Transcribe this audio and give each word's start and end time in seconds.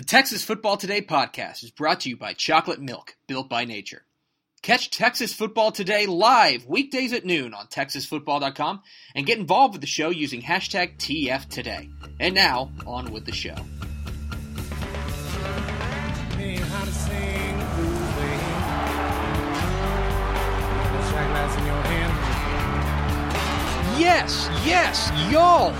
The 0.00 0.06
Texas 0.06 0.42
Football 0.42 0.78
Today 0.78 1.02
podcast 1.02 1.62
is 1.62 1.70
brought 1.70 2.00
to 2.00 2.08
you 2.08 2.16
by 2.16 2.32
Chocolate 2.32 2.80
Milk, 2.80 3.16
built 3.26 3.50
by 3.50 3.66
nature. 3.66 4.06
Catch 4.62 4.88
Texas 4.88 5.34
Football 5.34 5.72
Today 5.72 6.06
live 6.06 6.64
weekdays 6.64 7.12
at 7.12 7.26
noon 7.26 7.52
on 7.52 7.66
TexasFootball.com 7.66 8.80
and 9.14 9.26
get 9.26 9.38
involved 9.38 9.74
with 9.74 9.82
the 9.82 9.86
show 9.86 10.08
using 10.08 10.40
hashtag 10.40 10.96
TFToday. 10.96 11.92
And 12.18 12.34
now, 12.34 12.72
on 12.86 13.12
with 13.12 13.26
the 13.26 13.32
show. 13.32 13.56
Yes, 24.00 24.48
yes, 24.64 25.30
y'all. 25.30 25.74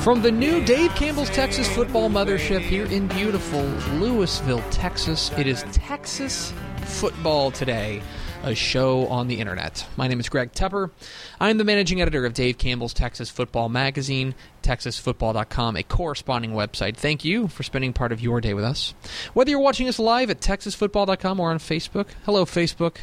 From 0.00 0.22
the 0.22 0.30
new 0.30 0.64
Dave 0.64 0.94
Campbell's 0.94 1.28
Texas 1.28 1.68
Football 1.74 2.08
Mothership 2.08 2.60
here 2.60 2.86
in 2.86 3.08
beautiful 3.08 3.60
Lewisville, 3.98 4.64
Texas, 4.70 5.30
it 5.36 5.46
is 5.46 5.64
Texas 5.72 6.52
Football 6.82 7.50
Today, 7.50 8.00
a 8.44 8.54
show 8.54 9.06
on 9.08 9.26
the 9.26 9.38
internet. 9.40 9.84
My 9.96 10.06
name 10.06 10.20
is 10.20 10.28
Greg 10.28 10.52
Tepper. 10.52 10.92
I 11.40 11.50
am 11.50 11.58
the 11.58 11.64
managing 11.64 12.00
editor 12.00 12.24
of 12.24 12.32
Dave 12.32 12.56
Campbell's 12.58 12.94
Texas 12.94 13.28
Football 13.28 13.68
Magazine, 13.68 14.34
TexasFootball.com, 14.62 15.76
a 15.76 15.82
corresponding 15.82 16.52
website. 16.52 16.96
Thank 16.96 17.24
you 17.24 17.48
for 17.48 17.64
spending 17.64 17.92
part 17.92 18.12
of 18.12 18.20
your 18.20 18.40
day 18.40 18.54
with 18.54 18.64
us. 18.64 18.94
Whether 19.34 19.50
you're 19.50 19.60
watching 19.60 19.88
us 19.88 19.98
live 19.98 20.30
at 20.30 20.40
TexasFootball.com 20.40 21.40
or 21.40 21.50
on 21.50 21.58
Facebook, 21.58 22.06
hello, 22.24 22.44
Facebook. 22.44 22.98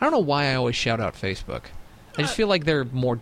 I 0.00 0.04
don't 0.04 0.12
know 0.12 0.18
why 0.18 0.46
I 0.46 0.56
always 0.56 0.76
shout 0.76 1.00
out 1.00 1.14
Facebook. 1.14 1.62
I 2.18 2.22
just 2.22 2.34
uh, 2.34 2.36
feel 2.36 2.48
like 2.48 2.64
they're 2.64 2.84
more. 2.84 3.20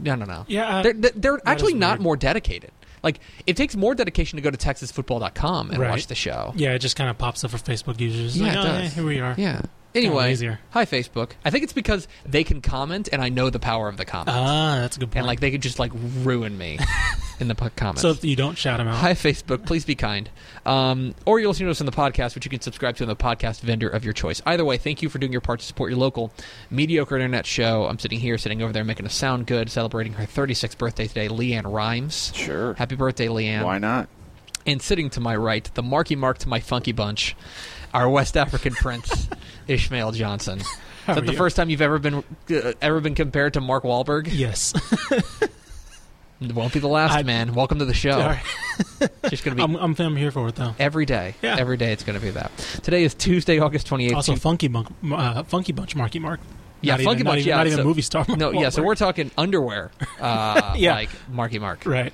I 0.00 0.04
don't 0.04 0.28
know. 0.28 0.44
Yeah, 0.48 0.78
uh, 0.78 0.82
they're, 0.82 0.92
they're, 0.92 1.12
they're 1.14 1.40
actually 1.44 1.74
not 1.74 2.00
more 2.00 2.16
dedicated. 2.16 2.70
Like 3.02 3.20
it 3.46 3.56
takes 3.56 3.76
more 3.76 3.94
dedication 3.94 4.36
to 4.36 4.42
go 4.42 4.50
to 4.50 4.56
TexasFootball.com 4.56 5.70
and 5.70 5.78
Right. 5.78 5.90
watch 5.90 6.06
the 6.08 6.14
show. 6.14 6.52
Yeah, 6.56 6.74
it 6.74 6.80
just 6.80 6.96
kind 6.96 7.08
of 7.10 7.18
pops 7.18 7.44
up 7.44 7.50
for 7.50 7.58
Facebook 7.58 8.00
users. 8.00 8.36
Yeah, 8.38 8.46
like, 8.46 8.54
it 8.54 8.58
oh, 8.58 8.62
does. 8.62 8.82
yeah, 8.82 8.88
here 8.88 9.04
we 9.04 9.20
are. 9.20 9.34
Yeah. 9.38 9.62
Anyway, 10.06 10.32
easier. 10.32 10.60
hi 10.70 10.84
Facebook. 10.84 11.32
I 11.44 11.50
think 11.50 11.64
it's 11.64 11.72
because 11.72 12.08
they 12.24 12.44
can 12.44 12.60
comment, 12.60 13.08
and 13.12 13.20
I 13.22 13.28
know 13.28 13.50
the 13.50 13.58
power 13.58 13.88
of 13.88 13.96
the 13.96 14.04
comment, 14.04 14.36
Ah, 14.36 14.76
that's 14.80 14.96
a 14.96 15.00
good 15.00 15.10
point. 15.10 15.18
and 15.18 15.26
like 15.26 15.40
they 15.40 15.50
could 15.50 15.62
just 15.62 15.78
like 15.78 15.92
ruin 16.22 16.56
me 16.56 16.78
in 17.40 17.48
the 17.48 17.54
p- 17.54 17.68
comments. 17.76 18.02
so 18.02 18.10
if 18.10 18.24
you 18.24 18.36
don't 18.36 18.56
shout 18.58 18.78
them 18.78 18.88
out. 18.88 18.96
Hi, 18.96 19.12
Facebook. 19.12 19.64
Please 19.66 19.84
be 19.84 19.94
kind. 19.94 20.28
Um, 20.66 21.14
or 21.26 21.40
you'll 21.40 21.50
listen 21.50 21.66
to 21.66 21.70
us 21.70 21.80
on 21.80 21.86
the 21.86 21.92
podcast, 21.92 22.34
which 22.34 22.44
you 22.44 22.50
can 22.50 22.60
subscribe 22.60 22.96
to 22.96 23.04
on 23.04 23.08
the 23.08 23.16
podcast 23.16 23.60
vendor 23.60 23.88
of 23.88 24.04
your 24.04 24.12
choice. 24.12 24.40
Either 24.46 24.64
way, 24.64 24.76
thank 24.76 25.02
you 25.02 25.08
for 25.08 25.18
doing 25.18 25.32
your 25.32 25.40
part 25.40 25.60
to 25.60 25.66
support 25.66 25.90
your 25.90 25.98
local 25.98 26.32
mediocre 26.70 27.16
internet 27.16 27.46
show. 27.46 27.86
I'm 27.86 27.98
sitting 27.98 28.20
here, 28.20 28.38
sitting 28.38 28.62
over 28.62 28.72
there, 28.72 28.84
making 28.84 29.06
us 29.06 29.14
sound 29.14 29.46
good, 29.46 29.70
celebrating 29.70 30.14
her 30.14 30.24
36th 30.24 30.76
birthday 30.78 31.06
today, 31.06 31.28
LeAnn 31.28 31.62
Rimes. 31.72 32.32
Sure. 32.34 32.74
Happy 32.74 32.96
birthday, 32.96 33.26
LeAnn. 33.28 33.64
Why 33.64 33.78
not? 33.78 34.08
And 34.66 34.82
sitting 34.82 35.08
to 35.10 35.20
my 35.20 35.34
right, 35.34 35.64
the 35.74 35.82
Marky 35.82 36.14
Mark 36.14 36.38
to 36.38 36.48
my 36.48 36.60
funky 36.60 36.92
bunch, 36.92 37.34
our 37.94 38.08
West 38.08 38.36
African 38.36 38.74
prince, 38.74 39.28
Ishmael 39.68 40.12
Johnson. 40.12 40.60
Is 40.60 40.66
that 41.06 41.24
the 41.26 41.32
you? 41.32 41.38
first 41.38 41.56
time 41.56 41.70
you've 41.70 41.80
ever 41.82 41.98
been 41.98 42.22
uh, 42.50 42.72
ever 42.82 43.00
been 43.00 43.14
compared 43.14 43.54
to 43.54 43.60
Mark 43.60 43.84
Wahlberg? 43.84 44.28
Yes. 44.30 44.74
It 46.40 46.52
won't 46.54 46.72
be 46.72 46.80
the 46.80 46.88
last, 46.88 47.12
I- 47.14 47.22
man. 47.22 47.54
Welcome 47.54 47.78
to 47.78 47.84
the 47.86 47.94
show. 47.94 48.18
Right. 48.18 48.42
Just 49.30 49.42
gonna 49.44 49.56
be 49.56 49.62
I'm, 49.62 49.74
I'm, 49.76 49.94
I'm 49.98 50.16
here 50.16 50.30
for 50.30 50.46
it 50.48 50.54
though. 50.54 50.74
every 50.78 51.06
day. 51.06 51.34
Yeah. 51.42 51.56
Every 51.58 51.76
day 51.76 51.92
it's 51.92 52.04
going 52.04 52.18
to 52.18 52.24
be 52.24 52.30
that. 52.32 52.50
Today 52.82 53.04
is 53.04 53.14
Tuesday, 53.14 53.58
August 53.58 53.88
28th. 53.88 54.14
Also, 54.14 54.36
Funky 54.36 54.68
Bunch, 54.68 54.88
uh, 55.10 55.42
Funky 55.44 55.72
Bunch, 55.72 55.96
Marky 55.96 56.18
Mark. 56.18 56.40
Yeah, 56.80 56.92
not 56.96 57.02
Funky 57.04 57.16
even, 57.20 57.24
Bunch, 57.24 57.26
Not 57.26 57.38
even, 57.38 57.48
yeah, 57.48 57.56
not 57.56 57.66
even 57.66 57.78
so- 57.78 57.84
movie 57.84 58.02
star. 58.02 58.24
no, 58.28 58.52
yeah, 58.52 58.68
so 58.68 58.82
we're 58.84 58.94
talking 58.94 59.30
underwear, 59.36 59.90
uh, 60.20 60.74
Yeah. 60.76 60.92
like 60.94 61.10
Marky 61.28 61.58
Mark. 61.58 61.84
right. 61.86 62.12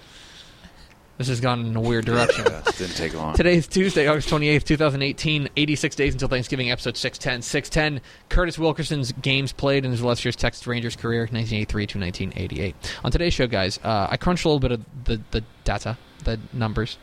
This 1.16 1.28
has 1.28 1.40
gone 1.40 1.64
in 1.64 1.76
a 1.76 1.80
weird 1.80 2.04
direction. 2.06 2.44
Yeah, 2.50 2.62
didn't 2.76 2.96
take 2.96 3.14
long. 3.14 3.34
Today 3.36 3.56
is 3.56 3.66
Tuesday, 3.68 4.06
August 4.08 4.28
28th, 4.30 4.64
2018. 4.64 5.48
86 5.56 5.96
days 5.96 6.12
until 6.12 6.26
Thanksgiving, 6.28 6.70
episode 6.72 6.96
610. 6.96 7.42
610, 7.42 8.02
Curtis 8.28 8.58
Wilkerson's 8.58 9.12
games 9.12 9.52
played 9.52 9.84
in 9.84 9.92
his 9.92 10.00
illustrious 10.00 10.34
Texas 10.34 10.66
Rangers 10.66 10.96
career, 10.96 11.20
1983 11.22 11.86
to 11.86 11.98
1988. 12.00 12.74
On 13.04 13.12
today's 13.12 13.32
show, 13.32 13.46
guys, 13.46 13.78
uh, 13.84 14.08
I 14.10 14.16
crunched 14.16 14.44
a 14.44 14.48
little 14.48 14.58
bit 14.60 14.72
of 14.72 14.84
the, 15.04 15.20
the 15.30 15.44
data, 15.62 15.96
the 16.24 16.40
numbers. 16.52 16.98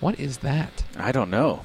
What 0.00 0.20
is 0.20 0.38
that? 0.38 0.84
I 0.96 1.10
don't 1.12 1.30
know. 1.30 1.62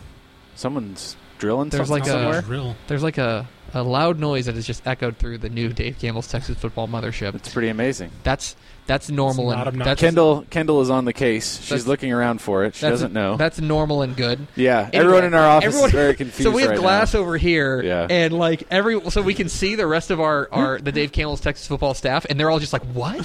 Someone's 0.56 1.18
drilling 1.38 1.70
There's 1.70 1.88
something 1.90 2.04
like 2.06 2.10
a- 2.10 2.14
somewhere. 2.14 2.42
Drill. 2.42 2.76
There's 2.88 3.04
like 3.04 3.18
a, 3.18 3.48
a 3.74 3.82
loud 3.84 4.20
noise 4.20 4.46
that 4.46 4.56
has 4.56 4.68
just 4.68 4.86
echoed 4.88 5.18
through 5.18 5.40
the 5.40 5.50
new 5.50 5.70
Dave 5.70 5.98
Campbell's 6.00 6.28
Texas 6.28 6.58
Football 6.58 6.88
Mothership. 6.88 7.34
It's 7.36 7.52
pretty 7.52 7.70
amazing. 7.70 8.12
That's 8.24 8.56
that's 8.86 9.10
normal 9.10 9.50
It's 9.52 9.58
not 9.58 9.68
and 9.68 9.76
obnoxious. 9.76 9.86
that's 9.92 10.02
Kendall 10.02 10.46
Kendall 10.50 10.82
is 10.82 10.90
on 10.90 11.06
the 11.06 11.14
case. 11.14 11.58
She's 11.60 11.70
That's- 11.70 11.88
looking 11.88 12.12
around 12.12 12.42
for 12.42 12.66
it. 12.66 12.76
She 12.76 12.82
that's- 12.82 13.00
doesn't 13.00 13.14
know. 13.14 13.38
That's 13.38 13.60
normal 13.62 14.02
and 14.02 14.16
good. 14.16 14.46
yeah, 14.56 14.80
Anyway, 14.92 14.98
everyone 15.06 15.24
in 15.24 15.34
our 15.34 15.48
office 15.48 15.68
everyone- 15.68 15.90
is 15.90 15.94
very 15.94 16.14
confused. 16.16 16.44
So 16.50 16.52
we 16.52 16.62
have 16.64 16.72
right 16.72 16.80
glass 16.80 17.14
now. 17.14 17.22
over 17.22 17.38
here, 17.38 17.82
Yeah. 17.82 18.08
and 18.10 18.34
like 18.34 18.64
every 18.70 19.00
so 19.10 19.22
we 19.22 19.34
can 19.34 19.48
see 19.50 19.76
the 19.76 19.88
rest 19.88 20.12
of 20.12 20.20
our, 20.20 20.50
our 20.52 20.80
the 20.80 20.92
Dave 20.92 21.12
Campbell's 21.14 21.40
Texas 21.42 21.66
football 21.66 21.94
staff, 21.94 22.26
and 22.30 22.38
they're 22.40 22.50
all 22.50 22.60
just 22.60 22.74
like, 22.74 22.84
"What?" 22.88 23.16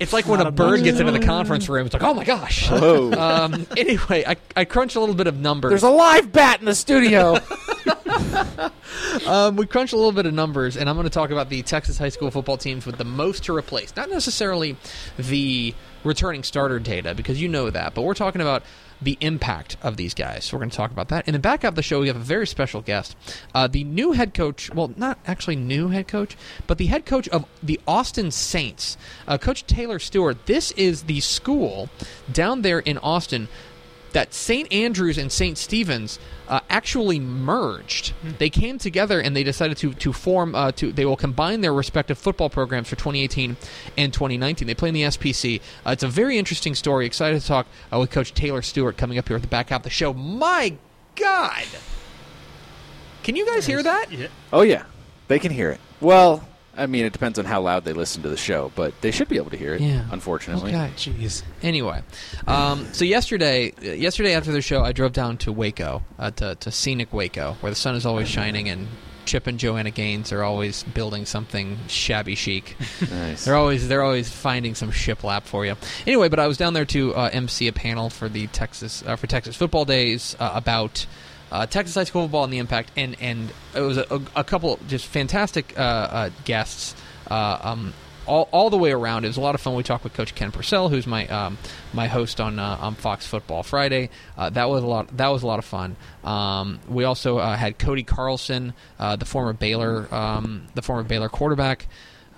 it's 0.00 0.12
like 0.12 0.26
when 0.28 0.38
Not 0.38 0.46
a 0.46 0.52
bird 0.52 0.84
gets 0.84 1.00
into 1.00 1.10
the 1.12 1.18
conference 1.26 1.68
room. 1.68 1.86
It's 1.86 1.92
like, 1.94 2.04
"Oh 2.04 2.14
my 2.14 2.24
gosh!" 2.24 2.70
Whoa. 2.70 3.12
um, 3.12 3.66
anyway, 3.76 4.24
I 4.26 4.36
I 4.56 4.64
crunched 4.64 4.94
a 4.96 5.00
little 5.00 5.16
bit 5.16 5.26
of 5.26 5.36
numbers. 5.38 5.70
There's 5.70 5.82
a 5.82 5.90
live 5.90 6.30
bat 6.32 6.60
in 6.60 6.66
the 6.66 6.74
studio. 6.74 7.38
Um, 9.26 9.56
we 9.56 9.66
crunched 9.66 9.92
a 9.92 9.96
little 9.96 10.12
bit 10.12 10.26
of 10.26 10.32
numbers, 10.32 10.76
and 10.76 10.88
I'm 10.88 10.96
going 10.96 11.04
to 11.04 11.10
talk 11.10 11.30
about 11.30 11.50
the 11.50 11.62
Texas 11.62 11.98
high 11.98 12.08
school 12.08 12.30
football 12.30 12.56
teams 12.56 12.86
with 12.86 12.96
the 12.96 13.04
most 13.04 13.44
to 13.44 13.54
replace. 13.54 13.94
Not 13.94 14.08
necessarily 14.08 14.76
the 15.18 15.74
returning 16.04 16.42
starter 16.42 16.78
data, 16.78 17.14
because 17.14 17.40
you 17.40 17.48
know 17.48 17.68
that, 17.70 17.94
but 17.94 18.02
we're 18.02 18.14
talking 18.14 18.40
about 18.40 18.62
the 19.00 19.16
impact 19.20 19.76
of 19.82 19.96
these 19.96 20.14
guys. 20.14 20.44
So 20.44 20.56
we're 20.56 20.60
going 20.60 20.70
to 20.70 20.76
talk 20.76 20.90
about 20.90 21.08
that. 21.08 21.24
And 21.26 21.34
then 21.34 21.40
back 21.40 21.64
up 21.64 21.74
the 21.74 21.82
show, 21.82 22.00
we 22.00 22.08
have 22.08 22.16
a 22.16 22.20
very 22.20 22.46
special 22.46 22.80
guest. 22.80 23.16
Uh, 23.54 23.66
the 23.66 23.84
new 23.84 24.12
head 24.12 24.34
coach, 24.34 24.72
well, 24.74 24.92
not 24.96 25.18
actually 25.26 25.56
new 25.56 25.88
head 25.88 26.08
coach, 26.08 26.36
but 26.66 26.78
the 26.78 26.86
head 26.86 27.06
coach 27.06 27.28
of 27.28 27.44
the 27.62 27.78
Austin 27.86 28.30
Saints, 28.30 28.96
uh, 29.26 29.38
Coach 29.38 29.66
Taylor 29.66 29.98
Stewart. 29.98 30.46
This 30.46 30.72
is 30.72 31.04
the 31.04 31.20
school 31.20 31.88
down 32.32 32.62
there 32.62 32.80
in 32.80 32.98
Austin 32.98 33.48
that 34.18 34.34
St. 34.34 34.72
Andrews 34.72 35.16
and 35.16 35.30
St. 35.30 35.56
Stephen's 35.56 36.18
uh, 36.48 36.58
actually 36.68 37.20
merged. 37.20 38.14
They 38.38 38.50
came 38.50 38.76
together 38.76 39.20
and 39.20 39.36
they 39.36 39.44
decided 39.44 39.76
to 39.76 39.94
to 39.94 40.12
form 40.12 40.56
uh, 40.56 40.72
to 40.72 40.90
they 40.90 41.04
will 41.04 41.16
combine 41.16 41.60
their 41.60 41.72
respective 41.72 42.18
football 42.18 42.50
programs 42.50 42.88
for 42.88 42.96
2018 42.96 43.56
and 43.96 44.12
2019. 44.12 44.66
They 44.66 44.74
play 44.74 44.88
in 44.88 44.94
the 44.96 45.02
SPC. 45.02 45.60
Uh, 45.86 45.90
it's 45.90 46.02
a 46.02 46.08
very 46.08 46.36
interesting 46.36 46.74
story. 46.74 47.06
Excited 47.06 47.40
to 47.40 47.46
talk 47.46 47.68
uh, 47.92 48.00
with 48.00 48.10
Coach 48.10 48.34
Taylor 48.34 48.60
Stewart 48.60 48.96
coming 48.96 49.18
up 49.18 49.28
here 49.28 49.36
at 49.36 49.42
the 49.42 49.48
back 49.48 49.68
half 49.68 49.80
of 49.80 49.84
the 49.84 49.90
show. 49.90 50.12
My 50.12 50.76
God, 51.14 51.66
can 53.22 53.36
you 53.36 53.46
guys 53.46 53.66
hear 53.66 53.84
that? 53.84 54.10
Yeah. 54.10 54.26
oh 54.52 54.62
yeah, 54.62 54.82
they 55.28 55.38
can 55.38 55.52
hear 55.52 55.70
it. 55.70 55.80
Well, 56.00 56.47
I 56.78 56.86
mean, 56.86 57.04
it 57.04 57.12
depends 57.12 57.38
on 57.38 57.44
how 57.44 57.60
loud 57.60 57.84
they 57.84 57.92
listen 57.92 58.22
to 58.22 58.28
the 58.28 58.36
show, 58.36 58.72
but 58.74 58.98
they 59.00 59.10
should 59.10 59.28
be 59.28 59.36
able 59.36 59.50
to 59.50 59.56
hear 59.56 59.74
it. 59.74 59.80
Yeah. 59.80 60.06
Unfortunately. 60.10 60.74
Okay. 60.74 60.90
Jeez. 60.96 61.42
Anyway, 61.62 62.02
um, 62.46 62.86
so 62.92 63.04
yesterday, 63.04 63.72
yesterday 63.80 64.34
after 64.34 64.52
the 64.52 64.62
show, 64.62 64.82
I 64.82 64.92
drove 64.92 65.12
down 65.12 65.38
to 65.38 65.52
Waco, 65.52 66.02
uh, 66.18 66.30
to, 66.32 66.54
to 66.54 66.70
scenic 66.70 67.12
Waco, 67.12 67.56
where 67.60 67.70
the 67.70 67.76
sun 67.76 67.94
is 67.94 68.06
always 68.06 68.28
shining, 68.28 68.68
and 68.68 68.86
Chip 69.28 69.46
and 69.46 69.58
Joanna 69.58 69.90
Gaines 69.90 70.32
are 70.32 70.42
always 70.42 70.84
building 70.84 71.26
something 71.26 71.78
shabby 71.86 72.34
chic. 72.34 72.76
Nice. 73.10 73.44
They're 73.44 73.56
always 73.56 73.86
they're 73.88 74.02
always 74.02 74.30
finding 74.30 74.74
some 74.74 74.90
shiplap 74.90 75.42
for 75.42 75.66
you. 75.66 75.76
Anyway, 76.06 76.28
but 76.28 76.38
I 76.38 76.46
was 76.46 76.56
down 76.56 76.72
there 76.72 76.84
to 76.86 77.14
uh, 77.14 77.30
MC 77.32 77.68
a 77.68 77.72
panel 77.72 78.10
for 78.10 78.28
the 78.28 78.46
Texas 78.48 79.02
uh, 79.06 79.16
for 79.16 79.26
Texas 79.26 79.56
Football 79.56 79.84
Days 79.84 80.36
uh, 80.40 80.52
about. 80.54 81.06
Uh, 81.50 81.66
Texas 81.66 81.94
high 81.94 82.04
school 82.04 82.22
football 82.22 82.44
and 82.44 82.52
the 82.52 82.58
impact, 82.58 82.90
and 82.96 83.16
and 83.20 83.52
it 83.74 83.80
was 83.80 83.96
a, 83.96 84.20
a, 84.36 84.44
couple 84.44 84.78
just 84.88 85.06
fantastic 85.06 85.78
uh, 85.78 85.82
uh, 85.82 86.30
guests, 86.44 86.94
uh, 87.30 87.58
um, 87.62 87.94
all, 88.26 88.48
all 88.52 88.70
the 88.70 88.76
way 88.76 88.92
around. 88.92 89.24
It 89.24 89.28
was 89.28 89.38
a 89.38 89.40
lot 89.40 89.54
of 89.54 89.60
fun. 89.60 89.74
We 89.74 89.82
talked 89.82 90.04
with 90.04 90.12
Coach 90.14 90.34
Ken 90.34 90.52
Purcell, 90.52 90.88
who's 90.88 91.06
my 91.06 91.26
um, 91.28 91.56
my 91.92 92.06
host 92.06 92.40
on 92.40 92.58
uh, 92.58 92.78
on 92.80 92.94
Fox 92.94 93.26
Football 93.26 93.62
Friday. 93.62 94.10
Uh, 94.36 94.50
that 94.50 94.68
was 94.68 94.82
a 94.82 94.86
lot. 94.86 95.16
That 95.16 95.28
was 95.28 95.42
a 95.42 95.46
lot 95.46 95.58
of 95.58 95.64
fun. 95.64 95.96
Um, 96.22 96.80
we 96.88 97.04
also 97.04 97.38
had 97.38 97.78
Cody 97.78 98.02
Carlson, 98.02 98.74
the 98.98 99.24
former 99.24 99.52
Baylor 99.52 100.12
um, 100.14 100.66
the 100.74 100.82
former 100.82 101.02
Baylor 101.02 101.28
quarterback. 101.28 101.86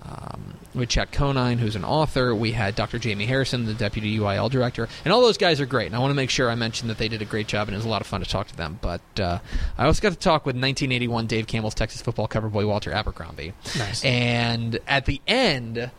Um, 0.05 0.55
we 0.75 0.87
had 0.87 1.11
Conine, 1.13 1.59
who's 1.59 1.77
an 1.77 1.85
author. 1.85 2.35
We 2.35 2.53
had 2.53 2.75
Dr. 2.75 2.99
Jamey 2.99 3.27
Harrison, 3.27 3.67
the 3.67 3.75
deputy 3.75 4.19
UIL 4.19 4.51
director, 4.51 4.89
and 5.05 5.13
all 5.13 5.21
those 5.21 5.37
guys 5.37 5.61
are 5.61 5.67
great. 5.67 5.87
And 5.87 5.97
I 5.97 5.99
want 5.99 6.11
to 6.11 6.15
make 6.17 6.31
sure 6.31 6.51
I 6.51 6.55
mention 6.55 6.89
that 6.89 6.99
they 6.99 7.09
did 7.09 7.23
a 7.23 7.25
great 7.25 7.49
job, 7.49 7.69
and 7.69 7.75
it 7.75 7.79
was 7.79 7.87
a 7.87 7.89
lot 7.89 8.01
of 8.01 8.07
fun 8.07 8.21
to 8.21 8.29
talk 8.29 8.47
to 8.49 8.57
them. 8.57 8.79
But 8.81 9.01
uh, 9.21 9.41
I 9.77 9.87
also 9.87 10.01
got 10.01 10.13
to 10.13 10.19
talk 10.19 10.47
with 10.47 10.55
1981 10.55 11.27
Dave 11.27 11.47
Campbell's 11.47 11.75
Texas 11.75 12.03
football 12.03 12.29
cover 12.29 12.49
boy 12.49 12.67
Walter 12.67 12.93
Abercrombie. 12.93 13.53
Nice. 13.79 14.05
And 14.05 14.79
at 14.87 15.07
the 15.07 15.21
end, 15.27 15.91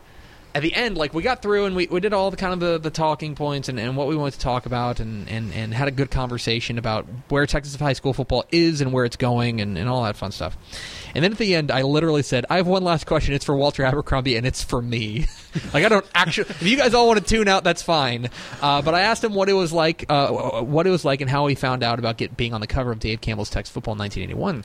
at 0.54 0.62
the 0.62 0.74
end, 0.74 0.98
like 0.98 1.14
we 1.14 1.22
got 1.22 1.40
through 1.40 1.64
and 1.64 1.74
we, 1.74 1.86
we 1.86 2.00
did 2.00 2.12
all 2.12 2.30
the 2.30 2.36
kind 2.36 2.52
of 2.52 2.60
the, 2.60 2.78
the 2.78 2.90
talking 2.90 3.34
points 3.34 3.68
and, 3.68 3.80
and 3.80 3.96
what 3.96 4.06
we 4.06 4.16
wanted 4.16 4.34
to 4.34 4.40
talk 4.40 4.66
about 4.66 5.00
and, 5.00 5.28
and, 5.28 5.52
and 5.54 5.72
had 5.72 5.88
a 5.88 5.90
good 5.90 6.10
conversation 6.10 6.76
about 6.76 7.06
where 7.28 7.46
Texas 7.46 7.74
high 7.76 7.94
school 7.94 8.12
football 8.12 8.44
is 8.50 8.82
and 8.82 8.92
where 8.92 9.06
it's 9.06 9.16
going 9.16 9.62
and, 9.62 9.78
and 9.78 9.88
all 9.88 10.02
that 10.02 10.16
fun 10.16 10.30
stuff. 10.30 10.56
And 11.14 11.24
then 11.24 11.32
at 11.32 11.38
the 11.38 11.54
end, 11.54 11.70
I 11.70 11.82
literally 11.82 12.22
said, 12.22 12.44
I 12.50 12.56
have 12.56 12.66
one 12.66 12.84
last 12.84 13.06
question. 13.06 13.34
It's 13.34 13.46
for 13.46 13.56
Walter 13.56 13.82
Abercrombie 13.82 14.36
and 14.36 14.46
it's 14.46 14.62
for 14.62 14.82
me. 14.82 15.26
like, 15.72 15.84
I 15.84 15.88
don't 15.88 16.06
actually, 16.14 16.50
if 16.50 16.62
you 16.62 16.76
guys 16.76 16.92
all 16.92 17.06
want 17.06 17.18
to 17.18 17.24
tune 17.24 17.48
out, 17.48 17.64
that's 17.64 17.82
fine. 17.82 18.28
Uh, 18.60 18.82
but 18.82 18.94
I 18.94 19.00
asked 19.00 19.24
him 19.24 19.34
what 19.34 19.48
it 19.48 19.54
was 19.54 19.72
like, 19.72 20.04
uh, 20.10 20.28
what 20.62 20.86
it 20.86 20.90
was 20.90 21.04
like 21.04 21.22
and 21.22 21.30
how 21.30 21.46
he 21.46 21.54
found 21.54 21.82
out 21.82 21.98
about 21.98 22.18
get, 22.18 22.36
being 22.36 22.52
on 22.52 22.60
the 22.60 22.66
cover 22.66 22.92
of 22.92 22.98
Dave 22.98 23.22
Campbell's 23.22 23.50
Texas 23.50 23.72
Football 23.72 23.92
in 23.92 23.98
1981 24.00 24.64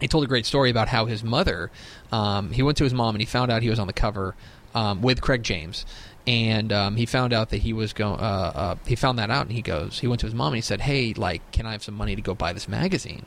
he 0.00 0.06
told 0.06 0.22
a 0.22 0.28
great 0.28 0.46
story 0.46 0.70
about 0.70 0.86
how 0.86 1.06
his 1.06 1.24
mother, 1.24 1.72
um, 2.12 2.52
he 2.52 2.62
went 2.62 2.78
to 2.78 2.84
his 2.84 2.94
mom 2.94 3.14
and 3.14 3.20
he 3.20 3.26
found 3.26 3.50
out 3.50 3.62
he 3.62 3.70
was 3.70 3.80
on 3.80 3.88
the 3.88 3.92
cover 3.92 4.36
um, 4.78 5.02
with 5.02 5.20
Craig 5.20 5.42
James, 5.42 5.84
and 6.24 6.72
um, 6.72 6.94
he 6.94 7.04
found 7.04 7.32
out 7.32 7.50
that 7.50 7.58
he 7.58 7.72
was 7.72 7.92
going. 7.92 8.20
Uh, 8.20 8.52
uh, 8.54 8.76
he 8.86 8.94
found 8.94 9.18
that 9.18 9.28
out, 9.28 9.46
and 9.46 9.52
he 9.52 9.60
goes. 9.60 9.98
He 9.98 10.06
went 10.06 10.20
to 10.20 10.26
his 10.26 10.34
mom 10.34 10.48
and 10.48 10.56
he 10.56 10.62
said, 10.62 10.82
"Hey, 10.82 11.12
like, 11.14 11.50
can 11.50 11.66
I 11.66 11.72
have 11.72 11.82
some 11.82 11.94
money 11.96 12.14
to 12.14 12.22
go 12.22 12.34
buy 12.34 12.52
this 12.52 12.68
magazine?" 12.68 13.26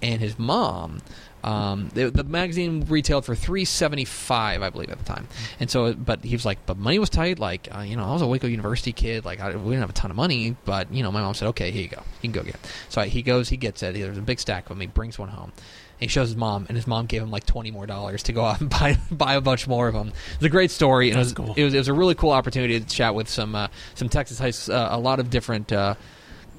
And 0.00 0.20
his 0.20 0.38
mom. 0.38 1.00
Um, 1.44 1.90
the, 1.92 2.10
the, 2.10 2.24
magazine 2.24 2.86
retailed 2.88 3.24
for 3.24 3.34
three 3.34 3.64
seventy 3.66 4.04
five, 4.04 4.62
I 4.62 4.70
believe, 4.70 4.90
at 4.90 4.98
the 4.98 5.04
time. 5.04 5.28
And 5.60 5.70
so, 5.70 5.92
but 5.92 6.24
he 6.24 6.34
was 6.34 6.44
like, 6.46 6.64
but 6.64 6.78
money 6.78 6.98
was 6.98 7.10
tight. 7.10 7.38
Like, 7.38 7.68
uh, 7.74 7.80
you 7.80 7.96
know, 7.96 8.04
I 8.04 8.12
was 8.12 8.22
a 8.22 8.26
Waco 8.26 8.46
University 8.46 8.92
kid. 8.92 9.24
Like, 9.24 9.40
I, 9.40 9.48
we 9.48 9.70
didn't 9.70 9.80
have 9.80 9.90
a 9.90 9.94
ton 9.94 10.10
of 10.10 10.16
money, 10.16 10.56
but 10.64 10.92
you 10.92 11.02
know, 11.02 11.12
my 11.12 11.20
mom 11.20 11.34
said, 11.34 11.48
okay, 11.48 11.70
here 11.70 11.82
you 11.82 11.88
go, 11.88 12.02
you 12.22 12.30
can 12.30 12.32
go 12.32 12.42
get. 12.42 12.54
It. 12.54 12.60
So 12.88 13.02
he 13.02 13.22
goes, 13.22 13.50
he 13.50 13.58
gets 13.58 13.82
it. 13.82 13.94
There's 13.94 14.16
a 14.16 14.22
big 14.22 14.40
stack 14.40 14.64
of 14.64 14.68
them. 14.70 14.80
He 14.80 14.86
brings 14.86 15.18
one 15.18 15.28
home 15.28 15.52
he 16.04 16.08
shows 16.08 16.28
his 16.28 16.36
mom, 16.36 16.66
and 16.68 16.76
his 16.76 16.86
mom 16.86 17.06
gave 17.06 17.22
him 17.22 17.30
like 17.30 17.46
twenty 17.46 17.70
more 17.70 17.86
dollars 17.86 18.22
to 18.24 18.32
go 18.32 18.44
out 18.44 18.60
and 18.60 18.70
buy 18.78 18.98
buy 19.10 19.34
a 19.34 19.40
bunch 19.40 19.66
more 19.66 19.88
of 19.88 19.94
them. 19.94 20.12
It's 20.34 20.44
a 20.44 20.48
great 20.48 20.70
story, 20.70 21.10
and 21.10 21.16
it 21.16 21.20
was, 21.20 21.32
cool. 21.32 21.54
it 21.56 21.64
was, 21.64 21.74
it 21.74 21.78
was 21.78 21.88
a 21.88 21.94
really 21.94 22.14
cool 22.14 22.30
opportunity 22.30 22.78
to 22.78 22.86
chat 22.86 23.14
with 23.14 23.28
some 23.28 23.54
uh, 23.54 23.68
some 23.94 24.08
Texas 24.08 24.38
high 24.38 24.72
uh, 24.72 24.96
a 24.96 24.98
lot 24.98 25.20
of 25.20 25.30
different. 25.30 25.72
Uh, 25.72 25.94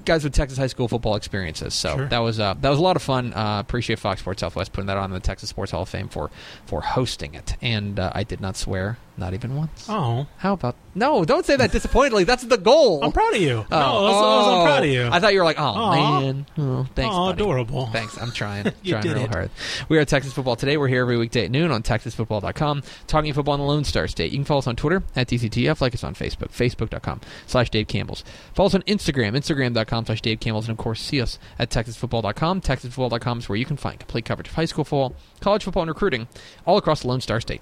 guys 0.06 0.24
with 0.24 0.34
Texas 0.34 0.57
high 0.57 0.68
school 0.68 0.88
football 0.88 1.16
experiences. 1.16 1.74
So 1.74 1.96
Sure. 1.98 2.07
that 2.07 2.19
was 2.19 2.40
uh, 2.40 2.54
that 2.62 2.69
was 2.69 2.80
a 2.80 2.81
lot 2.81 2.96
of 2.96 3.02
fun. 3.02 3.34
Uh, 3.34 3.60
appreciate 3.60 4.00
Fox 4.00 4.22
Sports 4.22 4.42
Southwest 4.42 4.72
putting 4.74 4.88
that 4.88 4.98
on 4.98 5.12
the 5.12 5.19
Texas 5.19 5.50
Sports 5.50 5.72
Hall 5.72 5.81
of 5.84 5.90
Fame 5.90 6.07
for 6.10 6.30
for 6.66 6.81
hosting 6.81 7.34
it. 7.36 7.56
And 7.62 8.00
uh, 8.00 8.12
I 8.13 8.24
did 8.24 8.40
not 8.42 8.56
swear, 8.56 8.98
not 9.17 9.33
even 9.33 9.56
once. 9.56 9.85
Oh, 9.89 10.27
How 10.38 10.53
about 10.53 10.75
no? 10.94 11.25
Don't 11.25 11.45
say 11.45 11.56
that 11.56 11.71
disappointedly. 11.71 12.23
That's 12.23 12.44
the 12.44 12.57
goal. 12.57 13.03
I'm 13.03 13.12
proud 13.12 13.33
of 13.35 13.41
you. 13.41 13.65
Oh, 13.65 13.65
no, 13.69 13.77
I 13.77 14.01
was, 14.01 14.13
I 14.13 14.51
I'm 14.51 14.59
oh. 14.59 14.63
proud 14.65 14.83
of 14.83 14.89
you. 14.89 15.07
I 15.12 15.19
thought 15.19 15.33
you 15.33 15.39
were 15.39 15.45
like, 15.45 15.59
oh 15.59 15.63
Aw. 15.63 16.19
man, 16.21 16.45
oh, 16.57 16.88
thanks, 16.95 17.13
Aw, 17.15 17.25
buddy. 17.31 17.41
adorable. 17.44 17.85
Thanks, 17.88 18.17
I'm 18.21 18.31
trying, 18.31 18.65
You 18.83 18.91
trying 18.94 19.03
did 19.03 19.13
real 19.13 19.23
it. 19.25 19.29
hard. 19.33 19.50
We 19.89 19.97
are 19.97 20.01
at 20.01 20.07
Texas 20.07 20.33
Football 20.33 20.56
today. 20.56 20.77
We're 20.77 20.88
here 20.88 21.01
every 21.01 21.17
weekday 21.17 21.45
at 21.45 21.51
noon 21.51 21.71
on 21.71 21.83
TexasFootball.com, 21.83 22.83
talking 23.07 23.33
football 23.33 23.56
in 23.56 23.62
the 23.62 23.65
Lone 23.65 23.83
Star 23.83 24.07
State. 24.07 24.31
You 24.31 24.38
can 24.38 24.45
follow 24.45 24.59
us 24.59 24.67
on 24.67 24.75
Twitter 24.75 25.03
at 25.15 25.27
DCTF, 25.27 25.81
like 25.81 25.94
us 25.94 26.03
on 26.03 26.13
Facebook, 26.13 26.50
Facebook.com 26.51 27.21
slash 27.47 27.69
Dave 27.69 27.88
Campbell's. 27.88 28.23
Follow 28.53 28.68
us 28.68 28.75
on 28.75 28.81
Instagram, 28.83 29.35
Instagram.com 29.35 30.06
slash 30.06 30.21
Dave 30.21 30.39
Campbell's, 30.39 30.68
and 30.68 30.77
of 30.77 30.83
course, 30.83 31.01
see 31.01 31.21
us 31.21 31.39
at 31.59 31.69
TexasFootball.com. 31.69 32.61
TexasFootball.com 32.61 33.39
is 33.39 33.50
where 33.50 33.57
you 33.57 33.65
can 33.65 33.77
find 33.77 34.00
complete 34.00 34.25
coverage 34.25 34.47
of 34.50 34.56
high 34.56 34.65
school 34.65 34.83
football, 34.83 35.15
college 35.39 35.63
football, 35.63 35.83
and 35.83 35.89
recruiting 35.89 36.27
all 36.65 36.77
across 36.77 37.01
the 37.01 37.07
Lone 37.07 37.21
Star 37.21 37.39
State. 37.41 37.61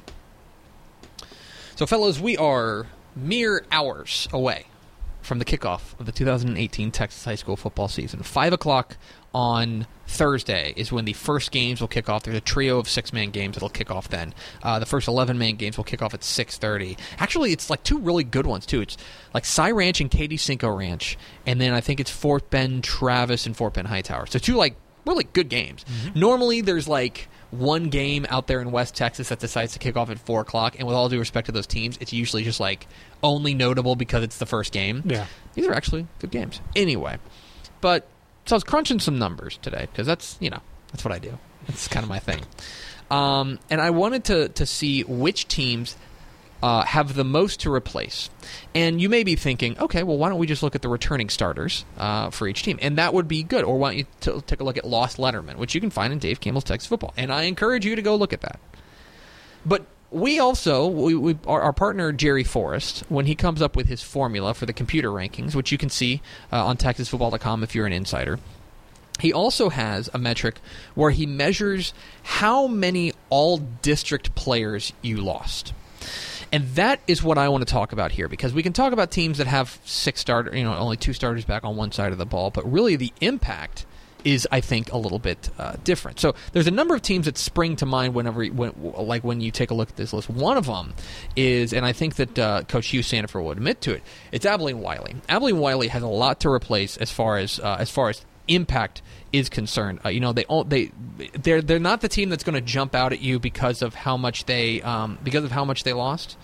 So, 1.75 1.87
fellows, 1.87 2.19
we 2.19 2.37
are 2.37 2.85
mere 3.15 3.65
hours 3.71 4.27
away 4.31 4.65
from 5.23 5.39
the 5.39 5.45
kickoff 5.45 5.99
of 5.99 6.05
the 6.05 6.11
2018 6.11 6.91
Texas 6.91 7.25
high 7.25 7.35
school 7.35 7.55
football 7.55 7.87
season. 7.87 8.21
Five 8.21 8.53
o'clock 8.53 8.97
on 9.33 9.87
Thursday 10.05 10.73
is 10.75 10.91
when 10.91 11.05
the 11.05 11.13
first 11.13 11.51
games 11.51 11.81
will 11.81 11.87
kick 11.87 12.09
off. 12.09 12.23
There's 12.23 12.37
a 12.37 12.41
trio 12.41 12.77
of 12.77 12.87
six-man 12.87 13.31
games 13.31 13.55
that'll 13.55 13.69
kick 13.69 13.89
off 13.89 14.09
then. 14.09 14.35
Uh, 14.61 14.77
the 14.77 14.85
first 14.85 15.07
11-man 15.07 15.55
games 15.55 15.77
will 15.77 15.83
kick 15.83 16.03
off 16.03 16.13
at 16.13 16.19
6:30. 16.21 16.99
Actually, 17.17 17.53
it's 17.53 17.69
like 17.71 17.81
two 17.83 17.97
really 17.97 18.23
good 18.23 18.45
ones 18.45 18.67
too. 18.67 18.81
It's 18.81 18.97
like 19.33 19.45
Cy 19.45 19.71
Ranch 19.71 19.99
and 19.99 20.11
Katy 20.11 20.37
Cinco 20.37 20.69
Ranch, 20.69 21.17
and 21.47 21.59
then 21.59 21.73
I 21.73 21.81
think 21.81 21.99
it's 21.99 22.11
Fort 22.11 22.51
Bend 22.51 22.83
Travis 22.83 23.47
and 23.47 23.57
Fort 23.57 23.73
Bend 23.73 23.87
Hightower. 23.87 24.27
So 24.27 24.37
two 24.37 24.55
like 24.55 24.75
really 25.05 25.25
good 25.33 25.49
games. 25.49 25.85
Normally, 26.13 26.61
there's 26.61 26.87
like 26.87 27.29
one 27.53 27.89
game 27.89 28.25
out 28.29 28.47
there 28.47 28.61
in 28.61 28.71
West 28.71 28.95
Texas 28.95 29.29
that 29.29 29.39
decides 29.39 29.73
to 29.73 29.79
kick 29.79 29.95
off 29.95 30.09
at 30.09 30.19
four 30.19 30.41
o'clock, 30.41 30.75
and 30.77 30.88
with 30.88 30.95
all 30.95 31.09
due 31.09 31.19
respect 31.19 31.45
to 31.45 31.51
those 31.51 31.67
teams, 31.67 31.97
it's 32.01 32.13
usually 32.13 32.44
just 32.44 32.59
like 32.59 32.88
only 33.21 33.53
notable 33.53 33.95
because 33.95 34.23
it's 34.23 34.38
the 34.38 34.45
first 34.45 34.73
game. 34.73 35.03
Yeah. 35.05 35.27
These 35.53 35.67
are 35.67 35.73
actually 35.73 36.07
good 36.19 36.31
games. 36.31 36.59
Anyway, 36.75 37.17
but 37.81 38.07
so 38.45 38.55
I 38.55 38.57
was 38.57 38.63
crunching 38.63 39.00
some 39.00 39.19
numbers 39.19 39.57
today 39.61 39.88
because 39.91 40.07
that's 40.07 40.38
you 40.39 40.50
know 40.50 40.59
that's 40.91 41.05
what 41.05 41.13
I 41.13 41.19
do. 41.19 41.38
That's 41.67 41.88
kind 41.88 42.03
of 42.03 42.09
my 42.09 42.19
thing. 42.19 42.44
Um, 43.09 43.59
and 43.69 43.79
I 43.79 43.91
wanted 43.91 44.25
to 44.25 44.49
to 44.49 44.65
see 44.65 45.03
which 45.03 45.47
teams 45.47 45.95
uh, 46.63 46.86
have 46.86 47.13
the 47.13 47.25
most 47.25 47.60
to 47.60 47.71
replace. 47.71 48.30
And 48.74 49.01
you 49.01 49.10
may 49.10 49.25
be 49.25 49.36
thinking, 49.36 49.77
okay, 49.77 50.01
well, 50.01 50.18
why 50.18 50.30
don't 50.30 50.39
we 50.39 50.48
just 50.48 50.63
look 50.63 50.75
at 50.75 50.81
the 50.81 50.88
returning 50.88 51.27
starters 51.27 51.83
uh, 51.98 52.30
for 52.30 52.48
each 52.48 52.63
team? 52.63 52.80
And 52.81 52.98
that 52.98 53.13
would 53.13 53.27
be 53.27 53.44
good. 53.44 53.65
Or 53.65 53.77
why 53.77 53.89
don't 53.89 53.98
you 53.98 54.06
t- 54.21 54.42
take 54.48 54.62
a 54.62 54.63
look 54.63 54.77
at 54.77 54.86
Lost 54.86 55.18
Letterman, 55.18 55.57
which 55.57 55.75
you 55.75 55.81
can 55.81 55.89
find 55.89 56.13
in 56.13 56.19
Dave 56.19 56.39
Campbell's 56.39 56.63
Texas 56.63 56.88
Football. 56.88 57.13
And 57.18 57.33
I 57.33 57.44
encourage 57.44 57.86
you 57.86 57.98
to 57.98 58.01
go 58.01 58.15
look 58.15 58.31
at 58.31 58.39
that. 58.42 58.62
But 59.65 59.86
we 60.10 60.39
also, 60.39 60.88
we, 60.88 61.13
we, 61.15 61.38
our, 61.45 61.62
our 61.62 61.74
partner 61.74 62.13
Jerry 62.13 62.45
Forrest, 62.45 63.04
when 63.09 63.25
he 63.25 63.36
comes 63.36 63.62
up 63.62 63.75
with 63.75 63.88
his 63.88 64.01
formula 64.01 64.54
for 64.54 64.66
the 64.66 64.74
computer 64.74 65.09
rankings, 65.09 65.56
which 65.56 65.69
you 65.69 65.77
can 65.77 65.89
see 65.89 66.21
uh, 66.54 66.66
on 66.66 66.77
TexasFootball.com 66.77 67.63
if 67.63 67.75
you're 67.75 67.88
an 67.88 67.94
insider, 67.94 68.39
he 69.19 69.33
also 69.33 69.68
has 69.68 70.09
a 70.13 70.18
metric 70.18 70.62
where 70.95 71.12
he 71.12 71.25
measures 71.25 71.94
how 72.24 72.68
many 72.68 73.12
all 73.30 73.57
district 73.57 74.33
players 74.33 74.94
you 75.01 75.18
lost. 75.18 75.74
And 76.53 76.67
that 76.75 77.00
is 77.07 77.23
what 77.23 77.39
I 77.39 77.50
want 77.50 77.67
to 77.67 77.71
talk 77.71 77.94
about 77.94 78.11
here 78.11 78.27
because 78.27 78.53
we 78.53 78.61
can 78.61 78.73
talk 78.73 78.94
about 78.94 79.09
teams 79.09 79.39
that 79.39 79.47
have 79.47 79.79
six 79.85 80.21
starter, 80.21 80.55
you 80.55 80.63
know, 80.63 80.75
only 80.75 80.97
two 80.97 81.11
starters 81.11 81.45
back 81.45 81.63
on 81.63 81.75
one 81.75 81.91
side 81.91 82.11
of 82.11 82.19
the 82.19 82.27
ball, 82.27 82.51
but 82.51 82.71
really 82.71 82.95
the 82.95 83.11
impact 83.21 83.88
is, 84.23 84.47
I 84.51 84.61
think, 84.61 84.91
a 84.94 84.97
little 84.97 85.17
bit 85.17 85.50
uh, 85.57 85.77
different. 85.83 86.19
So 86.19 86.35
there's 86.51 86.67
a 86.67 86.71
number 86.71 86.94
of 86.94 87.01
teams 87.01 87.25
that 87.25 87.39
spring 87.39 87.75
to 87.77 87.88
mind 87.88 88.13
whenever, 88.13 88.45
when, 88.45 88.71
like 88.77 89.23
when 89.23 89.41
you 89.41 89.50
take 89.50 89.71
a 89.71 89.73
look 89.73 89.89
at 89.89 89.95
this 89.95 90.13
list. 90.13 90.29
One 90.29 90.55
of 90.55 90.67
them 90.67 90.94
is, 91.35 91.73
and 91.73 91.83
I 91.85 91.91
think 91.91 92.15
that 92.17 92.38
uh, 92.39 92.61
Coach 92.67 92.89
Hugh 92.89 93.01
Sandifer 93.01 93.44
will 93.44 93.51
admit 93.51 93.81
to 93.81 93.95
it, 93.95 94.03
it's 94.31 94.45
Abilene 94.45 94.79
Wylie. 94.79 95.15
Abilene 95.27 95.57
Wylie 95.57 95.88
has 95.88 96.03
a 96.03 96.07
lot 96.07 96.39
to 96.41 96.49
replace 96.49 96.97
as 96.97 97.11
far 97.11 97.38
as 97.38 97.59
uh, 97.59 97.77
as 97.79 97.89
far 97.89 98.09
as 98.09 98.23
impact 98.48 99.01
is 99.31 99.50
concerned. 99.50 100.00
Uh, 100.06 100.10
you 100.10 100.19
know, 100.19 100.34
they 100.34 100.45
all 100.45 100.63
they 100.63 100.92
they're 101.34 101.62
they're 101.62 101.80
not 101.80 102.01
the 102.01 102.10
team 102.10 102.30
that's 102.30 102.44
going 102.44 102.56
to 102.56 102.62
jump 102.62 102.95
out 102.95 103.13
at 103.13 103.22
you 103.22 103.40
because 103.40 103.81
of 103.81 103.95
how 103.95 104.18
much 104.18 104.45
they 104.45 104.81
um, 104.81 105.18
because 105.24 105.44
of 105.44 105.51
how 105.51 105.66
much 105.66 105.84
they 105.84 105.94
lost, 105.94 106.38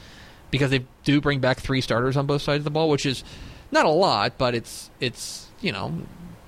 because 0.52 0.72
they 0.72 0.86
do 1.04 1.22
bring 1.22 1.40
back 1.40 1.60
three 1.60 1.82
starters 1.82 2.18
on 2.18 2.26
both 2.26 2.42
sides 2.42 2.62
of 2.62 2.64
the 2.64 2.72
ball, 2.72 2.90
which 2.90 3.06
is 3.06 3.24
not 3.72 3.86
a 3.86 3.90
lot, 3.90 4.38
but 4.38 4.56
it's 4.56 4.90
it's 5.00 5.48
you 5.62 5.72
know. 5.72 5.94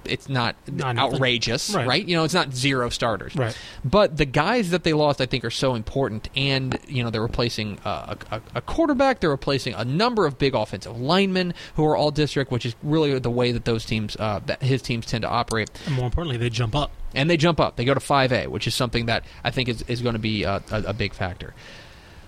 It's 0.05 0.27
not 0.29 0.55
Not 0.67 0.97
outrageous, 0.97 1.73
Right. 1.73 1.87
right. 1.87 2.05
You 2.07 2.15
know, 2.15 2.23
it's 2.23 2.33
not 2.33 2.53
zero 2.53 2.89
starters. 2.89 3.35
Right. 3.35 3.57
But 3.85 4.17
the 4.17 4.25
guys 4.25 4.69
that 4.71 4.83
they 4.83 4.93
lost, 4.93 5.21
I 5.21 5.25
think, 5.25 5.45
are 5.45 5.49
so 5.51 5.75
important. 5.75 6.29
And 6.35 6.77
you 6.87 7.03
know, 7.03 7.09
they're 7.09 7.21
replacing 7.21 7.79
uh, 7.85 8.15
a, 8.31 8.35
a, 8.37 8.41
a 8.55 8.61
quarterback. 8.61 9.19
They're 9.19 9.29
replacing 9.29 9.73
a 9.75 9.85
number 9.85 10.25
of 10.25 10.37
big 10.37 10.55
offensive 10.55 10.99
linemen 10.99 11.53
who 11.75 11.85
are 11.85 11.95
all 11.95 12.11
district, 12.11 12.51
which 12.51 12.65
is 12.65 12.75
really 12.83 13.17
the 13.19 13.29
way 13.29 13.51
that 13.51 13.65
those 13.65 13.85
teams, 13.85 14.15
uh, 14.17 14.39
that 14.45 14.61
his 14.63 14.81
teams, 14.81 15.05
tend 15.05 15.21
to 15.23 15.29
operate 15.29 15.69
And 15.85 15.95
more 15.95 16.05
importantly, 16.05 16.37
they 16.37 16.49
jump 16.49 16.75
up. 16.75 16.91
and 17.15 17.29
they 17.29 17.37
jump 17.37 17.59
up. 17.59 17.75
They 17.75 17.85
go 17.85 17.93
to 17.93 17.99
5A, 17.99 18.47
which 18.47 18.67
is 18.67 18.75
something 18.75 19.05
that 19.07 19.23
I 19.43 19.51
think 19.51 19.69
is, 19.69 19.83
is 19.87 20.01
going 20.01 20.13
to 20.13 20.19
be 20.19 20.43
a, 20.43 20.63
a, 20.71 20.83
a 20.87 20.93
big 20.93 21.13
factor. 21.13 21.53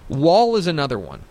Wall 0.09 0.55
is 0.55 0.67
another 0.67 0.99
one. 0.99 1.23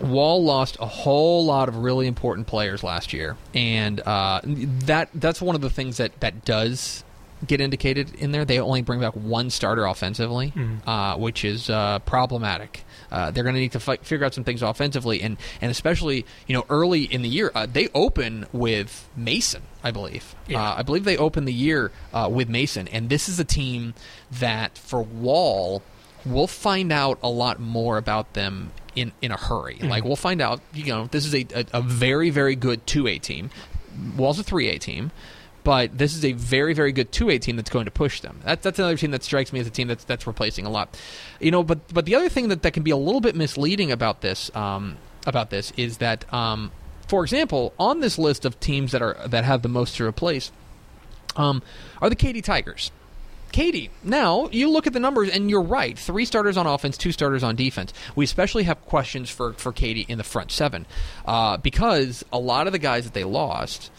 Wall 0.00 0.42
lost 0.42 0.76
a 0.80 0.86
whole 0.86 1.44
lot 1.44 1.68
of 1.68 1.76
really 1.76 2.06
important 2.06 2.46
players 2.46 2.82
last 2.82 3.12
year, 3.12 3.36
and 3.54 4.00
uh, 4.00 4.40
that 4.44 5.10
that's 5.14 5.40
one 5.40 5.54
of 5.54 5.60
the 5.60 5.70
things 5.70 5.98
that, 5.98 6.18
that 6.20 6.44
does 6.44 7.04
get 7.46 7.60
indicated 7.60 8.14
in 8.14 8.32
there. 8.32 8.44
They 8.44 8.60
only 8.60 8.82
bring 8.82 9.00
back 9.00 9.14
one 9.14 9.50
starter 9.50 9.84
offensively, 9.86 10.52
uh, 10.86 11.16
which 11.16 11.44
is 11.44 11.70
uh, 11.70 11.98
problematic. 12.00 12.84
Uh, 13.10 13.30
they're 13.30 13.44
going 13.44 13.54
to 13.54 13.60
need 13.60 13.72
to 13.72 13.80
fi- 13.80 13.96
figure 13.96 14.24
out 14.24 14.34
some 14.34 14.44
things 14.44 14.62
offensively, 14.62 15.20
and 15.20 15.36
and 15.60 15.70
especially 15.70 16.24
you 16.46 16.54
know 16.54 16.64
early 16.70 17.02
in 17.02 17.22
the 17.22 17.28
year 17.28 17.50
uh, 17.54 17.66
they 17.66 17.88
open 17.94 18.46
with 18.52 19.08
Mason, 19.16 19.62
I 19.82 19.90
believe. 19.90 20.34
Yeah. 20.46 20.62
Uh, 20.62 20.76
I 20.78 20.82
believe 20.82 21.04
they 21.04 21.16
open 21.16 21.44
the 21.44 21.52
year 21.52 21.90
uh, 22.12 22.28
with 22.32 22.48
Mason, 22.48 22.88
and 22.88 23.08
this 23.08 23.28
is 23.28 23.38
a 23.40 23.44
team 23.44 23.94
that 24.30 24.78
for 24.78 25.02
Wall, 25.02 25.82
we'll 26.24 26.46
find 26.46 26.92
out 26.92 27.18
a 27.22 27.30
lot 27.30 27.58
more 27.58 27.96
about 27.96 28.34
them 28.34 28.70
in 28.94 29.12
in 29.20 29.32
a 29.32 29.36
hurry. 29.36 29.78
Like 29.82 30.04
we'll 30.04 30.16
find 30.16 30.40
out, 30.40 30.60
you 30.72 30.86
know, 30.86 31.06
this 31.06 31.26
is 31.26 31.34
a 31.34 31.46
a, 31.54 31.66
a 31.74 31.82
very 31.82 32.30
very 32.30 32.56
good 32.56 32.86
two 32.86 33.06
A 33.06 33.18
team. 33.18 33.50
Wall's 34.16 34.38
a 34.38 34.42
three 34.42 34.68
A 34.68 34.78
team. 34.78 35.10
But 35.62 35.98
this 35.98 36.16
is 36.16 36.24
a 36.24 36.32
very, 36.32 36.72
very 36.72 36.90
good 36.90 37.12
two 37.12 37.28
A 37.28 37.38
team 37.38 37.56
that's 37.56 37.68
going 37.68 37.84
to 37.84 37.90
push 37.90 38.22
them. 38.22 38.40
That's 38.42 38.62
that's 38.64 38.78
another 38.78 38.96
team 38.96 39.10
that 39.10 39.22
strikes 39.22 39.52
me 39.52 39.60
as 39.60 39.66
a 39.66 39.70
team 39.70 39.88
that's 39.88 40.04
that's 40.04 40.26
replacing 40.26 40.64
a 40.64 40.70
lot, 40.70 40.98
you 41.38 41.50
know. 41.50 41.62
But 41.62 41.86
but 41.92 42.06
the 42.06 42.14
other 42.14 42.30
thing 42.30 42.48
that, 42.48 42.62
that 42.62 42.72
can 42.72 42.82
be 42.82 42.90
a 42.90 42.96
little 42.96 43.20
bit 43.20 43.36
misleading 43.36 43.92
about 43.92 44.22
this 44.22 44.50
um, 44.56 44.96
about 45.26 45.50
this 45.50 45.70
is 45.76 45.98
that, 45.98 46.24
um, 46.32 46.72
for 47.08 47.22
example, 47.24 47.74
on 47.78 48.00
this 48.00 48.18
list 48.18 48.46
of 48.46 48.58
teams 48.58 48.92
that 48.92 49.02
are 49.02 49.18
that 49.26 49.44
have 49.44 49.60
the 49.60 49.68
most 49.68 49.96
to 49.96 50.06
replace, 50.06 50.50
um, 51.36 51.62
are 52.00 52.08
the 52.08 52.16
Katy 52.16 52.40
Tigers. 52.40 52.90
Katy. 53.52 53.90
Now 54.02 54.48
you 54.50 54.70
look 54.70 54.86
at 54.86 54.92
the 54.92 55.00
numbers, 55.00 55.30
and 55.30 55.50
you're 55.50 55.62
right. 55.62 55.98
Three 55.98 56.24
starters 56.24 56.56
on 56.56 56.66
offense, 56.66 56.96
two 56.96 57.12
starters 57.12 57.42
on 57.42 57.56
defense. 57.56 57.92
We 58.16 58.24
especially 58.24 58.64
have 58.64 58.84
questions 58.86 59.30
for 59.30 59.52
for 59.54 59.72
Katy 59.72 60.06
in 60.08 60.18
the 60.18 60.24
front 60.24 60.50
seven 60.52 60.86
uh, 61.26 61.56
because 61.56 62.24
a 62.32 62.38
lot 62.38 62.66
of 62.66 62.72
the 62.72 62.78
guys 62.78 63.04
that 63.04 63.14
they 63.14 63.24
lost 63.24 63.90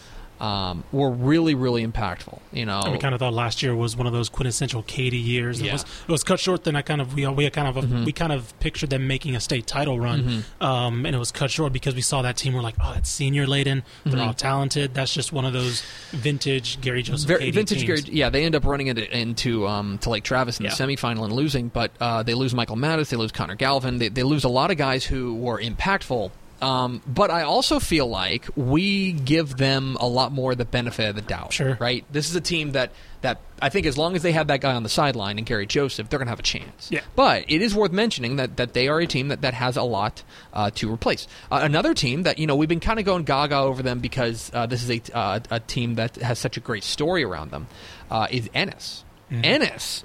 um, 0.42 0.82
were 0.92 1.10
really, 1.10 1.54
really 1.54 1.86
impactful. 1.86 2.40
You 2.52 2.66
know, 2.66 2.80
And 2.82 2.92
we 2.92 2.98
kind 2.98 3.14
of 3.14 3.20
thought 3.20 3.32
last 3.32 3.62
year 3.62 3.74
was 3.76 3.96
one 3.96 4.06
of 4.08 4.12
those 4.12 4.28
quintessential 4.28 4.82
Katy 4.82 5.16
years. 5.16 5.60
It 5.60 5.66
Yeah. 5.66 5.72
was 5.74 5.82
it 5.82 6.10
was 6.12 6.24
cut 6.24 6.40
short. 6.40 6.64
Then 6.64 6.74
I 6.76 6.82
kind 6.82 7.00
of 7.00 7.14
we 7.14 7.26
we 7.28 7.48
kind 7.50 7.68
of 7.68 7.82
Mm-hmm. 7.84 8.04
we 8.04 8.12
kind 8.12 8.32
of 8.32 8.52
pictured 8.60 8.90
them 8.90 9.06
making 9.06 9.36
a 9.36 9.40
state 9.40 9.66
title 9.66 9.98
run, 10.00 10.44
um, 10.60 11.06
and 11.06 11.14
it 11.16 11.18
was 11.18 11.30
cut 11.32 11.50
short 11.50 11.72
because 11.72 11.94
we 11.94 12.02
saw 12.02 12.22
that 12.22 12.36
team. 12.36 12.52
We're 12.54 12.60
like, 12.60 12.74
oh, 12.80 12.94
it's 12.98 13.08
senior 13.08 13.46
laden. 13.46 13.84
They're 14.04 14.20
all 14.20 14.34
talented. 14.34 14.92
That's 14.94 15.14
just 15.14 15.32
one 15.32 15.44
of 15.44 15.52
those 15.52 15.82
vintage 16.10 16.80
Gary 16.80 17.02
Joseph 17.02 17.28
Mm-hmm. 17.30 17.38
Very, 17.38 17.50
vintage 17.52 17.78
teams. 17.84 18.02
Gary, 18.02 18.14
yeah, 18.16 18.28
they 18.30 18.44
end 18.44 18.54
up 18.56 18.64
running 18.64 18.88
into, 18.88 19.16
into 19.16 19.66
um, 19.68 19.98
to 19.98 20.10
Lake 20.10 20.24
Travis 20.24 20.58
in 20.58 20.64
Yeah. 20.66 20.74
the 20.74 20.84
semifinal 20.84 21.24
and 21.24 21.32
losing, 21.32 21.68
but 21.68 21.92
uh, 22.00 22.22
they 22.24 22.34
lose 22.34 22.52
Michael 22.54 22.76
Mattis, 22.76 23.10
they 23.10 23.16
lose 23.16 23.30
Connor 23.32 23.54
Galvin, 23.54 23.98
they, 23.98 24.08
they 24.08 24.22
lose 24.24 24.44
a 24.44 24.48
lot 24.48 24.70
of 24.70 24.76
guys 24.76 25.04
who 25.04 25.34
were 25.36 25.60
impactful. 25.60 26.30
Um, 26.62 27.02
but 27.06 27.30
I 27.30 27.42
also 27.42 27.80
feel 27.80 28.06
like 28.06 28.46
we 28.54 29.12
give 29.12 29.56
them 29.56 29.96
a 29.98 30.06
lot 30.06 30.30
more 30.30 30.54
the 30.54 30.64
benefit 30.64 31.08
of 31.08 31.16
the 31.16 31.22
doubt. 31.22 31.52
Sure. 31.52 31.76
right? 31.80 32.04
This 32.12 32.30
is 32.30 32.36
a 32.36 32.40
team 32.40 32.72
that 32.72 32.92
that 33.22 33.40
I 33.60 33.68
think 33.68 33.86
as 33.86 33.98
long 33.98 34.16
as 34.16 34.22
they 34.22 34.32
have 34.32 34.48
that 34.48 34.60
guy 34.60 34.74
on 34.74 34.82
the 34.82 34.88
sideline 34.88 35.38
and 35.38 35.46
Gary 35.46 35.66
Joseph, 35.66 36.08
they're 36.08 36.18
going 36.18 36.26
to 36.26 36.30
have 36.30 36.40
a 36.40 36.42
chance. 36.42 36.90
Yeah. 36.90 37.02
But 37.14 37.44
it 37.48 37.62
is 37.62 37.74
worth 37.74 37.92
mentioning 37.92 38.36
that, 38.36 38.56
that 38.56 38.74
they 38.74 38.88
are 38.88 39.00
a 39.00 39.06
team 39.06 39.28
that, 39.28 39.42
that 39.42 39.54
has 39.54 39.76
a 39.76 39.82
lot 39.82 40.24
uh, 40.52 40.70
to 40.70 40.92
replace. 40.92 41.28
Uh, 41.50 41.60
another 41.62 41.94
team 41.94 42.24
that, 42.24 42.38
you 42.38 42.48
know, 42.48 42.56
we've 42.56 42.68
been 42.68 42.80
kind 42.80 42.98
of 42.98 43.04
going 43.04 43.22
gaga 43.22 43.56
over 43.56 43.82
them 43.82 44.00
because 44.00 44.50
uh, 44.52 44.66
this 44.66 44.82
is 44.82 44.90
a, 44.90 45.16
uh, 45.16 45.40
a 45.50 45.60
team 45.60 45.94
that 45.96 46.16
has 46.16 46.38
such 46.40 46.56
a 46.56 46.60
great 46.60 46.82
story 46.82 47.22
around 47.22 47.52
them 47.52 47.68
uh, 48.10 48.26
is 48.28 48.50
Ennis. 48.54 49.04
Ennis 49.30 50.04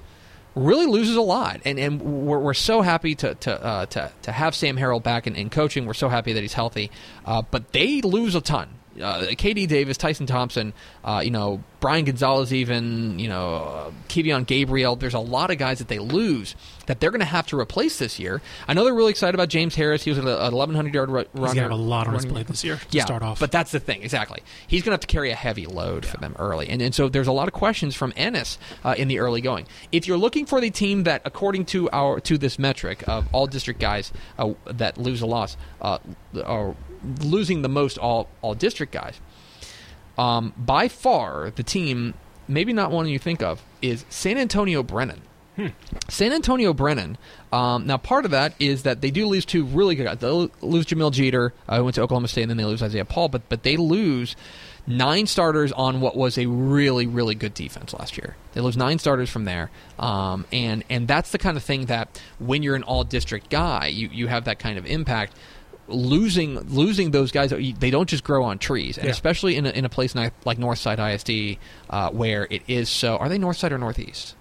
really 0.54 0.86
loses 0.86 1.16
a 1.16 1.22
lot, 1.22 1.60
and 1.64 1.78
and 1.78 2.00
we're, 2.00 2.38
we're 2.38 2.54
so 2.54 2.82
happy 2.82 3.14
to 3.16 3.34
to, 3.36 3.64
uh, 3.64 3.86
to 3.86 4.12
to 4.22 4.32
have 4.32 4.54
Sam 4.54 4.76
Harrell 4.76 5.02
back 5.02 5.26
in, 5.26 5.36
in 5.36 5.50
coaching. 5.50 5.86
We're 5.86 5.94
so 5.94 6.08
happy 6.08 6.32
that 6.32 6.40
he's 6.40 6.54
healthy, 6.54 6.90
uh, 7.24 7.42
but 7.50 7.72
they 7.72 8.00
lose 8.00 8.34
a 8.34 8.40
ton. 8.40 8.77
Uh, 9.00 9.26
KD 9.30 9.68
Davis, 9.68 9.96
Tyson 9.96 10.26
Thompson, 10.26 10.72
uh, 11.04 11.20
you 11.24 11.30
know 11.30 11.62
Brian 11.80 12.04
Gonzalez, 12.04 12.52
even 12.52 13.18
you 13.18 13.28
know 13.28 13.54
uh, 13.54 13.90
Kevion 14.08 14.46
Gabriel. 14.46 14.96
There's 14.96 15.14
a 15.14 15.20
lot 15.20 15.50
of 15.50 15.58
guys 15.58 15.78
that 15.78 15.88
they 15.88 15.98
lose 15.98 16.54
that 16.86 17.00
they're 17.00 17.10
going 17.10 17.20
to 17.20 17.26
have 17.26 17.46
to 17.48 17.58
replace 17.58 17.98
this 17.98 18.18
year. 18.18 18.40
I 18.66 18.74
know 18.74 18.84
they're 18.84 18.94
really 18.94 19.10
excited 19.10 19.34
about 19.34 19.48
James 19.48 19.74
Harris. 19.74 20.02
He 20.02 20.10
was 20.10 20.18
an 20.18 20.24
1100 20.24 20.94
yard 20.94 21.10
ru- 21.10 21.14
runner. 21.14 21.26
He's 21.34 21.54
gonna 21.54 21.60
have 21.62 21.70
a 21.70 21.74
lot 21.74 22.08
on 22.08 22.14
his 22.14 22.26
plate 22.26 22.46
this 22.46 22.64
year 22.64 22.76
to 22.76 22.96
yeah, 22.96 23.04
start 23.04 23.22
off. 23.22 23.38
But 23.38 23.52
that's 23.52 23.70
the 23.70 23.80
thing, 23.80 24.02
exactly. 24.02 24.42
He's 24.66 24.82
going 24.82 24.90
to 24.90 24.94
have 24.94 25.00
to 25.00 25.06
carry 25.06 25.30
a 25.30 25.34
heavy 25.34 25.66
load 25.66 26.04
for 26.06 26.16
them 26.16 26.34
early, 26.38 26.68
and 26.68 26.82
and 26.82 26.94
so 26.94 27.08
there's 27.08 27.26
a 27.26 27.32
lot 27.32 27.48
of 27.48 27.54
questions 27.54 27.94
from 27.94 28.12
Ennis 28.16 28.58
uh, 28.84 28.94
in 28.96 29.08
the 29.08 29.18
early 29.18 29.40
going. 29.40 29.66
If 29.92 30.06
you're 30.06 30.18
looking 30.18 30.46
for 30.46 30.60
the 30.60 30.70
team 30.70 31.04
that, 31.04 31.22
according 31.24 31.66
to 31.66 31.88
our 31.90 32.20
to 32.20 32.38
this 32.38 32.58
metric 32.58 33.06
of 33.06 33.28
all 33.32 33.46
district 33.46 33.80
guys 33.80 34.12
uh, 34.38 34.54
that 34.66 34.98
lose 34.98 35.20
a 35.20 35.26
loss, 35.26 35.56
uh, 35.80 35.98
are 36.44 36.74
losing 37.20 37.62
the 37.62 37.68
most 37.68 37.98
all 37.98 38.28
all 38.42 38.54
district 38.54 38.92
guys, 38.92 39.20
um, 40.16 40.52
by 40.56 40.88
far 40.88 41.50
the 41.50 41.62
team, 41.62 42.14
maybe 42.46 42.72
not 42.72 42.90
one 42.90 43.08
you 43.08 43.18
think 43.18 43.42
of, 43.42 43.62
is 43.82 44.04
San 44.08 44.38
Antonio 44.38 44.82
Brennan. 44.82 45.22
San 46.08 46.32
Antonio 46.32 46.72
Brennan. 46.72 47.18
Um, 47.52 47.86
now, 47.86 47.96
part 47.96 48.24
of 48.24 48.30
that 48.30 48.54
is 48.60 48.84
that 48.84 49.00
they 49.00 49.10
do 49.10 49.26
lose 49.26 49.44
two 49.44 49.64
really 49.64 49.94
good 49.96 50.04
guys. 50.04 50.18
They 50.18 50.28
lose 50.28 50.86
Jamil 50.86 51.12
Jeter, 51.12 51.52
uh, 51.68 51.78
who 51.78 51.84
went 51.84 51.96
to 51.96 52.02
Oklahoma 52.02 52.28
State, 52.28 52.42
and 52.42 52.50
then 52.50 52.56
they 52.56 52.64
lose 52.64 52.82
Isaiah 52.82 53.04
Paul. 53.04 53.28
But 53.28 53.48
but 53.48 53.64
they 53.64 53.76
lose 53.76 54.36
nine 54.86 55.26
starters 55.26 55.72
on 55.72 56.00
what 56.00 56.16
was 56.16 56.38
a 56.38 56.46
really 56.46 57.06
really 57.06 57.34
good 57.34 57.54
defense 57.54 57.92
last 57.92 58.16
year. 58.16 58.36
They 58.52 58.60
lose 58.60 58.76
nine 58.76 58.98
starters 58.98 59.30
from 59.30 59.44
there, 59.46 59.70
um, 59.98 60.46
and 60.52 60.84
and 60.88 61.08
that's 61.08 61.32
the 61.32 61.38
kind 61.38 61.56
of 61.56 61.64
thing 61.64 61.86
that 61.86 62.22
when 62.38 62.62
you're 62.62 62.76
an 62.76 62.84
all 62.84 63.02
district 63.04 63.50
guy, 63.50 63.88
you 63.88 64.08
you 64.12 64.28
have 64.28 64.44
that 64.44 64.58
kind 64.58 64.78
of 64.78 64.86
impact. 64.86 65.34
Losing 65.88 66.58
losing 66.68 67.12
those 67.12 67.32
guys, 67.32 67.50
they 67.50 67.90
don't 67.90 68.08
just 68.08 68.22
grow 68.22 68.44
on 68.44 68.58
trees, 68.58 68.98
and 68.98 69.06
Yeah. 69.06 69.10
especially 69.12 69.56
in 69.56 69.64
a, 69.66 69.70
in 69.70 69.84
a 69.84 69.88
place 69.88 70.14
like 70.14 70.58
Northside 70.58 70.98
ISD, 70.98 71.58
uh, 71.88 72.10
where 72.10 72.46
it 72.50 72.62
is 72.68 72.88
so. 72.90 73.16
Are 73.16 73.28
they 73.28 73.38
Northside 73.38 73.70
or 73.72 73.78
Northeast? 73.78 74.34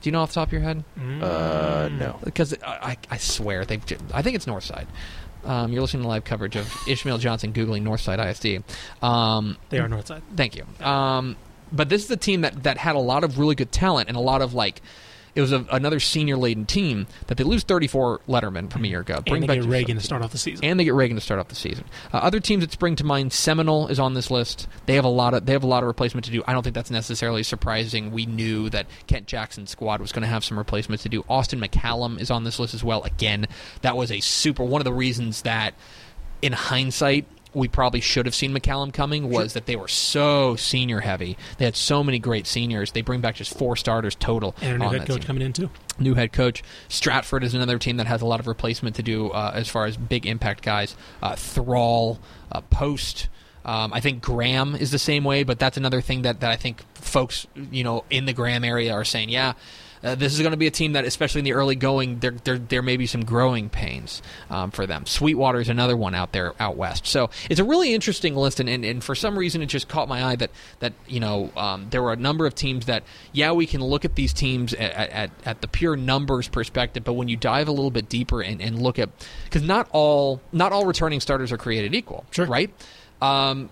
Do 0.00 0.08
you 0.08 0.12
know 0.12 0.22
off 0.22 0.30
the 0.30 0.36
top 0.36 0.48
of 0.48 0.52
your 0.52 0.62
head? 0.62 0.84
Uh, 0.96 1.88
no. 1.92 2.18
because 2.24 2.54
I, 2.64 2.66
I, 2.92 2.96
I 3.10 3.16
swear 3.18 3.64
they 3.64 3.80
I 4.14 4.22
think 4.22 4.36
it's 4.36 4.46
Northside. 4.46 4.86
Um, 5.44 5.72
you're 5.72 5.82
listening 5.82 6.02
to 6.04 6.08
live 6.08 6.24
coverage 6.24 6.56
of 6.56 6.72
Ishmael 6.88 7.18
Johnson 7.18 7.52
googling 7.52 7.82
Northside 7.82 8.18
ISD. 8.24 8.64
Um, 9.02 9.56
they 9.70 9.78
are 9.78 9.88
Northside. 9.88 10.22
thank 10.36 10.56
you. 10.56 10.64
Um, 10.84 11.36
but 11.70 11.88
this 11.90 12.04
is 12.04 12.10
a 12.10 12.16
team 12.16 12.40
that 12.42 12.62
that 12.62 12.78
had 12.78 12.96
a 12.96 13.00
lot 13.00 13.24
of 13.24 13.38
really 13.38 13.54
good 13.54 13.70
talent 13.72 14.08
and 14.08 14.16
a 14.16 14.20
lot 14.20 14.40
of 14.40 14.54
like. 14.54 14.80
It 15.38 15.42
was 15.42 15.52
a, 15.52 15.64
another 15.70 16.00
senior 16.00 16.36
laden 16.36 16.66
team 16.66 17.06
that 17.28 17.36
they 17.36 17.44
lose 17.44 17.62
34 17.62 18.22
Letterman 18.28 18.72
from 18.72 18.84
a 18.84 18.88
year 18.88 18.98
ago. 19.02 19.22
And 19.24 19.40
they 19.40 19.46
back 19.46 19.60
get 19.60 19.66
Reagan 19.66 19.96
to 19.96 20.02
start 20.02 20.20
off 20.20 20.32
the 20.32 20.38
season. 20.38 20.64
and 20.64 20.80
they 20.80 20.82
get 20.82 20.94
Reagan 20.94 21.16
to 21.16 21.20
start 21.20 21.38
off 21.38 21.46
the 21.46 21.54
season. 21.54 21.84
Uh, 22.12 22.16
other 22.16 22.40
teams 22.40 22.64
that 22.64 22.72
spring 22.72 22.96
to 22.96 23.04
mind, 23.04 23.32
Seminole 23.32 23.86
is 23.86 24.00
on 24.00 24.14
this 24.14 24.32
list. 24.32 24.66
They 24.86 24.96
have 24.96 25.04
a 25.04 25.08
lot 25.08 25.34
of 25.34 25.46
they 25.46 25.52
have 25.52 25.62
a 25.62 25.68
lot 25.68 25.84
of 25.84 25.86
replacement 25.86 26.24
to 26.24 26.32
do. 26.32 26.42
I 26.48 26.52
don't 26.54 26.64
think 26.64 26.74
that's 26.74 26.90
necessarily 26.90 27.44
surprising. 27.44 28.10
We 28.10 28.26
knew 28.26 28.68
that 28.70 28.88
Kent 29.06 29.28
Jackson's 29.28 29.70
squad 29.70 30.00
was 30.00 30.10
going 30.10 30.22
to 30.22 30.28
have 30.28 30.44
some 30.44 30.58
replacements 30.58 31.04
to 31.04 31.08
do. 31.08 31.24
Austin 31.28 31.60
McCallum 31.60 32.20
is 32.20 32.32
on 32.32 32.42
this 32.42 32.58
list 32.58 32.74
as 32.74 32.82
well. 32.82 33.04
Again, 33.04 33.46
that 33.82 33.96
was 33.96 34.10
a 34.10 34.18
super 34.18 34.64
one 34.64 34.80
of 34.80 34.86
the 34.86 34.92
reasons 34.92 35.42
that, 35.42 35.74
in 36.42 36.52
hindsight. 36.52 37.26
We 37.54 37.68
probably 37.68 38.00
should 38.00 38.26
have 38.26 38.34
seen 38.34 38.52
McCallum 38.54 38.92
coming 38.92 39.30
was 39.30 39.54
that 39.54 39.66
they 39.66 39.76
were 39.76 39.88
so 39.88 40.56
senior 40.56 41.00
heavy. 41.00 41.36
They 41.58 41.64
had 41.64 41.76
so 41.76 42.04
many 42.04 42.18
great 42.18 42.46
seniors. 42.46 42.92
They 42.92 43.00
bring 43.02 43.20
back 43.20 43.36
just 43.36 43.56
four 43.56 43.76
starters 43.76 44.14
total. 44.14 44.54
and 44.60 44.74
a 44.74 44.78
new 44.78 44.84
on 44.84 44.92
head 44.92 45.02
that 45.02 45.06
coach 45.08 45.20
team 45.20 45.26
coming 45.26 45.42
in 45.42 45.52
too. 45.52 45.70
new 45.98 46.14
head 46.14 46.32
coach. 46.32 46.62
Stratford 46.88 47.42
is 47.44 47.54
another 47.54 47.78
team 47.78 47.96
that 47.96 48.06
has 48.06 48.22
a 48.22 48.26
lot 48.26 48.40
of 48.40 48.46
replacement 48.46 48.96
to 48.96 49.02
do 49.02 49.30
uh, 49.30 49.52
as 49.54 49.68
far 49.68 49.86
as 49.86 49.96
big 49.96 50.26
impact 50.26 50.62
guys. 50.62 50.96
Uh, 51.22 51.34
Thrall, 51.36 52.18
uh, 52.52 52.60
Post. 52.62 53.28
Um, 53.64 53.92
I 53.92 54.00
think 54.00 54.22
Graham 54.22 54.74
is 54.74 54.90
the 54.92 54.98
same 54.98 55.24
way, 55.24 55.42
but 55.42 55.58
that's 55.58 55.76
another 55.76 56.00
thing 56.00 56.22
that, 56.22 56.40
that 56.40 56.50
I 56.50 56.56
think 56.56 56.82
folks 56.94 57.46
you 57.70 57.84
know 57.84 58.04
in 58.08 58.24
the 58.24 58.32
Graham 58.32 58.64
area 58.64 58.92
are 58.92 59.04
saying, 59.04 59.28
yeah. 59.30 59.54
Uh, 60.02 60.14
this 60.14 60.32
is 60.32 60.40
going 60.40 60.50
to 60.52 60.56
be 60.56 60.66
a 60.66 60.70
team 60.70 60.92
that, 60.92 61.04
especially 61.04 61.40
in 61.40 61.44
the 61.44 61.52
early 61.52 61.74
going, 61.74 62.18
there 62.20 62.32
there, 62.44 62.58
there 62.58 62.82
may 62.82 62.96
be 62.96 63.06
some 63.06 63.24
growing 63.24 63.68
pains 63.68 64.22
um, 64.50 64.70
for 64.70 64.86
them. 64.86 65.06
Sweetwater 65.06 65.60
is 65.60 65.68
another 65.68 65.96
one 65.96 66.14
out 66.14 66.32
there 66.32 66.54
out 66.60 66.76
west. 66.76 67.06
So 67.06 67.30
it's 67.50 67.60
a 67.60 67.64
really 67.64 67.94
interesting 67.94 68.34
list, 68.36 68.60
and, 68.60 68.68
and, 68.68 68.84
and 68.84 69.02
for 69.02 69.14
some 69.14 69.38
reason 69.38 69.62
it 69.62 69.66
just 69.66 69.88
caught 69.88 70.08
my 70.08 70.24
eye 70.24 70.36
that 70.36 70.50
that 70.80 70.92
you 71.06 71.20
know 71.20 71.50
um, 71.56 71.88
there 71.90 72.02
were 72.02 72.12
a 72.12 72.16
number 72.16 72.46
of 72.46 72.54
teams 72.54 72.86
that 72.86 73.02
yeah 73.32 73.52
we 73.52 73.66
can 73.66 73.80
look 73.82 74.04
at 74.04 74.14
these 74.14 74.32
teams 74.32 74.72
at, 74.74 74.92
at, 75.10 75.30
at 75.44 75.60
the 75.60 75.68
pure 75.68 75.96
numbers 75.96 76.48
perspective, 76.48 77.04
but 77.04 77.14
when 77.14 77.28
you 77.28 77.36
dive 77.36 77.68
a 77.68 77.72
little 77.72 77.90
bit 77.90 78.08
deeper 78.08 78.40
and, 78.42 78.60
and 78.62 78.80
look 78.80 78.98
at 78.98 79.08
because 79.44 79.62
not 79.62 79.88
all 79.92 80.40
not 80.52 80.72
all 80.72 80.84
returning 80.86 81.20
starters 81.20 81.52
are 81.52 81.58
created 81.58 81.94
equal, 81.94 82.24
Sure. 82.30 82.46
right? 82.46 82.70
Um, 83.20 83.68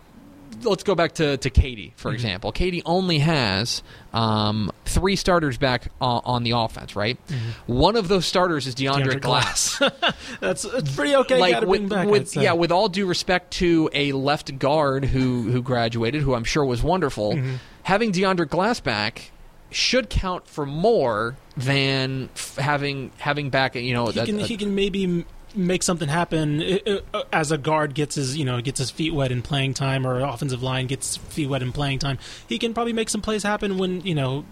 let's 0.63 0.83
go 0.83 0.95
back 0.95 1.13
to, 1.15 1.37
to 1.37 1.51
Katy, 1.51 1.93
for 1.97 2.13
example. 2.13 2.53
Katy 2.53 2.83
only 2.85 3.19
has 3.21 3.83
um, 4.13 4.71
three 4.85 5.17
starters 5.17 5.59
back 5.59 5.89
on, 6.01 6.23
on 6.25 6.43
the 6.43 6.53
offense, 6.53 6.97
right? 6.97 7.19
One 7.67 7.97
of 7.97 8.09
those 8.09 8.27
starters 8.27 8.67
is 8.67 8.75
DeAndre, 8.75 9.05
DeAndre 9.15 9.21
Glass. 9.21 9.79
That's 10.41 10.65
it's 10.65 10.95
pretty 10.95 11.15
okay. 11.17 11.39
like 11.39 11.63
with, 11.67 11.89
back, 11.89 12.09
with 12.09 12.35
yeah, 12.37 12.53
with 12.53 12.73
all 12.73 12.89
due 12.89 13.07
respect 13.07 13.53
to 13.55 13.91
a 13.93 14.13
left 14.13 14.59
guard 14.59 15.05
who 15.05 15.43
who 15.51 15.63
graduated, 15.63 16.23
who 16.23 16.35
I'm 16.35 16.45
sure 16.45 16.65
was 16.65 16.83
wonderful, 16.83 17.35
Mm-hmm. 17.35 17.55
having 17.83 18.13
DeAndre 18.13 18.49
Glass 18.49 18.81
back 18.81 19.31
should 19.71 20.09
count 20.09 20.47
for 20.47 20.65
more 20.65 21.37
than 21.57 22.29
f- 22.35 22.57
having 22.57 23.11
having 23.19 23.51
back 23.51 23.75
you 23.75 23.93
know 23.93 24.07
he 24.07 24.21
a- 24.21 24.25
can 24.27 24.41
a- 24.41 24.43
he 24.47 24.57
can 24.57 24.75
maybe 24.75 25.25
make 25.57 25.83
something 25.83 26.09
happen 26.09 26.63
uh, 26.87 27.23
as 27.33 27.51
a 27.51 27.59
guard 27.59 27.95
gets 27.95 28.15
his 28.17 28.37
you 28.37 28.45
know 28.45 28.61
gets 28.61 28.79
his 28.79 28.91
feet 28.91 29.15
wet 29.15 29.33
in 29.33 29.43
playing 29.43 29.75
time 29.75 30.07
or 30.07 30.21
offensive 30.21 30.63
line 30.63 30.87
gets 30.87 31.17
feet 31.17 31.49
wet 31.49 31.63
in 31.63 31.73
playing 31.73 31.99
time. 31.99 32.19
He 32.49 32.59
can 32.59 32.75
probably 32.75 32.93
make 32.93 33.09
some 33.09 33.23
plays 33.23 33.43
happen 33.43 33.79
when 33.79 34.01
you 34.03 34.15
know. 34.15 34.45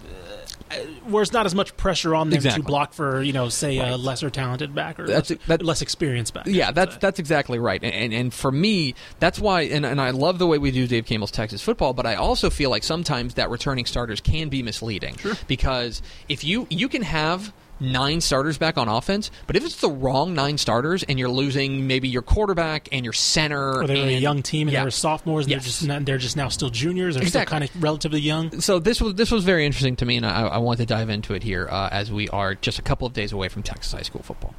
Uh, 0.71 0.77
where 1.07 1.23
it's 1.23 1.33
not 1.33 1.45
as 1.45 1.55
much 1.55 1.77
pressure 1.77 2.15
on 2.15 2.31
them 2.31 2.37
Exactly. 2.39 2.63
to 2.63 2.67
block 2.67 2.95
for 2.95 3.23
you 3.23 3.33
know 3.35 3.49
say 3.51 3.79
a 3.79 3.97
lesser 3.99 4.31
talented 4.31 4.75
back 4.75 4.99
or 4.99 5.07
That's- 5.07 5.31
less, 5.31 5.39
that- 5.47 5.63
less 5.63 5.83
experienced 5.83 6.33
back. 6.33 6.47
Yeah, 6.47 6.71
that's 6.73 6.95
say. 6.95 6.99
that's 7.01 7.19
exactly 7.19 7.59
right. 7.59 7.83
And, 7.85 7.93
and 7.95 8.13
and 8.15 8.35
for 8.35 8.51
me, 8.51 8.95
that's 9.21 9.39
why 9.39 9.63
and, 9.63 9.85
and 9.85 10.01
I 10.01 10.11
love 10.11 10.39
the 10.39 10.47
way 10.47 10.57
we 10.59 10.71
do 10.71 10.87
Dave 10.87 11.05
Campbell's 11.05 11.31
Texas 11.31 11.61
football, 11.61 11.93
but 11.93 12.07
I 12.07 12.15
also 12.15 12.49
feel 12.51 12.71
like 12.71 12.83
sometimes 12.83 13.35
that 13.35 13.51
returning 13.51 13.85
starters 13.85 14.21
can 14.21 14.49
be 14.49 14.63
misleading. 14.63 15.17
Because 15.47 16.01
if 16.29 16.43
you 16.45 16.67
you 16.71 16.89
can 16.89 17.03
have 17.03 17.53
nine 17.81 18.21
starters 18.21 18.59
back 18.59 18.78
on 18.78 18.88
offense. 18.88 19.31
But 19.47 19.57
if 19.57 19.64
it's 19.64 19.81
the 19.81 19.90
wrong 19.90 20.35
nine 20.35 20.59
starters 20.59 21.02
and 21.02 21.19
you're 21.19 21.28
losing 21.28 21.87
maybe 21.87 22.09
your 22.09 22.23
quarterback 22.23 22.88
and 22.93 23.04
your 23.04 23.12
center, 23.12 23.83
Or 23.83 23.87
they 23.87 24.00
were 24.00 24.07
a 24.07 24.19
young 24.19 24.43
team 24.43 24.69
and 24.69 24.73
Yeah. 24.73 24.81
they 24.81 24.85
were 24.87 24.90
sophomores. 24.90 25.47
And 25.47 25.52
Yes. 25.52 25.62
They're 25.62 25.66
just 25.71 25.87
not, 25.87 26.04
they're 26.04 26.19
just 26.19 26.37
now 26.37 26.49
still 26.49 26.71
juniors. 26.71 27.14
They're 27.14 27.23
Exactly. 27.23 27.47
still 27.57 27.69
kind 27.69 27.76
of 27.76 27.83
relatively 27.83 28.21
young. 28.21 28.61
so 28.61 28.78
this 28.78 29.00
was 29.00 29.14
this 29.14 29.31
was 29.31 29.45
very 29.45 29.66
interesting 29.66 29.97
to 29.97 30.04
me, 30.07 30.16
and 30.16 30.26
I, 30.26 30.43
I 30.47 30.59
want 30.59 30.78
to 30.81 30.87
dive 30.87 31.11
into 31.11 31.35
it 31.35 31.43
here 31.43 31.69
uh, 31.71 31.88
as 31.90 32.11
we 32.12 32.28
are 32.31 32.54
just 32.54 32.78
a 32.78 32.83
couple 32.83 33.07
of 33.07 33.12
days 33.12 33.33
away 33.33 33.49
from 33.49 33.62
Texas 33.62 33.93
high 33.93 34.02
school 34.02 34.23
football. 34.23 34.54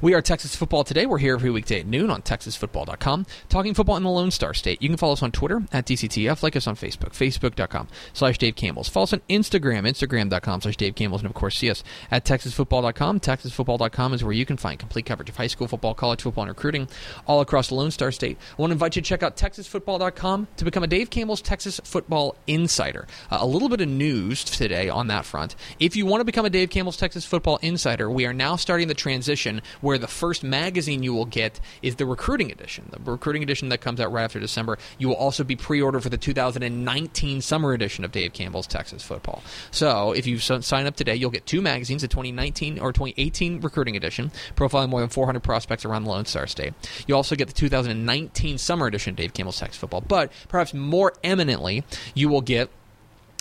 We 0.00 0.14
are 0.14 0.22
Texas 0.22 0.54
football 0.56 0.84
today. 0.84 1.06
We're 1.06 1.18
here 1.18 1.34
every 1.34 1.50
weekday 1.50 1.80
at 1.80 1.86
noon 1.86 2.10
on 2.10 2.22
TexasFootball.com, 2.22 3.26
talking 3.48 3.74
football 3.74 3.96
in 3.96 4.02
the 4.02 4.10
Lone 4.10 4.30
Star 4.30 4.54
State. 4.54 4.80
You 4.82 4.88
can 4.88 4.96
follow 4.96 5.12
us 5.14 5.22
on 5.22 5.32
Twitter 5.32 5.62
at 5.72 5.86
DCTF, 5.86 6.42
like 6.42 6.56
us 6.56 6.66
on 6.66 6.76
Facebook, 6.76 7.10
Facebook.com 7.12 7.88
slash 8.12 8.38
Dave 8.38 8.54
Campbell's. 8.56 8.88
Follow 8.88 9.04
us 9.04 9.12
on 9.12 9.20
Instagram, 9.28 9.88
Instagram.com 9.88 10.60
slash 10.60 10.76
Dave 10.76 10.94
Campbell's, 10.94 11.22
and 11.22 11.30
of 11.30 11.34
course 11.34 11.56
see 11.58 11.70
us 11.70 11.82
at 12.10 12.24
TexasFootball.com. 12.60 13.20
TexasFootball.com 13.20 14.14
is 14.14 14.24
where 14.24 14.32
you 14.32 14.46
can 14.46 14.56
find 14.56 14.78
complete 14.78 15.06
coverage 15.06 15.28
of 15.28 15.36
high 15.36 15.46
school 15.46 15.66
football, 15.66 15.94
college 15.94 16.22
football, 16.22 16.42
and 16.42 16.50
recruiting 16.50 16.88
all 17.26 17.40
across 17.40 17.72
Lone 17.72 17.90
Star 17.90 18.12
State. 18.12 18.38
I 18.58 18.62
want 18.62 18.70
to 18.70 18.74
invite 18.74 18.96
you 18.96 19.02
to 19.02 19.08
check 19.08 19.22
out 19.22 19.36
TexasFootball.com 19.36 20.48
to 20.56 20.64
become 20.64 20.82
a 20.82 20.86
Dave 20.86 21.10
Campbell's 21.10 21.42
Texas 21.42 21.80
Football 21.84 22.36
Insider. 22.46 23.06
Uh, 23.30 23.38
a 23.40 23.46
little 23.46 23.68
bit 23.68 23.80
of 23.80 23.88
news 23.88 24.44
today 24.44 24.88
on 24.88 25.06
that 25.08 25.24
front. 25.24 25.56
If 25.78 25.96
you 25.96 26.06
want 26.06 26.20
to 26.20 26.24
become 26.24 26.44
a 26.44 26.50
Dave 26.50 26.70
Campbell's 26.70 26.96
Texas 26.96 27.24
Football 27.24 27.58
Insider, 27.62 28.10
we 28.10 28.26
are 28.26 28.32
now 28.32 28.56
starting 28.56 28.88
the 28.88 28.94
transition 28.94 29.62
where 29.80 29.98
the 29.98 30.08
first 30.08 30.44
magazine 30.44 31.02
you 31.02 31.14
will 31.14 31.26
get 31.26 31.60
is 31.82 31.96
the 31.96 32.06
recruiting 32.06 32.50
edition. 32.50 32.88
The 32.90 33.10
recruiting 33.10 33.42
edition 33.42 33.70
that 33.70 33.80
comes 33.80 34.00
out 34.00 34.12
right 34.12 34.24
after 34.24 34.40
December. 34.40 34.78
You 34.98 35.08
will 35.08 35.16
also 35.16 35.44
be 35.44 35.56
pre-ordered 35.56 36.02
for 36.02 36.08
the 36.08 36.18
2019 36.18 37.40
summer 37.40 37.72
edition 37.72 38.04
of 38.04 38.12
Dave 38.12 38.32
Campbell's 38.32 38.66
Texas 38.66 39.02
Football. 39.02 39.42
So 39.70 40.12
if 40.12 40.26
you 40.26 40.38
sign 40.38 40.86
up 40.86 40.96
today, 40.96 41.14
you'll 41.14 41.30
get 41.30 41.46
two 41.46 41.62
magazines: 41.62 42.02
the 42.02 42.08
2019 42.08 42.49
or 42.80 42.92
2018 42.92 43.60
recruiting 43.60 43.96
edition, 43.96 44.30
profiling 44.56 44.88
more 44.88 45.00
than 45.00 45.08
400 45.08 45.40
prospects 45.40 45.84
around 45.84 46.04
the 46.04 46.10
Lone 46.10 46.24
Star 46.24 46.46
State. 46.46 46.74
You 47.06 47.16
also 47.16 47.36
get 47.36 47.48
the 47.48 47.54
2019 47.54 48.58
summer 48.58 48.86
edition 48.86 49.10
of 49.10 49.16
Dave 49.16 49.34
Campbell's 49.34 49.58
Texas 49.58 49.78
Football. 49.78 50.02
But 50.02 50.32
perhaps 50.48 50.74
more 50.74 51.12
eminently, 51.22 51.84
you 52.14 52.28
will 52.28 52.40
get 52.40 52.70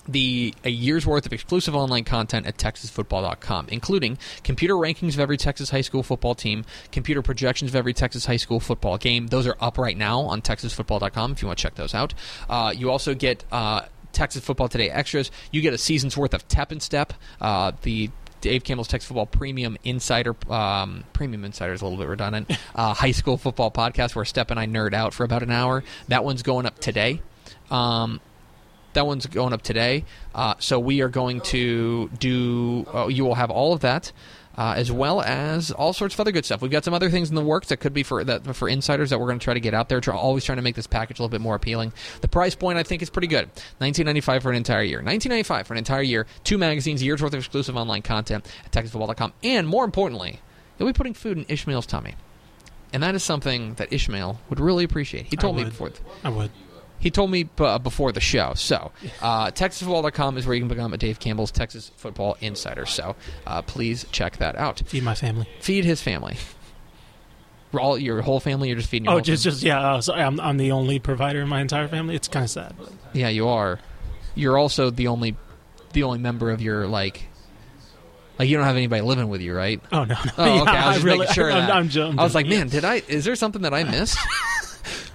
the 0.07 0.53
a 0.63 0.69
year's 0.69 1.05
worth 1.05 1.25
of 1.25 1.33
exclusive 1.33 1.75
online 1.75 2.03
content 2.03 2.47
at 2.47 2.57
texasfootball.com 2.57 3.67
including 3.69 4.17
computer 4.43 4.73
rankings 4.73 5.13
of 5.13 5.19
every 5.19 5.37
texas 5.37 5.69
high 5.69 5.81
school 5.81 6.03
football 6.03 6.33
team 6.33 6.65
computer 6.91 7.21
projections 7.21 7.71
of 7.71 7.75
every 7.75 7.93
texas 7.93 8.25
high 8.25 8.37
school 8.37 8.59
football 8.59 8.97
game 8.97 9.27
those 9.27 9.45
are 9.45 9.55
up 9.59 9.77
right 9.77 9.97
now 9.97 10.21
on 10.21 10.41
texasfootball.com 10.41 11.31
if 11.31 11.41
you 11.41 11.47
want 11.47 11.57
to 11.57 11.61
check 11.61 11.75
those 11.75 11.93
out 11.93 12.13
uh, 12.49 12.73
you 12.75 12.89
also 12.89 13.13
get 13.13 13.43
uh, 13.51 13.81
texas 14.11 14.43
football 14.43 14.67
today 14.67 14.89
extras 14.89 15.31
you 15.51 15.61
get 15.61 15.73
a 15.73 15.77
season's 15.77 16.17
worth 16.17 16.33
of 16.33 16.47
tep 16.47 16.71
and 16.71 16.81
step 16.81 17.13
uh, 17.41 17.71
the 17.83 18.09
Dave 18.41 18.63
Campbell's 18.63 18.87
Texas 18.87 19.07
Football 19.07 19.25
Premium 19.25 19.77
Insider, 19.83 20.35
um, 20.51 21.03
Premium 21.13 21.43
Insider 21.45 21.73
is 21.73 21.81
a 21.81 21.85
little 21.85 21.99
bit 21.99 22.07
redundant. 22.07 22.51
Uh, 22.75 22.93
high 22.93 23.11
school 23.11 23.37
football 23.37 23.71
podcast 23.71 24.15
where 24.15 24.25
Step 24.25 24.51
and 24.51 24.59
I 24.59 24.65
nerd 24.65 24.93
out 24.93 25.13
for 25.13 25.23
about 25.23 25.43
an 25.43 25.51
hour. 25.51 25.83
That 26.07 26.23
one's 26.23 26.43
going 26.43 26.65
up 26.65 26.79
today. 26.79 27.21
Um, 27.69 28.21
that 28.93 29.05
one's 29.05 29.25
going 29.27 29.53
up 29.53 29.61
today. 29.61 30.05
Uh, 30.33 30.55
so 30.59 30.79
we 30.79 31.01
are 31.01 31.09
going 31.09 31.41
to 31.41 32.09
do. 32.19 32.85
Uh, 32.93 33.07
you 33.07 33.23
will 33.25 33.35
have 33.35 33.51
all 33.51 33.73
of 33.73 33.81
that, 33.81 34.11
uh, 34.59 34.73
as 34.75 34.91
well 34.91 35.21
as 35.21 35.71
all 35.71 35.93
sorts 35.93 36.13
of 36.13 36.19
other 36.19 36.33
good 36.33 36.43
stuff. 36.43 36.61
We've 36.61 36.69
got 36.69 36.83
some 36.83 36.93
other 36.93 37.09
things 37.09 37.29
in 37.29 37.35
the 37.35 37.41
works 37.41 37.69
that 37.69 37.77
could 37.77 37.93
be 37.93 38.03
for 38.03 38.25
that 38.25 38.55
for 38.57 38.67
insiders 38.67 39.09
that 39.09 39.17
we're 39.17 39.27
going 39.27 39.39
to 39.39 39.43
try 39.43 39.53
to 39.53 39.59
get 39.61 39.73
out 39.73 39.87
there. 39.87 40.01
Try, 40.01 40.13
always 40.13 40.43
trying 40.43 40.57
to 40.57 40.61
make 40.61 40.75
this 40.75 40.85
package 40.85 41.17
a 41.17 41.21
little 41.21 41.31
bit 41.31 41.39
more 41.39 41.55
appealing. 41.55 41.93
The 42.19 42.27
price 42.27 42.55
point 42.55 42.77
I 42.77 42.83
think 42.83 43.01
is 43.01 43.09
pretty 43.09 43.29
good. 43.29 43.49
Nineteen 43.79 44.05
ninety 44.05 44.19
five 44.19 44.43
for 44.43 44.49
an 44.49 44.57
entire 44.57 44.83
year. 44.83 45.01
Nineteen 45.01 45.29
ninety 45.29 45.43
five 45.43 45.65
for 45.65 45.73
an 45.73 45.77
entire 45.77 46.01
year. 46.01 46.27
Two 46.43 46.57
magazines, 46.57 47.01
a 47.01 47.05
year's 47.05 47.23
worth 47.23 47.33
of 47.33 47.39
exclusive 47.39 47.77
online 47.77 48.01
content 48.01 48.45
at 48.65 48.71
TexasFootball.com, 48.73 49.31
and 49.43 49.65
more 49.65 49.85
importantly, 49.85 50.41
you'll 50.77 50.89
be 50.89 50.93
putting 50.93 51.13
food 51.13 51.37
in 51.37 51.45
Ishmael's 51.47 51.85
tummy. 51.85 52.15
And 52.91 53.01
that 53.01 53.15
is 53.15 53.23
something 53.23 53.75
that 53.75 53.93
Ishmael 53.93 54.41
would 54.49 54.59
really 54.59 54.83
appreciate. 54.83 55.27
He 55.27 55.37
told 55.37 55.55
me 55.55 55.63
before. 55.63 55.91
I 56.23 56.29
would. 56.29 56.51
He 56.99 57.11
told 57.11 57.31
me 57.31 57.43
b- 57.43 57.49
uh, 57.59 57.79
before 57.79 58.11
the 58.11 58.19
show. 58.19 58.53
So, 58.55 58.91
uh, 59.21 59.51
TexasFootball.com 59.51 60.37
is 60.37 60.45
where 60.45 60.55
you 60.55 60.61
can 60.61 60.67
become 60.67 60.93
a 60.93 60.97
Dave 60.97 61.19
Campbell's 61.19 61.51
Texas 61.51 61.91
Football 61.97 62.37
Insider. 62.41 62.85
So, 62.85 63.15
uh, 63.47 63.61
please 63.61 64.05
check 64.11 64.37
that 64.37 64.55
out. 64.55 64.81
Feed 64.85 65.03
my 65.03 65.15
family. 65.15 65.47
Feed 65.61 65.85
his 65.85 66.01
family. 66.01 66.35
All 67.77 67.97
your 67.99 68.21
whole 68.21 68.39
family. 68.39 68.67
You're 68.69 68.77
just 68.77 68.89
feeding. 68.89 69.05
Your 69.05 69.15
Oh, 69.15 69.19
just 69.21 69.43
family? 69.43 69.53
just 69.53 69.63
yeah. 69.63 69.79
Uh, 69.93 70.01
sorry, 70.01 70.23
I'm 70.23 70.39
I'm 70.39 70.57
the 70.57 70.71
only 70.71 70.97
provider 70.99 71.39
in 71.41 71.47
my 71.47 71.61
entire 71.61 71.87
family. 71.87 72.15
It's 72.15 72.27
kind 72.27 72.43
of 72.43 72.49
sad. 72.49 72.75
yeah. 73.13 73.29
You 73.29 73.47
are. 73.47 73.79
You're 74.35 74.57
also 74.57 74.89
the 74.89 75.07
only, 75.07 75.35
the 75.93 76.03
only 76.03 76.17
member 76.19 76.49
of 76.51 76.61
your 76.61 76.87
like. 76.87 77.25
Like 78.39 78.47
you 78.49 78.55
don't 78.57 78.65
have 78.65 78.77
anybody 78.77 79.01
living 79.01 79.27
with 79.27 79.41
you, 79.41 79.53
right? 79.53 79.81
Oh 79.91 80.05
no. 80.05 80.15
no. 80.15 80.31
Oh, 80.37 80.61
okay. 80.61 80.71
Yeah, 80.73 80.83
I 80.85 80.87
was 80.87 80.95
just 80.95 81.05
really, 81.05 81.19
making 81.19 81.33
sure. 81.33 81.49
of 81.49 81.55
I'm, 81.55 81.87
that. 81.89 81.97
I'm, 82.07 82.19
I 82.19 82.23
was 82.23 82.33
like, 82.33 82.47
man, 82.47 82.67
yes. 82.67 82.71
did 82.71 82.85
I? 82.85 82.95
Is 83.07 83.23
there 83.25 83.35
something 83.35 83.61
that 83.63 83.73
I 83.73 83.83
missed? 83.83 84.17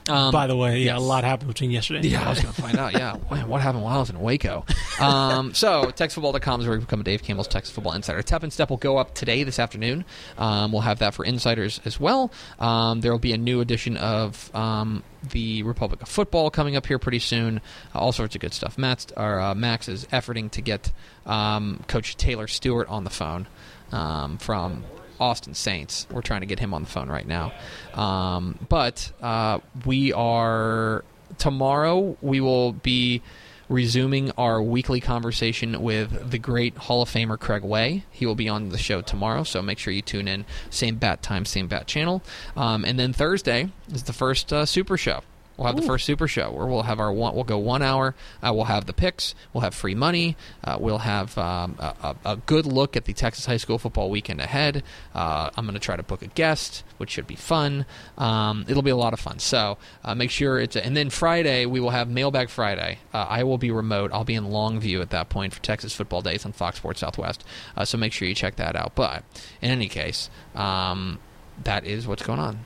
Um, 0.09 0.33
By 0.33 0.47
the 0.47 0.57
way, 0.57 0.81
yeah, 0.81 0.93
yes. 0.93 0.99
a 0.99 1.01
lot 1.01 1.25
happened 1.25 1.49
between 1.49 1.71
yesterday. 1.71 2.01
and 2.01 2.07
Yeah, 2.07 2.27
I 2.27 2.31
was 2.31 2.41
going 2.41 2.55
to 2.55 2.61
find 2.61 2.79
out. 2.79 2.93
Yeah, 2.93 3.17
what 3.47 3.61
happened 3.63 3.85
while 3.85 3.97
I 3.97 4.01
was 4.01 4.11
in 4.11 4.21
Waco? 4.21 4.67
Um, 5.01 5.55
so, 5.55 5.85
TexasFootball.com 5.85 6.61
is 6.61 6.67
where 6.67 6.77
you 6.77 6.83
become 6.83 7.01
a 7.01 7.05
Dave 7.05 7.23
Campbell's 7.23 7.49
Texas 7.49 7.75
Football 7.75 7.95
Insider. 7.95 8.23
Tep 8.23 8.43
and 8.43 8.53
Step 8.53 8.69
will 8.69 8.77
go 8.77 8.99
up 8.99 9.15
today, 9.15 9.45
this 9.45 9.59
afternoon. 9.59 10.05
Um, 10.37 10.73
we'll 10.73 10.83
have 10.83 10.99
that 10.99 11.15
for 11.15 11.25
insiders 11.25 11.81
as 11.87 11.99
well. 11.99 12.31
Um, 12.59 13.01
there 13.01 13.13
will 13.13 13.19
be 13.19 13.33
a 13.33 13.39
new 13.39 13.61
edition 13.61 13.97
of 13.97 14.55
um, 14.55 15.03
the 15.31 15.63
Republic 15.63 16.03
of 16.03 16.09
Football 16.09 16.51
coming 16.51 16.77
up 16.77 16.87
here 16.87 16.99
pretty 16.99 17.19
soon. 17.19 17.63
Uh, 17.95 17.99
all 17.99 18.13
sorts 18.13 18.35
of 18.35 18.43
good 18.43 18.53
stuff. 18.53 18.77
Matt's, 18.77 19.07
or, 19.17 19.41
uh, 19.41 19.55
Max 19.55 19.89
is 19.89 20.05
efforting 20.07 20.51
to 20.51 20.61
get 20.61 20.93
um, 21.25 21.83
Coach 21.89 22.17
Taylor 22.17 22.47
Stewart 22.47 22.89
on 22.89 23.05
the 23.05 23.11
phone 23.11 23.47
um, 23.91 24.37
from 24.37 24.85
Austin 25.21 25.55
Saints. 25.55 26.07
We're 26.11 26.23
trying 26.23 26.41
to 26.41 26.47
get 26.47 26.59
him 26.59 26.75
on 26.75 26.83
the 26.83 26.89
phone 26.89 27.09
right 27.09 27.27
now. 27.27 27.53
Um, 27.95 28.59
but 28.69 29.13
uh, 29.23 29.61
we 29.85 30.13
are 30.13 31.05
tomorrow. 31.39 32.17
We 32.21 32.41
will 32.41 32.73
be 32.73 33.23
resuming 33.69 34.31
our 34.33 34.63
weekly 34.63 35.01
conversation 35.01 35.81
with 35.83 36.31
the 36.31 36.39
great 36.39 36.77
Hall 36.77 37.03
of 37.03 37.11
Famer 37.11 37.39
Craig 37.39 37.63
Way. 37.63 38.05
He 38.11 38.27
will 38.27 38.35
be 38.35 38.49
on 38.49 38.69
the 38.69 38.79
show 38.79 39.01
tomorrow, 39.01 39.43
so 39.43 39.63
make 39.63 39.79
sure 39.79 39.93
you 39.93 40.03
tune 40.03 40.29
in. 40.29 40.45
Same 40.71 40.97
bat 40.97 41.23
time, 41.23 41.45
same 41.45 41.67
bat 41.67 41.87
channel. 41.87 42.23
Um, 42.57 42.85
and 42.85 42.99
then 42.99 43.13
Thursday 43.13 43.71
is 43.93 44.05
the 44.05 44.13
first 44.13 44.53
uh, 44.53 44.67
Super 44.67 44.97
Show. 44.97 45.23
We'll 45.57 45.69
have 45.69 45.77
the 45.77 45.83
first 45.83 46.05
Super 46.05 46.27
Show 46.27 46.51
where 46.51 46.67
we'll 46.67 46.83
have 46.83 46.99
our 46.99 47.13
one. 47.13 47.35
We'll 47.35 47.45
go 47.45 47.59
one 47.59 47.81
hour. 47.83 48.15
Uh, 48.43 48.53
we'll 48.53 48.65
have 48.65 48.87
the 48.87 48.93
picks. 48.93 49.35
We'll 49.53 49.63
have 49.63 49.75
free 49.75 49.95
money. 49.95 50.37
Uh, 50.65 50.79
we'll 50.81 50.99
have 50.99 51.37
um, 51.39 51.77
a, 51.79 51.95
a, 52.03 52.33
a 52.33 52.37
good 52.39 52.67
look 52.67 52.97
at 52.97 53.05
the 53.05 53.13
Texas 53.13 53.47
high 53.47 53.57
school 53.59 53.79
football 53.79 54.11
weekend 54.11 54.41
ahead. 54.41 54.83
Uh, 55.15 55.51
I'm 55.57 55.65
going 55.65 55.75
to 55.75 55.81
try 55.81 55.97
to 55.97 56.03
book 56.03 56.23
a 56.23 56.27
guest, 56.27 56.83
which 56.99 57.11
should 57.11 57.27
be 57.27 57.37
fun. 57.37 57.87
Um, 58.19 58.65
it'll 58.69 58.83
be 58.83 58.91
a 58.91 58.97
lot 58.97 59.13
of 59.13 59.21
fun. 59.21 59.39
So 59.39 59.79
uh, 60.03 60.15
make 60.15 60.31
sure 60.31 60.59
it's. 60.59 60.75
and 60.77 60.97
then 60.97 61.11
Friday 61.11 61.67
we 61.67 61.79
will 61.79 61.91
have 61.91 62.09
Mailbag 62.09 62.49
Friday. 62.49 62.99
Uh, 63.13 63.27
I 63.29 63.45
will 63.45 63.59
be 63.59 63.71
remote. 63.71 64.11
I'll 64.13 64.25
be 64.25 64.35
in 64.35 64.47
Longview 64.47 65.01
at 65.01 65.11
that 65.11 65.29
point 65.29 65.55
for 65.55 65.63
Texas 65.63 65.95
Football 65.95 66.23
Days 66.23 66.45
on 66.45 66.53
Fox 66.53 66.79
Sports 66.79 67.01
Southwest. 67.01 67.45
Uh, 67.77 67.85
so 67.85 67.97
make 67.97 68.13
sure 68.13 68.27
you 68.27 68.35
check 68.35 68.57
that 68.57 68.75
out. 68.77 68.95
But 68.95 69.23
in 69.63 69.71
any 69.71 69.89
case, 69.89 70.31
um, 70.55 71.21
that 71.63 71.85
is 71.85 72.07
what's 72.07 72.25
going 72.25 72.41
on. 72.41 72.65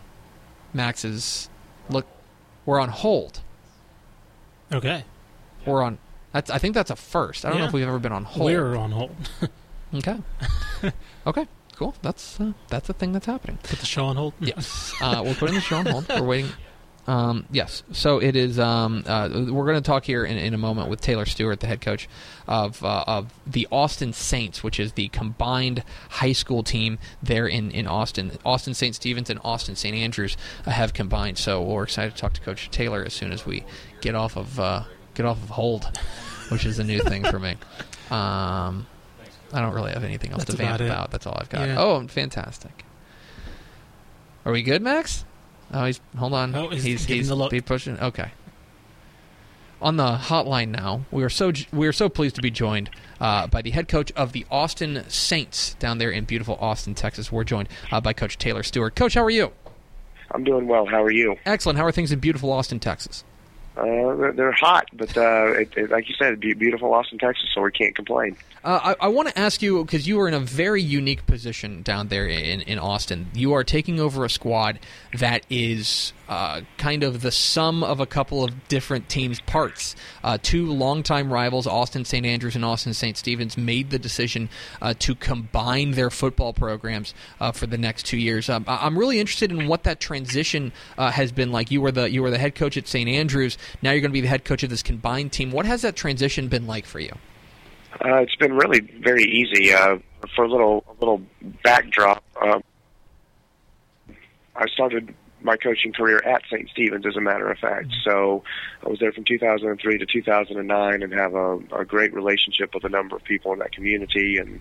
Max 0.72 1.04
is 1.04 1.48
look. 1.90 2.06
We're 2.68 2.80
on 2.80 2.90
hold. 2.90 3.40
Okay, 4.70 5.02
We're 5.64 5.82
on. 5.82 5.96
That's. 6.32 6.50
I 6.50 6.58
think 6.58 6.74
that's 6.74 6.90
a 6.90 6.96
first. 6.96 7.46
I 7.46 7.48
don't 7.48 7.60
know 7.60 7.64
if 7.64 7.72
we've 7.72 7.88
ever 7.88 7.98
been 7.98 8.12
on 8.12 8.24
hold. 8.24 8.44
we're 8.44 8.76
on 8.76 8.90
hold. 8.90 9.16
Okay. 9.94 10.18
okay. 11.26 11.48
Cool. 11.76 11.94
That's 12.02 12.38
uh, 12.38 12.52
that's 12.68 12.90
a 12.90 12.92
thing 12.92 13.12
that's 13.12 13.24
happening. 13.24 13.58
Put 13.62 13.78
the 13.78 13.86
show 13.86 14.04
on 14.04 14.16
hold. 14.16 14.34
Yes. 14.38 14.92
uh, 15.00 15.22
we're 15.24 15.32
putting 15.32 15.54
the 15.54 15.62
show 15.62 15.78
on 15.78 15.86
hold. 15.86 16.06
We're 16.10 16.22
waiting. 16.22 16.50
Um, 17.08 17.46
yes. 17.50 17.82
So 17.90 18.18
it 18.18 18.36
is. 18.36 18.58
Um, 18.58 19.02
uh, 19.06 19.30
we're 19.32 19.64
going 19.64 19.76
to 19.76 19.80
talk 19.80 20.04
here 20.04 20.26
in, 20.26 20.36
in 20.36 20.52
a 20.52 20.58
moment 20.58 20.90
with 20.90 21.00
Taylor 21.00 21.24
Stewart, 21.24 21.58
the 21.58 21.66
head 21.66 21.80
coach 21.80 22.06
of 22.46 22.84
uh, 22.84 23.04
of 23.06 23.32
the 23.46 23.66
Austin 23.72 24.12
Saints, 24.12 24.62
which 24.62 24.78
is 24.78 24.92
the 24.92 25.08
combined 25.08 25.82
high 26.10 26.32
school 26.32 26.62
team 26.62 26.98
there 27.22 27.48
in, 27.48 27.70
in 27.70 27.86
Austin. 27.86 28.32
Austin 28.44 28.74
St. 28.74 28.94
Stephen's 28.94 29.30
and 29.30 29.40
Austin 29.42 29.74
St. 29.74 29.96
Andrews 29.96 30.36
uh, 30.66 30.70
have 30.70 30.92
combined. 30.92 31.38
So 31.38 31.62
we're 31.62 31.84
excited 31.84 32.14
to 32.14 32.20
talk 32.20 32.34
to 32.34 32.42
Coach 32.42 32.70
Taylor 32.70 33.02
as 33.02 33.14
soon 33.14 33.32
as 33.32 33.46
we 33.46 33.64
get 34.02 34.14
off 34.14 34.36
of 34.36 34.60
uh, 34.60 34.82
get 35.14 35.24
off 35.24 35.42
of 35.42 35.48
hold, 35.48 35.98
which 36.50 36.66
is 36.66 36.78
a 36.78 36.84
new 36.84 37.00
thing 37.00 37.24
for 37.24 37.38
me. 37.38 37.56
Um, 38.08 38.86
I 39.52 39.60
don't 39.60 39.74
really 39.74 39.92
have 39.92 40.02
anything 40.02 40.30
else 40.30 40.44
That's 40.44 40.52
to 40.52 40.56
vamp 40.56 40.76
about 40.76 40.86
about. 40.86 41.10
That's 41.10 41.26
all 41.26 41.36
I've 41.38 41.50
got. 41.50 41.68
Yeah. 41.68 41.76
Oh, 41.78 42.08
fantastic. 42.08 42.86
Are 44.46 44.52
we 44.52 44.62
good, 44.62 44.80
Max? 44.80 45.26
Oh, 45.72 45.84
he's 45.84 46.00
hold 46.16 46.32
on. 46.32 46.54
Oh, 46.54 46.68
he's 46.68 46.82
he's 46.82 47.04
he's 47.04 47.28
the 47.28 47.34
look. 47.34 47.50
be 47.50 47.60
pushing. 47.60 47.98
Okay. 47.98 48.30
On 49.80 49.96
the 49.96 50.16
hotline 50.16 50.68
now, 50.68 51.02
we 51.10 51.22
are 51.22 51.28
so 51.28 51.52
we 51.72 51.86
are 51.86 51.92
so 51.92 52.08
pleased 52.08 52.34
to 52.34 52.42
be 52.42 52.50
joined 52.50 52.90
uh, 53.20 53.46
by 53.46 53.62
the 53.62 53.70
head 53.70 53.86
coach 53.86 54.10
of 54.12 54.32
the 54.32 54.44
Austin 54.50 55.04
Saints 55.08 55.74
down 55.74 55.98
there 55.98 56.10
in 56.10 56.24
beautiful 56.24 56.58
Austin, 56.60 56.94
Texas. 56.94 57.30
We're 57.30 57.44
joined 57.44 57.68
uh, 57.92 58.00
by 58.00 58.12
Coach 58.12 58.38
Taylor 58.38 58.62
Stewart. 58.62 58.96
Coach, 58.96 59.14
how 59.14 59.22
are 59.22 59.30
you? 59.30 59.52
I'm 60.32 60.42
doing 60.44 60.66
well. 60.66 60.84
How 60.86 61.02
are 61.02 61.12
you? 61.12 61.36
Excellent. 61.46 61.78
How 61.78 61.84
are 61.84 61.92
things 61.92 62.12
in 62.12 62.18
beautiful 62.18 62.52
Austin, 62.52 62.80
Texas? 62.80 63.24
Uh, 63.78 64.32
they're, 64.32 64.52
hot, 64.52 64.88
but 64.92 65.16
uh, 65.16 65.52
it, 65.52 65.72
it, 65.76 65.90
like 65.90 66.08
you 66.08 66.14
said, 66.16 66.40
beautiful 66.40 66.92
Austin, 66.92 67.18
Texas, 67.18 67.48
so 67.54 67.62
we 67.62 67.70
can't 67.70 67.94
complain. 67.94 68.36
Uh, 68.64 68.94
I, 69.00 69.06
I 69.06 69.08
want 69.08 69.28
to 69.28 69.38
ask 69.38 69.62
you 69.62 69.84
because 69.84 70.08
you 70.08 70.20
are 70.20 70.26
in 70.26 70.34
a 70.34 70.40
very 70.40 70.82
unique 70.82 71.26
position 71.26 71.82
down 71.82 72.08
there 72.08 72.26
in, 72.26 72.60
in 72.62 72.78
Austin. 72.78 73.28
You 73.34 73.52
are 73.52 73.62
taking 73.62 74.00
over 74.00 74.24
a 74.24 74.30
squad 74.30 74.80
that 75.14 75.46
is 75.48 76.12
uh, 76.28 76.60
kind 76.76 77.02
of 77.02 77.22
the 77.22 77.30
sum 77.30 77.82
of 77.82 78.00
a 78.00 78.06
couple 78.06 78.44
of 78.44 78.68
different 78.68 79.08
teams' 79.08 79.40
parts. 79.40 79.96
Uh, 80.22 80.36
two 80.40 80.66
longtime 80.66 81.32
rivals, 81.32 81.66
Austin 81.66 82.04
St. 82.04 82.26
Andrews 82.26 82.54
and 82.54 82.64
Austin 82.64 82.92
St. 82.92 83.16
Stephen's, 83.16 83.56
made 83.56 83.90
the 83.90 83.98
decision 83.98 84.50
uh, 84.82 84.92
to 84.98 85.14
combine 85.14 85.92
their 85.92 86.10
football 86.10 86.52
programs 86.52 87.14
uh, 87.40 87.52
for 87.52 87.66
the 87.66 87.78
next 87.78 88.04
two 88.04 88.18
years. 88.18 88.50
Um, 88.50 88.64
I'm 88.66 88.98
really 88.98 89.20
interested 89.20 89.50
in 89.50 89.66
what 89.68 89.84
that 89.84 90.00
transition 90.00 90.72
uh, 90.98 91.10
has 91.10 91.32
been 91.32 91.50
like. 91.50 91.70
You 91.70 91.80
were 91.80 91.92
the 91.92 92.10
you 92.10 92.22
were 92.22 92.30
the 92.30 92.38
head 92.38 92.54
coach 92.54 92.76
at 92.76 92.86
St. 92.86 93.08
Andrews. 93.08 93.56
Now 93.82 93.92
you're 93.92 94.00
going 94.00 94.10
to 94.10 94.14
be 94.14 94.20
the 94.20 94.28
head 94.28 94.44
coach 94.44 94.62
of 94.62 94.70
this 94.70 94.82
combined 94.82 95.32
team. 95.32 95.50
What 95.50 95.66
has 95.66 95.82
that 95.82 95.96
transition 95.96 96.48
been 96.48 96.66
like 96.66 96.86
for 96.86 97.00
you? 97.00 97.12
Uh, 98.04 98.16
it's 98.16 98.36
been 98.36 98.54
really 98.54 98.80
very 98.80 99.24
easy. 99.24 99.72
Uh, 99.72 99.98
for 100.34 100.44
a 100.44 100.48
little 100.48 100.84
a 100.88 100.92
little 101.00 101.22
backdrop, 101.62 102.22
uh, 102.40 102.60
I 104.54 104.66
started 104.68 105.14
my 105.40 105.56
coaching 105.56 105.92
career 105.92 106.20
at 106.24 106.42
St. 106.50 106.68
Stephen's, 106.70 107.06
as 107.06 107.16
a 107.16 107.20
matter 107.20 107.50
of 107.50 107.58
fact. 107.58 107.92
So 108.04 108.42
I 108.84 108.88
was 108.88 108.98
there 108.98 109.12
from 109.12 109.24
2003 109.24 109.98
to 109.98 110.06
2009, 110.06 111.02
and 111.02 111.12
have 111.12 111.34
a, 111.34 111.58
a 111.76 111.84
great 111.84 112.12
relationship 112.12 112.74
with 112.74 112.84
a 112.84 112.88
number 112.88 113.16
of 113.16 113.24
people 113.24 113.52
in 113.52 113.58
that 113.60 113.72
community. 113.72 114.38
And 114.38 114.60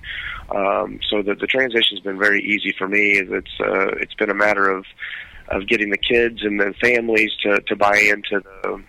um, 0.55 0.99
so 1.07 1.21
the 1.21 1.35
the 1.35 1.47
transition's 1.47 1.99
been 2.01 2.19
very 2.19 2.43
easy 2.43 2.73
for 2.77 2.87
me. 2.87 3.17
It's 3.17 3.59
uh, 3.59 3.87
it's 3.99 4.13
been 4.13 4.29
a 4.29 4.35
matter 4.35 4.69
of 4.69 4.85
of 5.49 5.67
getting 5.67 5.89
the 5.89 5.97
kids 5.97 6.43
and 6.43 6.59
the 6.59 6.73
families 6.81 7.31
to 7.43 7.61
to 7.61 7.75
buy 7.75 7.97
into 7.97 8.41
the 8.43 8.83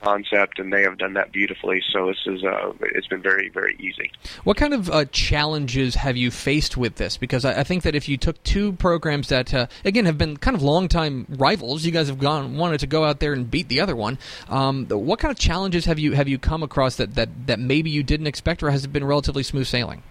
concept, 0.00 0.58
and 0.58 0.72
they 0.72 0.82
have 0.82 0.98
done 0.98 1.14
that 1.14 1.32
beautifully. 1.32 1.82
So 1.92 2.06
this 2.08 2.18
is 2.26 2.44
uh, 2.44 2.72
it's 2.80 3.06
been 3.06 3.22
very 3.22 3.48
very 3.48 3.76
easy. 3.78 4.10
What 4.44 4.56
kind 4.56 4.74
of 4.74 4.90
uh, 4.90 5.04
challenges 5.06 5.94
have 5.96 6.16
you 6.16 6.30
faced 6.30 6.76
with 6.76 6.96
this? 6.96 7.16
Because 7.16 7.44
I, 7.44 7.60
I 7.60 7.64
think 7.64 7.82
that 7.82 7.94
if 7.94 8.08
you 8.08 8.16
took 8.16 8.42
two 8.42 8.72
programs 8.72 9.28
that 9.28 9.52
uh, 9.52 9.66
again 9.84 10.04
have 10.06 10.18
been 10.18 10.36
kind 10.36 10.56
of 10.56 10.62
longtime 10.62 11.26
rivals, 11.28 11.84
you 11.84 11.92
guys 11.92 12.08
have 12.08 12.18
gone 12.18 12.56
wanted 12.56 12.80
to 12.80 12.86
go 12.86 13.04
out 13.04 13.20
there 13.20 13.32
and 13.32 13.50
beat 13.50 13.68
the 13.68 13.80
other 13.80 13.96
one. 13.96 14.18
Um, 14.48 14.86
what 14.86 15.18
kind 15.18 15.32
of 15.32 15.38
challenges 15.38 15.84
have 15.84 15.98
you 15.98 16.12
have 16.12 16.28
you 16.28 16.38
come 16.38 16.62
across 16.62 16.96
that, 16.96 17.14
that 17.14 17.46
that 17.46 17.58
maybe 17.58 17.90
you 17.90 18.02
didn't 18.02 18.26
expect, 18.26 18.62
or 18.62 18.70
has 18.70 18.84
it 18.84 18.92
been 18.92 19.04
relatively 19.04 19.42
smooth 19.42 19.66
sailing? 19.66 20.02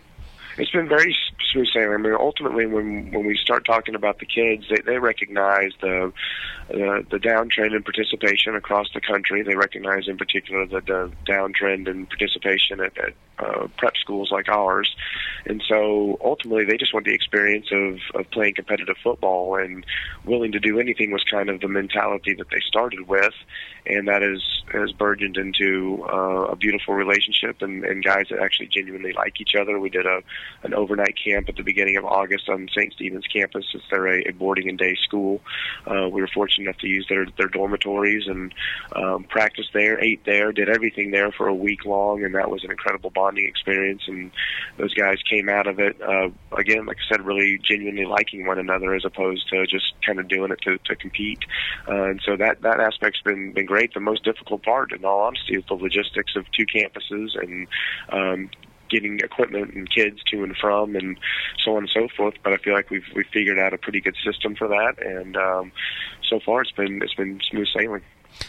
It's 0.58 0.72
been 0.72 0.90
very 0.90 1.16
smooth 1.52 1.68
sailing. 1.74 1.94
I 1.94 1.98
mean, 1.98 2.14
ultimately, 2.14 2.66
when 2.66 3.12
when 3.12 3.26
we 3.26 3.38
start 3.38 3.66
talking 3.66 3.96
about 3.96 4.20
the 4.20 4.26
kids, 4.26 4.66
they 4.70 4.82
they 4.86 4.98
recognize 4.98 5.72
the 5.82 6.12
uh, 6.70 7.02
the 7.10 7.20
downtrend 7.20 7.76
in 7.76 7.84
participation 7.84 8.56
across 8.56 8.88
the 8.94 9.02
country. 9.02 9.42
They 9.44 9.56
recognize, 9.56 10.08
in 10.08 10.18
particular, 10.18 10.66
the, 10.68 10.82
the 10.82 11.12
downtrend 11.28 11.88
in 11.88 12.06
participation 12.06 12.80
at, 12.80 12.98
at 12.98 13.14
uh, 13.40 13.68
prep 13.78 13.96
schools 13.98 14.30
like 14.32 14.50
ours, 14.50 14.94
and 15.46 15.64
so 15.68 16.18
ultimately, 16.24 16.66
they 16.66 16.78
just 16.78 16.94
want 16.94 17.06
the 17.06 17.14
experience 17.14 17.68
of 17.72 18.00
of 18.20 18.30
playing 18.32 18.56
competitive 18.56 18.98
football 19.04 19.56
and 19.56 19.86
willing 20.26 20.52
to 20.52 20.60
do 20.60 20.80
anything 20.80 21.12
was 21.12 21.24
kind 21.24 21.50
of 21.50 21.62
the 21.62 21.68
mentality 21.68 22.34
that 22.34 22.50
they 22.50 22.60
started 22.68 23.08
with, 23.08 23.34
and 23.86 24.08
that 24.08 24.22
is 24.24 24.42
has 24.72 24.92
burgeoned 24.92 25.38
into 25.38 26.06
uh, 26.12 26.52
a 26.52 26.56
beautiful 26.56 26.94
relationship 26.94 27.62
and, 27.62 27.84
and 27.84 28.04
guys 28.04 28.26
that 28.30 28.40
actually 28.40 28.68
genuinely 28.68 29.14
like 29.14 29.40
each 29.40 29.56
other. 29.56 29.80
We 29.80 29.90
did 29.90 30.06
a 30.06 30.22
an 30.64 30.74
overnight 30.74 31.16
camp 31.24 31.39
at 31.48 31.56
the 31.56 31.64
beginning 31.64 31.98
of 31.98 32.06
August 32.06 32.50
on 32.50 32.68
St. 32.76 32.94
Stephen's 32.94 33.28
campus. 33.28 33.66
Since 33.72 33.84
they're 33.90 34.08
a, 34.08 34.30
a 34.30 34.32
boarding 34.32 34.68
and 34.68 34.78
day 34.78 34.96
school, 35.04 35.42
uh, 35.88 36.10
we 36.10 36.22
were 36.22 36.30
fortunate 36.34 36.66
enough 36.66 36.80
to 36.80 36.88
use 36.88 37.06
their 37.08 37.26
their 37.38 37.48
dormitories 37.48 38.28
and 38.28 38.54
um, 38.96 39.24
practice 39.24 39.68
there, 39.74 40.04
ate 40.04 40.26
there, 40.26 40.52
did 40.52 40.70
everything 40.70 41.12
there 41.12 41.32
for 41.32 41.48
a 41.48 41.54
week 41.54 41.86
long, 41.86 42.24
and 42.24 42.36
that 42.36 42.50
was 42.50 42.64
an 42.64 42.72
incredible 42.72 43.10
bonding 43.10 43.46
experience. 43.46 44.02
And 44.08 44.32
those 44.78 44.94
guys 44.94 45.18
came 45.30 45.50
out 45.50 45.68
of 45.68 45.80
it 45.80 46.02
uh, 46.02 46.30
again, 46.58 46.86
like 46.86 46.98
I 46.98 47.14
said, 47.14 47.26
really 47.26 47.60
genuinely 47.64 48.06
liking 48.06 48.46
one 48.46 48.60
another 48.60 48.94
as 48.96 49.06
opposed 49.06 49.48
to 49.50 49.66
just 49.68 49.94
kind 50.06 50.20
of 50.20 50.28
doing 50.28 50.52
it 50.52 50.62
to, 50.64 50.78
to 50.86 50.96
compete. 50.96 51.40
Uh, 51.88 52.04
and 52.04 52.22
so 52.26 52.36
that 52.38 52.62
that 52.62 52.80
aspect's 52.80 53.22
been 53.22 53.54
been 53.54 53.66
great. 53.66 53.94
The 53.94 54.00
most 54.00 54.24
difficult 54.24 54.64
part, 54.64 54.92
in 54.92 55.06
all 55.06 55.22
honesty, 55.22 55.56
is 55.56 55.64
the 55.68 55.76
logistics 55.76 56.36
of 56.36 56.46
two 56.52 56.66
campuses 56.66 57.38
and 57.42 57.68
um, 58.12 58.50
getting 58.90 59.20
equipment 59.20 59.74
and 59.74 59.90
kids 59.90 60.22
to 60.32 60.44
and 60.44 60.56
from 60.58 60.96
and 60.96 61.18
so 61.64 61.72
on 61.72 61.84
and 61.84 61.90
so 61.90 62.08
forth. 62.16 62.36
But 62.44 62.54
I 62.54 62.58
feel 62.58 62.74
like 62.74 62.90
we've 62.90 63.08
we've 63.16 63.28
figured 63.32 63.60
out 63.60 63.74
a 63.74 63.78
pretty 63.78 64.02
good 64.02 64.16
system 64.24 64.56
for 64.56 64.68
that, 64.68 64.96
and 65.06 65.38
um, 65.38 65.72
so 66.28 66.40
far 66.46 66.62
it's 66.62 66.72
been 66.72 67.02
it's 67.02 67.16
been 67.16 67.40
smooth 67.50 67.68
sailing. 67.76 68.02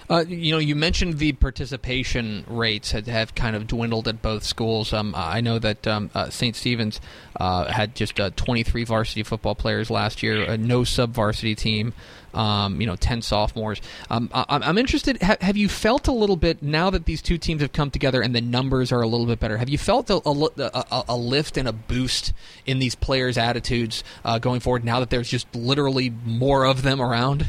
Uh, 0.08 0.24
you 0.26 0.52
know, 0.52 0.58
you 0.58 0.74
mentioned 0.74 1.18
the 1.18 1.32
participation 1.32 2.44
rates 2.48 2.92
had, 2.92 3.06
have 3.06 3.34
kind 3.34 3.56
of 3.56 3.66
dwindled 3.66 4.08
at 4.08 4.22
both 4.22 4.44
schools. 4.44 4.92
Um, 4.92 5.14
I 5.16 5.40
know 5.40 5.58
that 5.58 5.86
um, 5.86 6.10
uh, 6.14 6.30
St. 6.30 6.56
Stephen's 6.56 7.00
uh, 7.38 7.70
had 7.70 7.94
just 7.94 8.18
uh, 8.18 8.30
23 8.36 8.84
varsity 8.84 9.22
football 9.22 9.54
players 9.54 9.90
last 9.90 10.22
year, 10.22 10.48
uh, 10.48 10.56
no 10.56 10.84
sub 10.84 11.12
varsity 11.12 11.54
team, 11.54 11.92
um, 12.34 12.80
you 12.80 12.86
know, 12.86 12.96
10 12.96 13.22
sophomores. 13.22 13.80
Um, 14.10 14.30
I, 14.32 14.44
I'm 14.48 14.78
interested, 14.78 15.22
ha- 15.22 15.36
have 15.40 15.56
you 15.56 15.68
felt 15.68 16.08
a 16.08 16.12
little 16.12 16.36
bit, 16.36 16.62
now 16.62 16.90
that 16.90 17.04
these 17.04 17.22
two 17.22 17.38
teams 17.38 17.62
have 17.62 17.72
come 17.72 17.90
together 17.90 18.20
and 18.20 18.34
the 18.34 18.40
numbers 18.40 18.92
are 18.92 19.02
a 19.02 19.06
little 19.06 19.26
bit 19.26 19.40
better, 19.40 19.58
have 19.58 19.68
you 19.68 19.78
felt 19.78 20.10
a, 20.10 20.20
a, 20.26 20.84
a, 20.90 21.04
a 21.10 21.16
lift 21.16 21.56
and 21.56 21.68
a 21.68 21.72
boost 21.72 22.32
in 22.66 22.78
these 22.78 22.94
players' 22.94 23.38
attitudes 23.38 24.04
uh, 24.24 24.38
going 24.38 24.60
forward 24.60 24.84
now 24.84 25.00
that 25.00 25.10
there's 25.10 25.28
just 25.28 25.52
literally 25.54 26.10
more 26.24 26.64
of 26.64 26.82
them 26.82 27.00
around? 27.00 27.46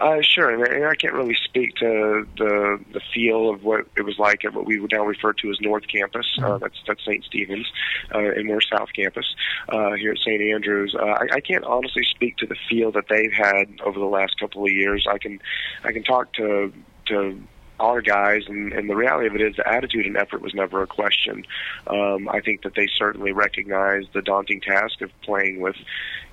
Uh, 0.00 0.22
sure, 0.22 0.48
and 0.50 0.62
I, 0.62 0.76
and 0.76 0.86
I 0.86 0.94
can't 0.94 1.12
really 1.12 1.36
speak 1.44 1.74
to 1.76 2.26
the 2.38 2.82
the 2.92 3.00
feel 3.12 3.50
of 3.50 3.64
what 3.64 3.86
it 3.98 4.02
was 4.02 4.18
like 4.18 4.46
at 4.46 4.54
what 4.54 4.64
we 4.64 4.80
would 4.80 4.92
now 4.92 5.04
refer 5.04 5.34
to 5.34 5.50
as 5.50 5.60
North 5.60 5.86
Campus. 5.88 6.26
Uh, 6.42 6.56
that's 6.56 6.78
that's 6.86 7.04
St. 7.04 7.22
Stephen's, 7.24 7.70
uh, 8.14 8.18
and 8.18 8.48
we're 8.48 8.62
South 8.62 8.88
Campus 8.96 9.26
uh, 9.68 9.92
here 9.92 10.12
at 10.12 10.18
St. 10.18 10.40
Andrews. 10.40 10.96
Uh, 10.98 11.04
I, 11.04 11.26
I 11.34 11.40
can't 11.40 11.64
honestly 11.64 12.04
speak 12.10 12.38
to 12.38 12.46
the 12.46 12.56
feel 12.68 12.90
that 12.92 13.08
they've 13.10 13.32
had 13.32 13.68
over 13.84 13.98
the 13.98 14.06
last 14.06 14.40
couple 14.40 14.64
of 14.64 14.72
years. 14.72 15.06
I 15.06 15.18
can 15.18 15.38
I 15.84 15.92
can 15.92 16.02
talk 16.02 16.32
to 16.34 16.72
to 17.06 17.42
our 17.80 18.02
guys, 18.02 18.42
and, 18.46 18.72
and 18.72 18.88
the 18.88 18.94
reality 18.94 19.26
of 19.26 19.34
it 19.34 19.40
is 19.40 19.56
the 19.56 19.66
attitude 19.66 20.06
and 20.06 20.16
effort 20.16 20.42
was 20.42 20.54
never 20.54 20.82
a 20.82 20.86
question. 20.86 21.44
Um, 21.86 22.28
I 22.28 22.40
think 22.40 22.62
that 22.62 22.74
they 22.76 22.86
certainly 22.98 23.32
recognize 23.32 24.04
the 24.12 24.22
daunting 24.22 24.60
task 24.60 25.00
of 25.00 25.10
playing 25.22 25.60
with, 25.60 25.76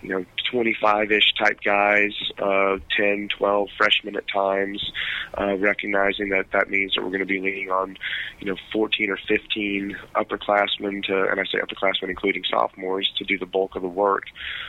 you 0.01 0.09
know, 0.09 0.25
25-ish 0.51 1.33
type 1.39 1.59
guys, 1.63 2.11
uh, 2.39 2.77
10, 2.95 3.29
12 3.37 3.69
freshmen 3.77 4.15
at 4.15 4.27
times, 4.27 4.91
uh, 5.39 5.55
recognizing 5.57 6.29
that 6.29 6.51
that 6.51 6.69
means 6.69 6.93
that 6.95 7.01
we're 7.01 7.09
going 7.09 7.19
to 7.19 7.25
be 7.25 7.39
leaning 7.39 7.71
on, 7.71 7.97
you 8.39 8.47
know, 8.47 8.57
14 8.71 9.09
or 9.09 9.17
15 9.27 9.97
upperclassmen 10.15 11.03
to, 11.05 11.29
and 11.29 11.39
I 11.39 11.43
say 11.45 11.59
upperclassmen 11.59 12.09
including 12.09 12.43
sophomores, 12.49 13.11
to 13.17 13.23
do 13.23 13.37
the 13.37 13.45
bulk 13.45 13.75
of 13.75 13.81
the 13.81 13.87
work. 13.87 14.25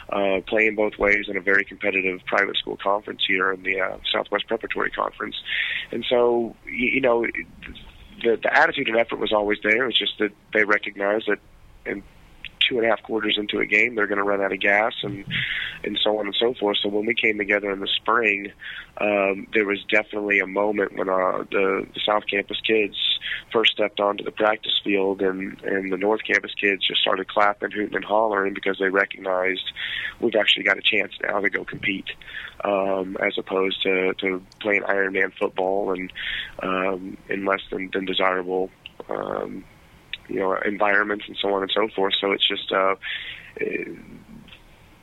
Uh, 0.09 0.41
playing 0.47 0.75
both 0.75 0.97
ways 0.99 1.27
in 1.29 1.37
a 1.37 1.41
very 1.41 1.65
competitive 1.65 2.21
private 2.27 2.57
school 2.57 2.79
conference 2.83 3.23
here 3.27 3.53
in 3.53 3.63
the 3.63 3.81
uh, 3.81 3.99
Southwest 4.13 4.47
Preparatory 4.47 4.91
Conference, 4.91 5.37
and 5.91 6.05
so 6.09 6.55
you, 6.71 7.01
know, 7.01 7.27
the 8.23 8.39
the 8.43 8.57
attitude 8.57 8.89
and 8.89 8.97
effort 8.97 9.19
was 9.19 9.33
always 9.33 9.59
there. 9.63 9.89
It's 9.89 9.99
just 9.99 10.19
that 10.19 10.33
they 10.53 10.65
recognize 10.65 11.23
that 11.27 11.39
in 11.87 12.03
two 12.69 12.77
and 12.77 12.87
a 12.87 12.89
half 12.89 13.03
quarters 13.03 13.37
into 13.39 13.59
a 13.59 13.67
game, 13.67 13.95
they're 13.95 14.07
going 14.07 14.19
to 14.19 14.25
run 14.25 14.43
out 14.43 14.53
of 14.53 14.61
gas 14.61 14.93
and 15.03 15.25
and 15.85 15.99
so 16.03 16.19
on 16.19 16.27
and 16.27 16.37
so 16.39 16.55
forth. 16.55 16.77
So 16.83 16.89
when 16.89 17.07
we 17.07 17.15
came 17.15 17.39
together 17.39 17.71
in 17.71 17.81
the 17.81 17.89
spring, 17.89 18.53
um, 18.99 19.47
there 19.55 19.65
was 19.65 19.79
definitely 19.85 20.41
a 20.41 20.47
moment 20.47 20.97
when 20.97 21.09
uh, 21.09 21.45
the, 21.51 21.87
the 21.95 22.01
South 22.05 22.25
Campus 22.29 22.61
kids 22.67 22.97
first 23.53 23.73
stepped 23.73 24.01
onto 24.01 24.25
the 24.25 24.33
practice 24.33 24.81
field, 24.83 25.23
and 25.23 25.61
and 25.63 25.93
the 25.93 25.97
North 25.97 26.21
Campus 26.25 26.53
kids 26.61 26.87
just 26.87 27.01
started 27.01 27.29
clapping, 27.29 27.71
hooting, 27.71 27.95
and 27.95 28.05
hollering 28.05 28.55
because 28.55 28.79
they 28.79 28.89
recognized 28.89 29.73
we've 30.21 30.35
actually 30.35 30.65
got 30.65 30.79
a 30.79 30.83
chance 30.83 31.13
now 31.23 31.41
to 31.41 31.51
go 31.51 31.65
compete, 31.65 32.11
um, 32.65 33.17
as 33.25 33.39
opposed 33.39 33.83
to 33.83 34.15
to 34.15 34.43
playing 34.61 34.83
Ironman 34.83 35.33
football 35.39 35.93
and 35.93 36.13
um, 36.63 37.17
in 37.29 37.45
less 37.45 37.63
than, 37.71 37.91
than 37.93 38.05
desirable. 38.05 38.71
Um, 39.09 39.65
you 40.29 40.41
know, 40.41 40.57
environments 40.65 41.25
and 41.27 41.37
so 41.41 41.53
on 41.55 41.63
and 41.63 41.73
so 41.75 41.89
forth. 41.95 42.15
So 42.21 42.33
it's 42.33 42.47
just 42.47 42.71
uh, 42.73 42.95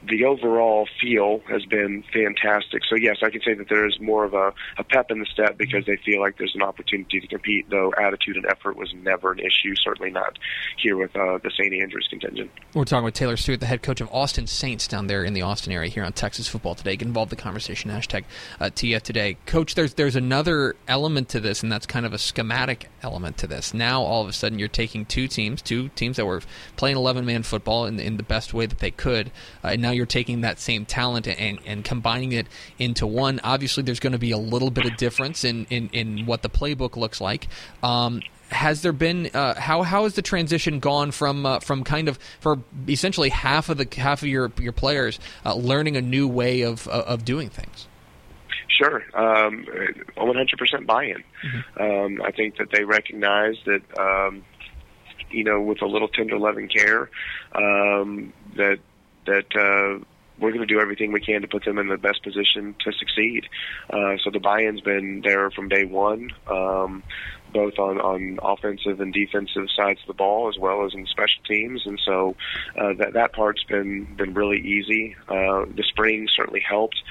the 0.07 0.25
overall 0.25 0.87
feel 1.01 1.41
has 1.49 1.65
been 1.65 2.03
fantastic. 2.13 2.83
So 2.87 2.95
yes, 2.95 3.17
I 3.23 3.29
can 3.29 3.41
say 3.41 3.53
that 3.53 3.69
there 3.69 3.87
is 3.87 3.99
more 3.99 4.25
of 4.25 4.33
a, 4.33 4.53
a 4.77 4.83
pep 4.83 5.11
in 5.11 5.19
the 5.19 5.25
step 5.25 5.57
because 5.57 5.85
they 5.85 5.97
feel 5.97 6.19
like 6.19 6.37
there's 6.37 6.55
an 6.55 6.61
opportunity 6.61 7.19
to 7.19 7.27
compete. 7.27 7.69
Though 7.69 7.93
attitude 7.97 8.37
and 8.37 8.45
effort 8.45 8.75
was 8.77 8.93
never 8.93 9.31
an 9.31 9.39
issue. 9.39 9.75
Certainly 9.75 10.11
not 10.11 10.37
here 10.77 10.97
with 10.97 11.15
uh, 11.15 11.39
the 11.39 11.51
St. 11.51 11.73
Andrews 11.73 12.07
contingent. 12.09 12.51
We're 12.73 12.85
talking 12.85 13.05
with 13.05 13.13
Taylor 13.13 13.37
Stewart, 13.37 13.59
the 13.59 13.65
head 13.65 13.81
coach 13.81 14.01
of 14.01 14.09
Austin 14.11 14.47
Saints 14.47 14.87
down 14.87 15.07
there 15.07 15.23
in 15.23 15.33
the 15.33 15.41
Austin 15.41 15.73
area 15.73 15.89
here 15.89 16.03
on 16.03 16.13
Texas 16.13 16.47
Football 16.47 16.75
Today. 16.75 16.95
Get 16.95 17.07
involved 17.07 17.31
in 17.31 17.37
the 17.37 17.41
conversation. 17.41 17.91
Hashtag 17.91 18.25
uh, 18.59 18.65
TF 18.65 19.01
Today. 19.01 19.37
Coach, 19.45 19.75
there's 19.75 19.93
there's 19.95 20.15
another 20.15 20.75
element 20.87 21.29
to 21.29 21.39
this, 21.39 21.63
and 21.63 21.71
that's 21.71 21.85
kind 21.85 22.05
of 22.05 22.13
a 22.13 22.17
schematic 22.17 22.89
element 23.01 23.37
to 23.37 23.47
this. 23.47 23.73
Now 23.73 24.01
all 24.01 24.21
of 24.21 24.29
a 24.29 24.33
sudden 24.33 24.59
you're 24.59 24.67
taking 24.67 25.05
two 25.05 25.27
teams, 25.27 25.61
two 25.61 25.89
teams 25.89 26.17
that 26.17 26.25
were 26.25 26.41
playing 26.75 26.97
11 26.97 27.25
man 27.25 27.43
football 27.43 27.85
in, 27.85 27.99
in 27.99 28.17
the 28.17 28.23
best 28.23 28.53
way 28.53 28.65
that 28.65 28.79
they 28.79 28.91
could, 28.91 29.31
uh, 29.63 29.69
and 29.69 29.81
now 29.81 29.91
you're 29.95 30.05
taking 30.05 30.41
that 30.41 30.60
same 30.60 30.86
talent 30.86 31.27
and, 31.27 31.60
and 31.65 31.84
combining 31.84 32.31
it 32.31 32.47
into 32.77 33.08
one. 33.08 33.39
Obviously, 33.43 33.84
there's 33.84 33.99
going 33.99 34.13
to 34.13 34.19
be 34.19 34.31
a 34.31 34.38
little 34.38 34.69
bit 34.69 34.86
of 34.86 34.97
difference 34.97 35.43
in, 35.43 35.65
in, 35.69 35.89
in 35.89 36.25
what 36.25 36.41
the 36.41 36.49
playbook 36.49 36.95
looks 36.95 37.19
like. 37.19 37.47
Um, 37.81 38.21
has 38.49 38.81
there 38.81 38.93
been 38.93 39.29
uh, 39.34 39.60
how 39.60 39.81
how 39.81 40.03
has 40.03 40.13
the 40.13 40.21
transition 40.21 40.79
gone 40.79 41.12
from 41.12 41.45
uh, 41.45 41.60
from 41.60 41.84
kind 41.84 42.08
of 42.08 42.19
for 42.39 42.60
essentially 42.88 43.29
half 43.29 43.69
of 43.69 43.77
the 43.77 43.88
half 43.97 44.21
of 44.21 44.27
your 44.27 44.51
your 44.60 44.71
players 44.71 45.19
uh, 45.45 45.55
learning 45.55 45.97
a 45.97 46.01
new 46.01 46.27
way 46.27 46.62
of 46.62 46.88
of 46.88 47.25
doing 47.25 47.49
things? 47.49 47.88
Sure, 48.67 49.03
um, 49.13 49.65
100% 50.17 50.86
buy-in. 50.86 51.23
Mm-hmm. 51.45 51.81
Um, 51.81 52.21
I 52.21 52.31
think 52.31 52.58
that 52.58 52.71
they 52.71 52.84
recognize 52.84 53.55
that 53.65 53.81
um, 53.97 54.43
you 55.29 55.43
know 55.43 55.62
with 55.62 55.81
a 55.81 55.86
little 55.86 56.08
tender 56.10 56.38
loving 56.38 56.67
care 56.67 57.10
um, 57.53 58.34
that 58.58 58.79
that. 59.25 59.55
Uh, 59.55 60.03
we're 60.38 60.51
going 60.51 60.67
to 60.67 60.73
do 60.73 60.81
everything 60.81 61.13
we 61.13 61.21
can 61.21 61.43
to 61.43 61.47
put 61.47 61.63
them 61.63 61.77
in 61.77 61.88
the 61.88 61.95
best 61.97 62.21
position 62.21 62.75
to 62.83 62.91
succeed. 62.91 63.45
Uh, 63.89 64.17
so 64.21 64.29
the 64.29 64.39
buy-in's 64.41 64.81
been 64.81 65.21
there 65.23 65.49
from 65.49 65.69
day 65.69 65.85
one. 65.85 66.29
Um, 66.45 67.03
both 67.55 67.79
on, 67.79 68.01
on 68.01 68.38
offensive 68.43 68.99
and 68.99 69.13
defensive 69.13 69.67
sides 69.75 70.01
of 70.01 70.07
the 70.07 70.13
ball 70.13 70.49
as 70.49 70.59
well 70.59 70.85
as 70.85 70.93
in 70.93 71.05
special 71.05 71.41
teams. 71.47 71.83
And 71.85 71.99
so 72.05 72.35
uh, 72.77 72.93
that 72.99 73.13
that 73.13 73.31
part's 73.31 73.63
been 73.63 74.13
been 74.15 74.33
really 74.33 74.59
easy. 74.59 75.15
Uh, 75.29 75.63
the 75.73 75.83
spring 75.88 76.27
certainly 76.35 76.59
helped 76.59 77.01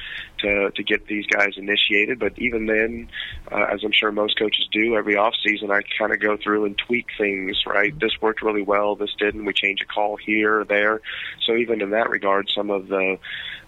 to 0.45 0.71
to 0.71 0.83
get 0.83 1.07
these 1.07 1.27
guys 1.27 1.55
initiated, 1.57 2.19
but 2.19 2.33
even 2.39 2.67
then, 2.67 3.09
uh, 3.51 3.67
as 3.73 3.83
I'm 3.85 3.93
sure 3.93 4.13
most 4.13 4.39
coaches 4.39 4.69
do 4.71 4.97
every 4.97 5.17
off 5.17 5.35
season, 5.47 5.71
I 5.71 5.81
kind 5.99 6.13
of 6.13 6.21
go 6.21 6.37
through 6.37 6.67
and 6.67 6.79
tweak 6.79 7.07
things. 7.19 7.63
Right, 7.67 7.99
this 7.99 8.13
worked 8.21 8.43
really 8.43 8.63
well, 8.63 8.97
this 8.97 9.15
didn't. 9.19 9.45
We 9.45 9.53
change 9.53 9.81
a 9.83 9.87
call 9.87 10.17
here 10.17 10.61
or 10.61 10.65
there. 10.65 11.01
So 11.47 11.57
even 11.57 11.81
in 11.81 11.91
that 11.91 12.11
regard, 12.11 12.49
some 12.55 12.71
of 12.71 12.89
the 12.89 13.19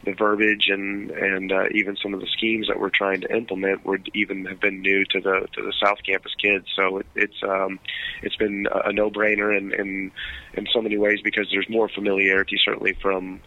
the 0.07 0.13
verbiage 0.13 0.69
and 0.69 1.11
and 1.11 1.53
uh, 1.53 1.65
even 1.73 1.97
some 1.97 2.15
of 2.15 2.21
the 2.21 2.29
schemes 2.29 2.69
that 2.69 2.79
we're 2.79 2.91
trying 2.91 3.21
to 3.21 3.37
implement 3.37 3.85
would 3.85 4.09
even 4.15 4.47
have 4.47 4.61
been 4.61 4.81
new 4.81 5.05
to 5.05 5.21
the 5.21 5.49
to 5.53 5.63
the 5.63 5.73
South 5.83 5.99
Campus 6.05 6.33
kids. 6.41 6.67
So 6.75 6.99
it, 6.99 7.07
it's 7.15 7.43
um, 7.43 7.79
it's 8.23 8.37
been 8.37 8.67
a 8.73 8.93
no-brainer 8.93 9.57
in, 9.57 9.73
in 9.73 10.13
in 10.55 10.67
so 10.73 10.81
many 10.81 10.97
ways 10.97 11.19
because 11.23 11.49
there's 11.51 11.69
more 11.69 11.89
familiarity 11.89 12.57
certainly 12.65 12.97
from 13.03 13.41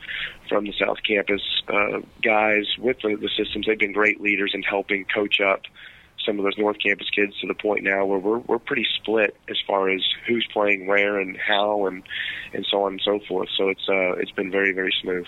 from 0.50 0.66
the 0.66 0.74
South 0.74 0.98
Campus 1.08 1.42
uh, 1.68 2.00
guys 2.22 2.66
with 2.78 2.98
the, 3.02 3.16
the 3.16 3.30
systems. 3.38 3.68
They've 3.68 3.80
been 3.80 3.94
great 3.94 4.20
leaders 4.20 4.52
in 4.54 4.64
helping 4.64 5.06
coach 5.06 5.40
up 5.40 5.62
some 6.26 6.38
of 6.38 6.44
those 6.44 6.58
North 6.58 6.78
Campus 6.84 7.10
kids 7.10 7.34
to 7.40 7.48
the 7.48 7.54
point 7.54 7.84
now 7.84 8.06
where 8.06 8.20
we're 8.20 8.40
we're 8.40 8.60
pretty 8.60 8.86
split 8.98 9.36
as 9.50 9.58
far 9.66 9.90
as 9.90 10.02
who's 10.28 10.46
playing 10.52 10.86
where 10.88 11.20
and 11.20 11.38
how 11.38 11.88
and 11.88 12.04
and 12.54 12.66
so 12.70 12.84
on 12.84 12.94
and 12.94 13.02
so 13.04 13.20
forth. 13.28 13.50
So 13.58 13.70
it's 13.70 13.88
uh 13.88 14.14
it's 14.20 14.32
been 14.32 14.52
very 14.52 14.74
very 14.74 14.94
smooth. 15.02 15.26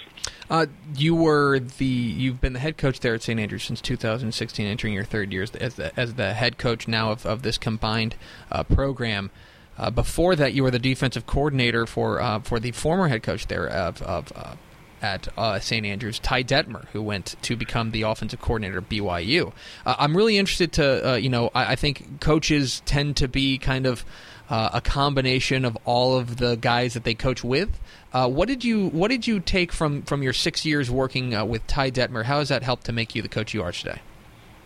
Uh, 0.49 0.65
you 0.95 1.15
were 1.15 1.59
the 1.59 1.85
you've 1.85 2.41
been 2.41 2.53
the 2.53 2.59
head 2.59 2.77
coach 2.77 2.99
there 2.99 3.15
at 3.15 3.23
St 3.23 3.39
Andrews 3.39 3.63
since 3.63 3.79
2016, 3.81 4.65
entering 4.65 4.93
your 4.93 5.05
third 5.05 5.31
year 5.31 5.43
as 5.43 5.51
the, 5.51 5.99
as 5.99 6.15
the 6.15 6.33
head 6.33 6.57
coach 6.57 6.87
now 6.87 7.11
of, 7.11 7.25
of 7.25 7.41
this 7.41 7.57
combined 7.57 8.15
uh, 8.51 8.63
program. 8.63 9.31
Uh, 9.77 9.89
before 9.89 10.35
that, 10.35 10.53
you 10.53 10.61
were 10.61 10.71
the 10.71 10.79
defensive 10.79 11.25
coordinator 11.25 11.85
for 11.85 12.21
uh, 12.21 12.39
for 12.39 12.59
the 12.59 12.71
former 12.71 13.07
head 13.07 13.23
coach 13.23 13.47
there 13.47 13.67
of, 13.67 14.01
of 14.01 14.31
uh, 14.35 14.55
at 15.01 15.27
uh, 15.37 15.59
St. 15.59 15.85
Andrews, 15.85 16.19
Ty 16.19 16.43
Detmer, 16.43 16.87
who 16.89 17.01
went 17.01 17.35
to 17.41 17.55
become 17.55 17.91
the 17.91 18.03
offensive 18.03 18.39
coordinator 18.39 18.79
at 18.79 18.89
BYU. 18.89 19.51
Uh, 19.85 19.95
I'm 19.97 20.15
really 20.15 20.37
interested 20.37 20.73
to, 20.73 21.11
uh, 21.11 21.15
you 21.15 21.29
know, 21.29 21.49
I, 21.53 21.73
I, 21.73 21.75
think 21.75 22.21
coaches 22.21 22.81
tend 22.85 23.17
to 23.17 23.27
be 23.27 23.57
kind 23.57 23.85
of 23.85 24.05
uh, 24.49 24.69
a 24.73 24.81
combination 24.81 25.65
of 25.65 25.77
all 25.85 26.17
of 26.17 26.37
the 26.37 26.55
guys 26.55 26.93
that 26.93 27.03
they 27.03 27.13
coach 27.13 27.43
with. 27.43 27.79
Uh, 28.13 28.29
what 28.29 28.47
did 28.47 28.63
you 28.63 28.89
What 28.89 29.09
did 29.09 29.25
you 29.25 29.39
take 29.39 29.71
from 29.71 30.01
from 30.03 30.21
your 30.21 30.33
six 30.33 30.65
years 30.65 30.91
working 30.91 31.33
uh, 31.33 31.45
with 31.45 31.65
Ty 31.67 31.91
Detmer? 31.91 32.25
How 32.25 32.39
has 32.39 32.49
that 32.49 32.61
helped 32.61 32.85
to 32.85 32.91
make 32.91 33.15
you 33.15 33.21
the 33.21 33.29
coach 33.29 33.53
you 33.53 33.63
are 33.63 33.71
today? 33.71 34.01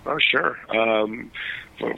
Oh, 0.08 0.18
sure. 0.20 0.58
Um, 0.76 1.32
for, 1.80 1.96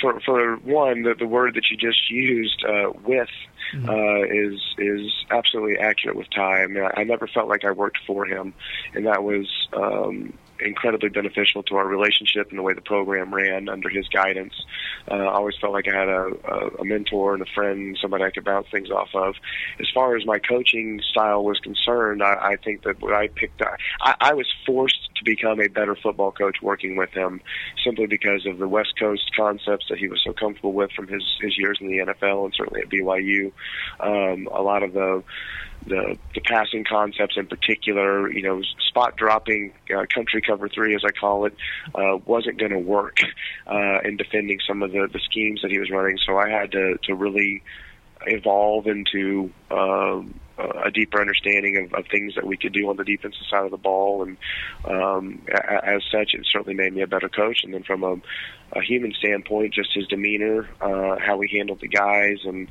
for, 0.00 0.20
for 0.20 0.56
one, 0.56 1.02
the, 1.02 1.14
the 1.16 1.26
word 1.26 1.54
that 1.54 1.64
you 1.70 1.76
just 1.76 2.10
used, 2.10 2.64
with 3.04 3.28
mm-hmm. 3.72 3.88
uh, 3.88 4.22
is 4.24 4.60
is 4.78 5.12
absolutely 5.30 5.78
accurate 5.78 6.16
with 6.16 6.28
Ty. 6.30 6.62
I 6.62 6.66
mean, 6.66 6.84
I, 6.84 7.00
I 7.00 7.04
never 7.04 7.26
felt 7.26 7.48
like 7.48 7.64
I 7.64 7.72
worked 7.72 7.98
for 8.06 8.26
him, 8.26 8.54
and 8.94 9.06
that 9.06 9.22
was 9.22 9.46
um, 9.72 10.32
incredibly 10.60 11.08
beneficial 11.08 11.62
to 11.64 11.76
our 11.76 11.86
relationship 11.86 12.50
and 12.50 12.58
the 12.58 12.62
way 12.62 12.74
the 12.74 12.80
program 12.80 13.34
ran 13.34 13.68
under 13.68 13.88
his 13.88 14.06
guidance. 14.08 14.54
Uh, 15.10 15.14
I 15.14 15.34
always 15.34 15.54
felt 15.60 15.72
like 15.72 15.86
I 15.88 15.98
had 15.98 16.08
a, 16.08 16.30
a, 16.44 16.68
a 16.80 16.84
mentor 16.84 17.34
and 17.34 17.42
a 17.42 17.46
friend, 17.54 17.96
somebody 18.00 18.24
I 18.24 18.30
could 18.30 18.44
bounce 18.44 18.66
things 18.70 18.90
off 18.90 19.08
of. 19.14 19.34
As 19.80 19.86
far 19.92 20.16
as 20.16 20.24
my 20.24 20.38
coaching 20.38 21.00
style 21.10 21.44
was 21.44 21.58
concerned, 21.58 22.22
I, 22.22 22.52
I 22.52 22.56
think 22.56 22.82
that 22.84 23.00
what 23.00 23.12
I 23.12 23.28
picked, 23.28 23.62
I, 24.00 24.14
I 24.20 24.34
was 24.34 24.46
forced 24.66 25.03
become 25.24 25.60
a 25.60 25.68
better 25.68 25.96
football 25.96 26.32
coach 26.32 26.56
working 26.62 26.96
with 26.96 27.10
him, 27.10 27.40
simply 27.84 28.06
because 28.06 28.46
of 28.46 28.58
the 28.58 28.68
West 28.68 28.94
Coast 28.98 29.30
concepts 29.36 29.86
that 29.88 29.98
he 29.98 30.08
was 30.08 30.22
so 30.24 30.32
comfortable 30.32 30.72
with 30.72 30.90
from 30.92 31.08
his 31.08 31.22
his 31.40 31.56
years 31.58 31.78
in 31.80 31.88
the 31.88 31.98
NFL 31.98 32.44
and 32.44 32.54
certainly 32.56 32.82
at 32.82 32.88
BYU. 32.88 33.52
Um, 34.00 34.48
a 34.52 34.62
lot 34.62 34.82
of 34.82 34.92
the 34.92 35.22
the 35.86 36.16
the 36.34 36.40
passing 36.40 36.84
concepts 36.84 37.36
in 37.36 37.46
particular, 37.46 38.30
you 38.30 38.42
know, 38.42 38.62
spot 38.88 39.16
dropping, 39.16 39.72
uh, 39.94 40.04
country 40.12 40.40
cover 40.40 40.68
three 40.68 40.94
as 40.94 41.02
I 41.04 41.10
call 41.10 41.46
it, 41.46 41.56
uh, 41.94 42.18
wasn't 42.24 42.58
going 42.58 42.72
to 42.72 42.78
work 42.78 43.18
uh, 43.66 44.00
in 44.04 44.16
defending 44.16 44.58
some 44.66 44.82
of 44.82 44.92
the 44.92 45.08
the 45.12 45.20
schemes 45.20 45.62
that 45.62 45.70
he 45.70 45.78
was 45.78 45.90
running. 45.90 46.18
So 46.26 46.38
I 46.38 46.48
had 46.48 46.72
to 46.72 46.98
to 47.04 47.14
really 47.14 47.62
evolve 48.26 48.86
into 48.86 49.50
um, 49.70 50.40
a 50.56 50.90
deeper 50.90 51.20
understanding 51.20 51.76
of, 51.76 51.94
of 51.94 52.06
things 52.10 52.34
that 52.36 52.46
we 52.46 52.56
could 52.56 52.72
do 52.72 52.88
on 52.88 52.96
the 52.96 53.04
defensive 53.04 53.42
side 53.50 53.64
of 53.64 53.70
the 53.70 53.76
ball, 53.76 54.22
and 54.22 54.36
um, 54.84 55.42
as 55.48 56.02
such, 56.12 56.34
it 56.34 56.46
certainly 56.50 56.74
made 56.74 56.92
me 56.92 57.02
a 57.02 57.06
better 57.06 57.28
coach. 57.28 57.60
And 57.64 57.74
then 57.74 57.82
from 57.82 58.04
a, 58.04 58.16
a 58.72 58.82
human 58.82 59.12
standpoint, 59.12 59.74
just 59.74 59.90
his 59.94 60.06
demeanor, 60.06 60.68
uh, 60.80 61.16
how 61.18 61.36
we 61.36 61.48
handled 61.52 61.80
the 61.80 61.88
guys, 61.88 62.38
and 62.44 62.68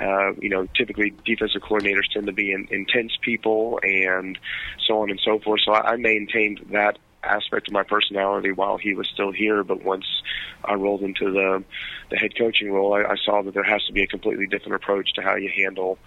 uh, 0.00 0.32
you 0.40 0.48
know, 0.48 0.66
typically 0.76 1.12
defensive 1.24 1.62
coordinators 1.62 2.10
tend 2.12 2.26
to 2.26 2.32
be 2.32 2.52
in, 2.52 2.66
intense 2.70 3.12
people, 3.20 3.78
and 3.82 4.38
so 4.86 5.02
on 5.02 5.10
and 5.10 5.20
so 5.22 5.38
forth. 5.38 5.60
So 5.64 5.72
I, 5.72 5.92
I 5.92 5.96
maintained 5.96 6.60
that 6.72 6.98
aspect 7.22 7.68
of 7.68 7.74
my 7.74 7.82
personality 7.82 8.52
while 8.52 8.78
he 8.78 8.94
was 8.94 9.08
still 9.08 9.32
here. 9.32 9.64
But 9.64 9.84
once 9.84 10.06
I 10.64 10.74
rolled 10.74 11.02
into 11.02 11.30
the 11.32 11.64
the 12.10 12.16
head 12.16 12.36
coaching 12.36 12.72
role, 12.72 12.94
I, 12.94 13.02
I 13.02 13.16
saw 13.24 13.42
that 13.42 13.54
there 13.54 13.64
has 13.64 13.84
to 13.86 13.92
be 13.92 14.02
a 14.02 14.06
completely 14.06 14.46
different 14.46 14.74
approach 14.74 15.12
to 15.14 15.22
how 15.22 15.36
you 15.36 15.50
handle 15.54 15.98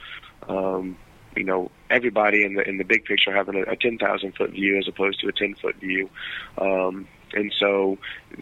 um, 0.48 0.98
you 1.36 1.44
know 1.44 1.72
everybody 1.90 2.44
in 2.44 2.56
the 2.56 2.68
in 2.68 2.78
the 2.78 2.84
big 2.84 3.06
picture 3.06 3.34
having 3.34 3.56
a, 3.56 3.72
a 3.72 3.76
ten 3.76 3.98
thousand 3.98 4.36
foot 4.36 4.52
view 4.52 4.78
as 4.78 4.88
opposed 4.88 5.20
to 5.22 5.28
a 5.28 5.32
ten 5.32 5.56
foot 5.56 5.76
view. 5.78 6.10
Um, 6.58 7.08
and 7.34 7.54
so, 7.58 7.98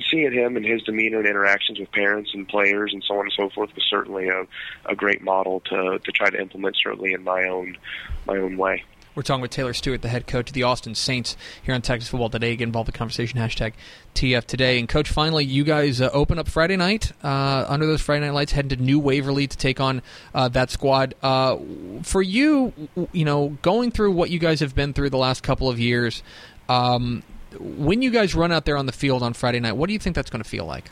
seeing 0.10 0.32
him 0.32 0.58
and 0.58 0.66
his 0.66 0.82
demeanor 0.84 1.20
and 1.20 1.28
interactions 1.28 1.80
with 1.80 1.92
parents 1.92 2.32
and 2.34 2.48
players 2.48 2.92
and 2.92 3.04
so 3.08 3.16
on 3.16 3.22
and 3.22 3.34
so 3.34 3.50
forth 3.50 3.70
was 3.76 3.86
certainly 3.88 4.28
a, 4.30 4.48
a 4.86 4.96
great 4.96 5.22
model 5.22 5.60
to 5.66 6.00
to 6.00 6.12
try 6.12 6.30
to 6.30 6.40
implement 6.40 6.76
certainly 6.82 7.14
in 7.14 7.24
my 7.24 7.44
own 7.48 7.78
my 8.26 8.38
own 8.38 8.58
way. 8.58 8.84
We're 9.20 9.24
talking 9.24 9.42
with 9.42 9.52
Taylor 9.52 9.74
Stewart, 9.74 10.02
the 10.02 10.08
head 10.08 10.28
coach 10.28 10.48
of 10.48 10.54
the 10.54 10.64
Austin 10.64 10.96
Saints 10.96 11.36
here 11.62 11.76
on 11.76 11.82
Texas 11.82 12.08
Football 12.08 12.30
Today. 12.30 12.56
Get 12.56 12.64
involved 12.64 12.88
in 12.88 12.94
the 12.94 12.98
conversation, 12.98 13.38
hashtag 13.38 13.74
TF 14.16 14.46
Today. 14.46 14.80
And, 14.80 14.88
Coach, 14.88 15.10
finally, 15.10 15.44
you 15.44 15.66
guys 15.66 16.00
uh, 16.00 16.10
open 16.14 16.40
up 16.40 16.48
Friday 16.48 16.78
night 16.78 17.12
uh, 17.22 17.66
under 17.68 17.86
those 17.86 18.00
Friday 18.00 18.26
night 18.26 18.34
lights, 18.34 18.54
heading 18.54 18.70
to 18.70 18.78
New 18.78 18.98
Waverly 18.98 19.46
to 19.46 19.58
take 19.58 19.82
on 19.82 20.02
uh, 20.34 20.48
that 20.48 20.70
squad. 20.70 21.16
Uh, 21.22 21.58
for 22.02 22.22
you, 22.22 22.72
you 23.12 23.26
know, 23.26 23.58
going 23.62 23.92
through 23.92 24.14
what 24.14 24.30
you 24.30 24.40
guys 24.40 24.62
have 24.62 24.74
been 24.74 24.94
through 24.94 25.10
the 25.10 25.18
last 25.18 25.44
couple 25.44 25.68
of 25.68 25.82
years, 25.82 26.24
um, 26.70 27.22
when 27.60 28.02
you 28.02 28.12
guys 28.12 28.34
run 28.34 28.54
out 28.54 28.64
there 28.64 28.78
on 28.78 28.86
the 28.86 28.94
field 28.94 29.22
on 29.22 29.34
Friday 29.34 29.60
night, 29.60 29.74
what 29.74 29.88
do 29.88 29.94
you 29.94 30.00
think 30.00 30.16
that's 30.16 30.30
going 30.30 30.42
to 30.42 30.50
feel 30.50 30.64
like? 30.64 30.92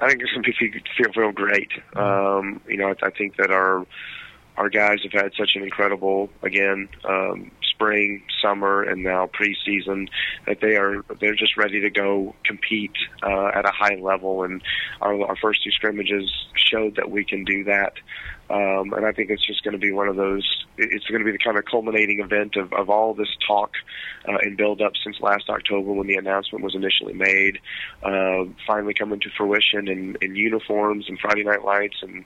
I 0.00 0.08
think 0.08 0.20
it's 0.20 0.32
going 0.32 0.42
to 0.42 0.52
feel, 0.96 1.12
feel 1.12 1.30
great. 1.30 1.70
Um, 1.94 2.60
you 2.66 2.76
know, 2.76 2.88
I, 2.88 3.06
I 3.06 3.10
think 3.10 3.36
that 3.36 3.52
our 3.52 3.86
our 4.56 4.70
guys 4.70 4.98
have 5.02 5.12
had 5.12 5.32
such 5.38 5.52
an 5.54 5.62
incredible 5.62 6.30
again 6.42 6.88
um, 7.04 7.50
spring, 7.62 8.22
summer, 8.40 8.82
and 8.82 9.02
now 9.02 9.28
preseason 9.28 10.08
that 10.46 10.60
they 10.60 10.76
are 10.76 11.02
they're 11.20 11.34
just 11.34 11.56
ready 11.56 11.80
to 11.80 11.90
go 11.90 12.34
compete 12.44 12.96
uh, 13.22 13.48
at 13.54 13.66
a 13.66 13.72
high 13.72 13.96
level. 14.00 14.42
And 14.44 14.62
our, 15.00 15.20
our 15.26 15.36
first 15.36 15.62
two 15.62 15.70
scrimmages 15.70 16.30
showed 16.54 16.96
that 16.96 17.10
we 17.10 17.24
can 17.24 17.44
do 17.44 17.64
that. 17.64 17.94
Um, 18.48 18.92
and 18.92 19.04
I 19.04 19.12
think 19.12 19.30
it's 19.30 19.44
just 19.44 19.64
going 19.64 19.72
to 19.72 19.78
be 19.78 19.90
one 19.90 20.08
of 20.08 20.16
those. 20.16 20.64
It's 20.78 21.06
going 21.06 21.20
to 21.20 21.24
be 21.24 21.32
the 21.32 21.38
kind 21.38 21.58
of 21.58 21.64
culminating 21.64 22.20
event 22.20 22.56
of, 22.56 22.72
of 22.72 22.88
all 22.88 23.12
this 23.12 23.34
talk 23.46 23.72
uh, 24.28 24.36
and 24.42 24.56
build 24.56 24.80
up 24.80 24.92
since 25.02 25.18
last 25.20 25.48
October 25.48 25.92
when 25.92 26.06
the 26.06 26.14
announcement 26.14 26.62
was 26.62 26.74
initially 26.74 27.14
made, 27.14 27.58
uh, 28.02 28.44
finally 28.66 28.94
coming 28.94 29.18
to 29.20 29.30
fruition 29.36 29.88
in, 29.88 30.16
in 30.20 30.36
uniforms 30.36 31.06
and 31.08 31.18
Friday 31.18 31.42
Night 31.42 31.64
Lights 31.64 31.96
and 32.02 32.24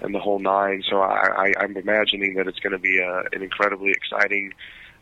and 0.00 0.14
the 0.14 0.18
whole 0.18 0.40
nine. 0.40 0.82
So 0.88 1.00
I, 1.00 1.28
I, 1.46 1.52
I'm 1.60 1.76
imagining 1.76 2.34
that 2.34 2.48
it's 2.48 2.60
going 2.60 2.72
to 2.72 2.78
be 2.78 2.98
a, 2.98 3.22
an 3.32 3.42
incredibly 3.42 3.90
exciting 3.90 4.52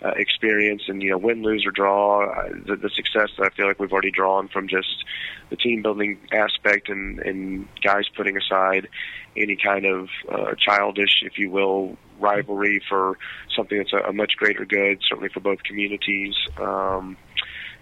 uh, 0.04 0.12
experience 0.16 0.82
and 0.88 1.02
you 1.02 1.11
know 1.11 1.18
win, 1.18 1.42
lose 1.42 1.64
or 1.66 1.70
draw, 1.70 2.24
uh, 2.30 2.48
the, 2.66 2.76
the 2.76 2.90
success 2.90 3.30
that 3.37 3.46
I 3.46 3.50
feel 3.50 3.66
like 3.66 3.78
we've 3.78 3.92
already 3.92 4.11
drawn 4.11 4.48
from 4.48 4.68
just 4.68 5.04
the 5.50 5.56
team 5.56 5.82
building 5.82 6.18
aspect 6.32 6.88
and 6.88 7.18
and 7.20 7.68
guys 7.82 8.04
putting 8.16 8.37
aside 8.37 8.88
any 9.37 9.56
kind 9.56 9.87
of 9.87 10.08
uh, 10.30 10.54
childish, 10.58 11.22
if 11.22 11.38
you 11.38 11.50
will, 11.50 11.96
rivalry 12.18 12.82
for 12.88 13.18
something 13.56 13.78
that's 13.78 13.92
a, 13.92 14.08
a 14.08 14.12
much 14.12 14.32
greater 14.37 14.64
good, 14.64 15.00
certainly 15.08 15.28
for 15.28 15.40
both 15.40 15.62
communities. 15.62 16.34
Um, 16.61 17.16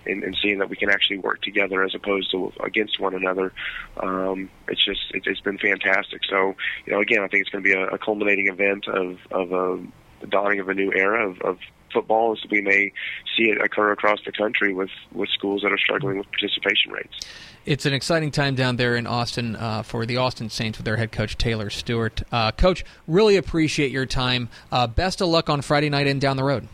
and, 0.08 0.22
and 0.22 0.36
seeing 0.40 0.58
that 0.58 0.70
we 0.70 0.76
can 0.76 0.88
actually 0.88 1.18
work 1.18 1.42
together 1.42 1.82
as 1.82 1.92
opposed 1.92 2.30
to 2.30 2.52
against 2.62 3.00
one 3.00 3.12
another. 3.12 3.52
Um, 4.00 4.48
it's 4.68 4.84
just 4.84 5.00
it, 5.12 5.24
it's 5.26 5.40
been 5.40 5.58
fantastic. 5.58 6.20
So 6.30 6.54
you 6.86 6.92
know, 6.92 7.00
again, 7.00 7.22
I 7.24 7.28
think 7.28 7.42
it's 7.42 7.50
going 7.50 7.64
to 7.64 7.68
be 7.68 7.74
a, 7.74 7.88
a 7.88 7.98
culminating 7.98 8.46
event 8.46 8.86
of 8.86 9.18
of 9.32 9.50
a 9.50 9.84
the 10.20 10.26
dawning 10.26 10.60
of 10.60 10.68
a 10.68 10.74
new 10.74 10.92
era 10.92 11.28
of, 11.28 11.40
of 11.42 11.58
football 11.92 12.32
as 12.32 12.50
we 12.50 12.60
may 12.60 12.92
see 13.36 13.44
it 13.44 13.60
occur 13.60 13.92
across 13.92 14.18
the 14.24 14.32
country 14.32 14.74
with, 14.74 14.90
with 15.12 15.28
schools 15.30 15.62
that 15.62 15.72
are 15.72 15.78
struggling 15.78 16.18
with 16.18 16.26
participation 16.30 16.92
rates. 16.92 17.20
It's 17.64 17.86
an 17.86 17.92
exciting 17.92 18.30
time 18.30 18.54
down 18.54 18.76
there 18.76 18.94
in 18.96 19.06
Austin 19.06 19.56
uh, 19.56 19.82
for 19.82 20.06
the 20.06 20.18
Austin 20.18 20.50
Saints 20.50 20.78
with 20.78 20.84
their 20.84 20.96
head 20.96 21.10
coach 21.10 21.36
Taylor 21.36 21.70
Stewart. 21.70 22.22
Uh, 22.30 22.52
coach, 22.52 22.84
really 23.08 23.36
appreciate 23.36 23.90
your 23.90 24.06
time. 24.06 24.48
Uh, 24.70 24.86
best 24.86 25.20
of 25.20 25.28
luck 25.28 25.50
on 25.50 25.62
Friday 25.62 25.90
night 25.90 26.06
and 26.06 26.20
down 26.20 26.36
the 26.36 26.44
road. 26.44 26.68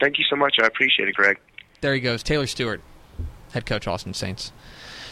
Thank 0.00 0.18
you 0.18 0.24
so 0.28 0.36
much. 0.36 0.56
I 0.60 0.66
appreciate 0.66 1.08
it, 1.08 1.14
Greg. 1.14 1.38
There 1.80 1.94
he 1.94 2.00
goes, 2.00 2.22
Taylor 2.22 2.46
Stewart, 2.46 2.80
head 3.52 3.66
coach 3.66 3.86
Austin 3.86 4.14
Saints. 4.14 4.52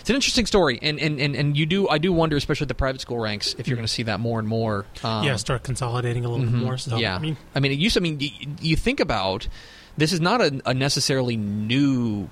It's 0.07 0.11
an 0.11 0.15
interesting 0.15 0.47
story, 0.47 0.79
and, 0.83 1.01
and, 1.01 1.19
and, 1.19 1.35
and 1.35 1.57
you 1.57 1.67
do 1.67 1.89
I 1.89 1.99
do 1.99 2.13
wonder, 2.13 2.37
especially 2.37 2.67
at 2.67 2.69
the 2.69 2.77
private 2.77 3.01
school 3.01 3.19
ranks, 3.19 3.57
if 3.59 3.67
you're 3.67 3.75
going 3.75 3.89
to 3.89 3.93
see 3.93 4.05
that 4.05 4.21
more 4.21 4.39
and 4.39 4.47
more. 4.47 4.87
Um, 5.03 5.25
yeah, 5.25 5.35
start 5.35 5.65
consolidating 5.65 6.25
a 6.25 6.29
little 6.29 6.47
mhm, 6.47 6.53
bit 6.53 6.63
more. 6.63 6.79
So 6.79 6.97
yeah, 6.97 7.17
I 7.17 7.19
mean, 7.19 7.37
I 7.57 7.59
mean, 7.59 7.73
it 7.73 7.81
used. 7.81 7.97
I 7.97 8.01
mean, 8.01 8.21
you, 8.21 8.31
you 8.61 8.77
think 8.77 9.01
about 9.01 9.49
this 9.97 10.13
is 10.13 10.21
not 10.21 10.41
a, 10.41 10.63
a 10.65 10.75
necessarily 10.75 11.37
new 11.37 12.31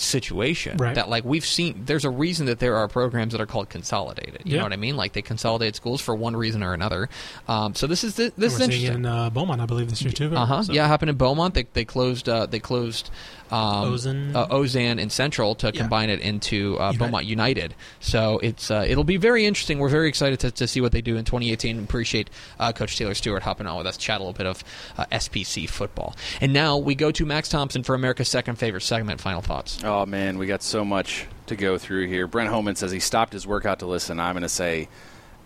situation 0.00 0.76
Right. 0.78 0.94
that 0.94 1.08
like 1.08 1.24
we've 1.24 1.44
seen 1.46 1.82
there's 1.86 2.04
a 2.04 2.10
reason 2.10 2.46
that 2.46 2.58
there 2.58 2.76
are 2.76 2.88
programs 2.88 3.32
that 3.32 3.40
are 3.40 3.46
called 3.46 3.68
consolidated 3.68 4.42
you 4.44 4.52
Yeah. 4.52 4.58
know 4.58 4.64
what 4.64 4.72
i 4.72 4.76
mean 4.76 4.96
like 4.96 5.12
they 5.12 5.22
consolidate 5.22 5.76
schools 5.76 6.00
for 6.00 6.14
one 6.14 6.36
reason 6.36 6.62
or 6.62 6.72
another 6.74 7.08
um, 7.48 7.74
so 7.74 7.86
this 7.86 8.02
is 8.04 8.14
the, 8.16 8.32
this 8.36 8.54
is 8.54 8.60
interesting 8.60 8.94
in 8.94 9.06
uh, 9.06 9.30
Beaumont, 9.30 9.60
I 9.60 9.66
believe, 9.66 9.90
this 9.90 10.02
year 10.02 10.12
too. 10.12 10.34
uh-huh. 10.34 10.62
So- 10.64 10.72
Yeah, 10.72 10.84
it 10.84 10.88
happened 10.88 11.10
in 11.10 11.16
Beaumont. 11.16 11.54
They 11.54 11.66
they 11.72 11.84
closed 11.84 12.28
uh, 12.28 12.46
they 12.46 12.58
closed 12.60 13.10
um, 13.50 13.92
Ozen. 13.92 14.34
uh, 14.34 14.48
Ozen 14.48 15.00
and 15.00 15.12
Central 15.12 15.54
to 15.56 15.66
Yeah. 15.66 15.80
combine 15.82 16.08
it 16.10 16.20
into 16.20 16.76
uh, 16.78 16.84
United. 16.92 16.98
Beaumont 16.98 17.26
United. 17.26 17.74
So 18.00 18.38
it's 18.42 18.70
uh, 18.70 18.84
it'll 18.88 19.04
be 19.04 19.16
very 19.18 19.44
interesting. 19.46 19.78
We're 19.78 19.88
very 19.90 20.08
excited 20.08 20.40
to, 20.40 20.50
to 20.52 20.66
see 20.66 20.80
what 20.80 20.92
they 20.92 21.02
do 21.02 21.16
in 21.16 21.24
2018. 21.24 21.78
Appreciate 21.84 22.30
uh, 22.58 22.72
Coach 22.72 22.96
Taylor 22.96 23.14
Stewart 23.14 23.42
hopping 23.42 23.66
on 23.66 23.76
with 23.76 23.86
us, 23.86 23.96
chat 23.96 24.16
a 24.20 24.24
little 24.24 24.32
bit 24.32 24.46
of 24.46 24.64
uh, 24.96 25.04
SPC 25.12 25.68
football. 25.68 26.16
And 26.40 26.52
now 26.52 26.78
we 26.78 26.94
go 26.94 27.10
to 27.12 27.26
Max 27.26 27.48
Thompson 27.48 27.82
for 27.82 27.94
America's 27.94 28.28
second 28.28 28.56
favorite 28.56 28.82
segment. 28.82 29.20
Final 29.20 29.42
thoughts. 29.42 29.83
Oh 29.84 30.06
man, 30.06 30.38
we 30.38 30.46
got 30.46 30.62
so 30.62 30.82
much 30.84 31.26
to 31.46 31.56
go 31.56 31.76
through 31.76 32.06
here. 32.06 32.26
Brent 32.26 32.48
Holman 32.48 32.74
says 32.74 32.90
he 32.90 33.00
stopped 33.00 33.34
his 33.34 33.46
workout 33.46 33.80
to 33.80 33.86
listen. 33.86 34.18
I'm 34.18 34.32
going 34.32 34.42
to 34.42 34.48
say, 34.48 34.88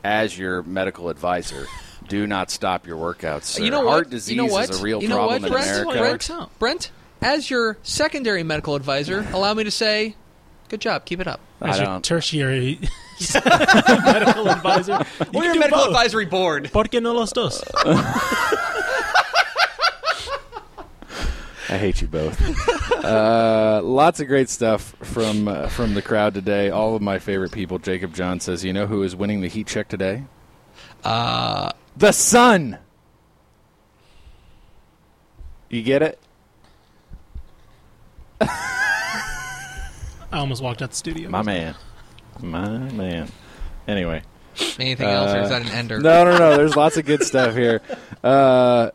as 0.04 0.38
your 0.38 0.62
medical 0.62 1.08
advisor, 1.08 1.66
do 2.08 2.24
not 2.24 2.50
stop 2.52 2.86
your 2.86 2.96
workouts. 2.98 3.44
Sir. 3.44 3.64
You 3.64 3.70
know 3.72 3.80
what? 3.80 3.90
Heart 3.90 4.10
disease 4.10 4.36
you 4.36 4.40
know 4.40 4.46
what? 4.52 4.70
is 4.70 4.78
a 4.78 4.82
real 4.82 5.02
you 5.02 5.08
know 5.08 5.16
problem 5.16 5.42
what, 5.42 5.48
in 5.48 5.52
Brent? 5.52 5.82
America. 5.90 6.32
Brent, 6.60 6.60
Brent, 6.60 6.90
as 7.20 7.50
your 7.50 7.78
secondary 7.82 8.44
medical 8.44 8.76
advisor, 8.76 9.26
allow 9.32 9.54
me 9.54 9.64
to 9.64 9.72
say, 9.72 10.14
good 10.68 10.80
job. 10.80 11.04
Keep 11.04 11.18
it 11.18 11.26
up. 11.26 11.40
I 11.60 11.70
As 11.70 11.78
your 11.78 11.86
don't. 11.86 12.04
tertiary 12.04 12.78
medical 13.34 14.48
advisor. 14.48 14.92
You 14.92 15.26
Or 15.34 15.42
can 15.42 15.42
your 15.42 15.58
medical 15.58 15.78
both. 15.80 15.88
advisory 15.88 16.26
board. 16.26 16.70
¿Por 16.72 16.84
qué 16.84 17.02
no 17.02 17.12
los 17.12 17.32
dos? 17.32 17.60
I 21.70 21.76
hate 21.76 22.00
you 22.00 22.08
both. 22.08 22.40
uh, 23.04 23.80
lots 23.84 24.20
of 24.20 24.26
great 24.26 24.48
stuff 24.48 24.94
from 25.02 25.48
uh, 25.48 25.68
from 25.68 25.94
the 25.94 26.02
crowd 26.02 26.34
today. 26.34 26.70
All 26.70 26.94
of 26.96 27.02
my 27.02 27.18
favorite 27.18 27.52
people. 27.52 27.78
Jacob 27.78 28.14
John 28.14 28.40
says, 28.40 28.64
"You 28.64 28.72
know 28.72 28.86
who 28.86 29.02
is 29.02 29.14
winning 29.14 29.40
the 29.42 29.48
heat 29.48 29.66
check 29.66 29.88
today? 29.88 30.24
Uh, 31.04 31.72
The 31.96 32.12
sun." 32.12 32.78
You 35.68 35.82
get 35.82 36.00
it? 36.02 36.18
I 40.30 40.38
almost 40.38 40.62
walked 40.62 40.82
out 40.82 40.90
the 40.90 40.96
studio. 40.96 41.28
My 41.30 41.42
man. 41.42 41.74
My 42.40 42.68
man. 42.78 43.28
Anyway. 43.86 44.22
anything 44.78 45.08
else, 45.08 45.32
or 45.34 45.40
is 45.40 45.48
that 45.50 45.62
an 45.62 45.68
ender? 45.68 46.00
No, 46.00 46.24
no, 46.24 46.36
no. 46.38 46.56
There's 46.56 46.76
lots 46.76 46.96
of 46.96 47.04
good 47.04 47.22
stuff 47.22 47.54
here. 47.54 47.80
Uh, 48.22 48.90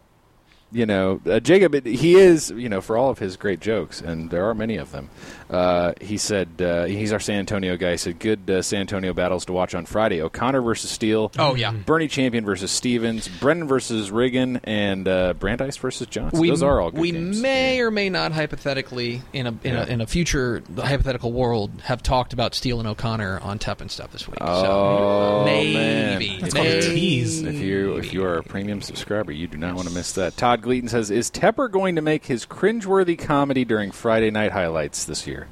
you 0.74 0.86
know, 0.86 1.22
uh, 1.30 1.40
Jacob, 1.40 1.86
he 1.86 2.16
is, 2.16 2.50
you 2.52 2.68
know, 2.70 2.82
for 2.82 2.98
all 2.98 3.10
of 3.10 3.20
his 3.20 3.38
great 3.38 3.60
jokes, 3.60 4.02
and 4.02 4.30
there 4.30 4.46
are 4.50 4.54
many 4.54 4.78
of 4.78 4.92
them. 4.92 5.10
Uh, 5.50 5.94
he 6.02 6.18
said 6.18 6.50
uh, 6.62 6.86
he's 6.86 7.14
our 7.14 7.20
San 7.20 7.38
Antonio 7.40 7.78
guy. 7.78 7.92
He 7.92 7.98
said 7.98 8.18
good 8.18 8.50
uh, 8.50 8.62
San 8.64 8.82
Antonio 8.82 9.14
battles 9.14 9.46
to 9.46 9.54
watch 9.54 9.76
on 9.76 9.86
Friday: 9.86 10.20
O'Connor 10.22 10.62
versus 10.62 10.90
Steele. 10.90 11.32
Oh, 11.38 11.54
yeah. 11.56 11.72
Boerne 11.74 12.10
Champion 12.10 12.44
versus 12.44 12.72
Stevens, 12.72 13.28
Brennan 13.28 13.68
versus 13.68 14.10
Riggin, 14.10 14.62
and 14.64 15.08
uh, 15.08 15.34
Brandeis 15.34 15.78
versus 15.78 16.08
Johnson. 16.08 16.40
we, 16.40 16.50
Those 16.50 16.64
are 16.64 16.82
all 16.82 16.90
good 16.90 17.00
we 17.00 17.12
games. 17.12 17.40
may 17.40 17.80
or 17.82 17.92
may 17.92 18.10
not 18.10 18.32
hypothetically 18.32 19.22
in 19.32 19.46
a 19.46 19.50
in, 19.50 19.58
Yeah. 19.74 19.84
a 19.84 19.88
in 19.88 20.02
a 20.02 20.08
future 20.08 20.64
hypothetical 20.76 21.32
world 21.32 21.70
have 21.84 22.02
talked 22.02 22.34
about 22.34 22.56
Steele 22.56 22.80
and 22.80 22.88
O'Connor 22.88 23.40
on 23.42 23.60
Tep 23.60 23.82
and 23.82 23.92
Step 23.92 24.12
this 24.12 24.28
week. 24.28 24.38
Oh 24.42 24.64
so 24.64 25.46
maybe 25.46 25.74
man! 25.76 26.40
That's 26.42 26.54
called 26.56 26.66
a 26.68 26.82
tease. 26.82 27.44
If 27.44 27.56
you 27.60 27.98
if 27.98 28.12
you 28.12 28.26
are 28.26 28.38
a 28.38 28.44
premium 28.44 28.82
subscriber, 28.82 29.32
you 29.32 29.48
do 29.48 29.58
not 29.60 29.76
want 29.76 29.88
to 29.88 29.94
miss 29.94 30.14
that. 30.14 30.36
Todd 30.36 30.63
Gleaton 30.64 30.90
says, 30.90 31.12
"Is 31.12 31.30
Tepper 31.30 31.70
going 31.70 31.96
to 31.96 32.02
make 32.02 32.26
his 32.26 32.46
cringeworthy 32.46 33.20
comedy 33.20 33.66
during 33.66 33.92
Friday 33.92 34.32
night 34.32 34.54
highlights 34.54 35.06
this 35.06 35.28
year?" 35.28 35.48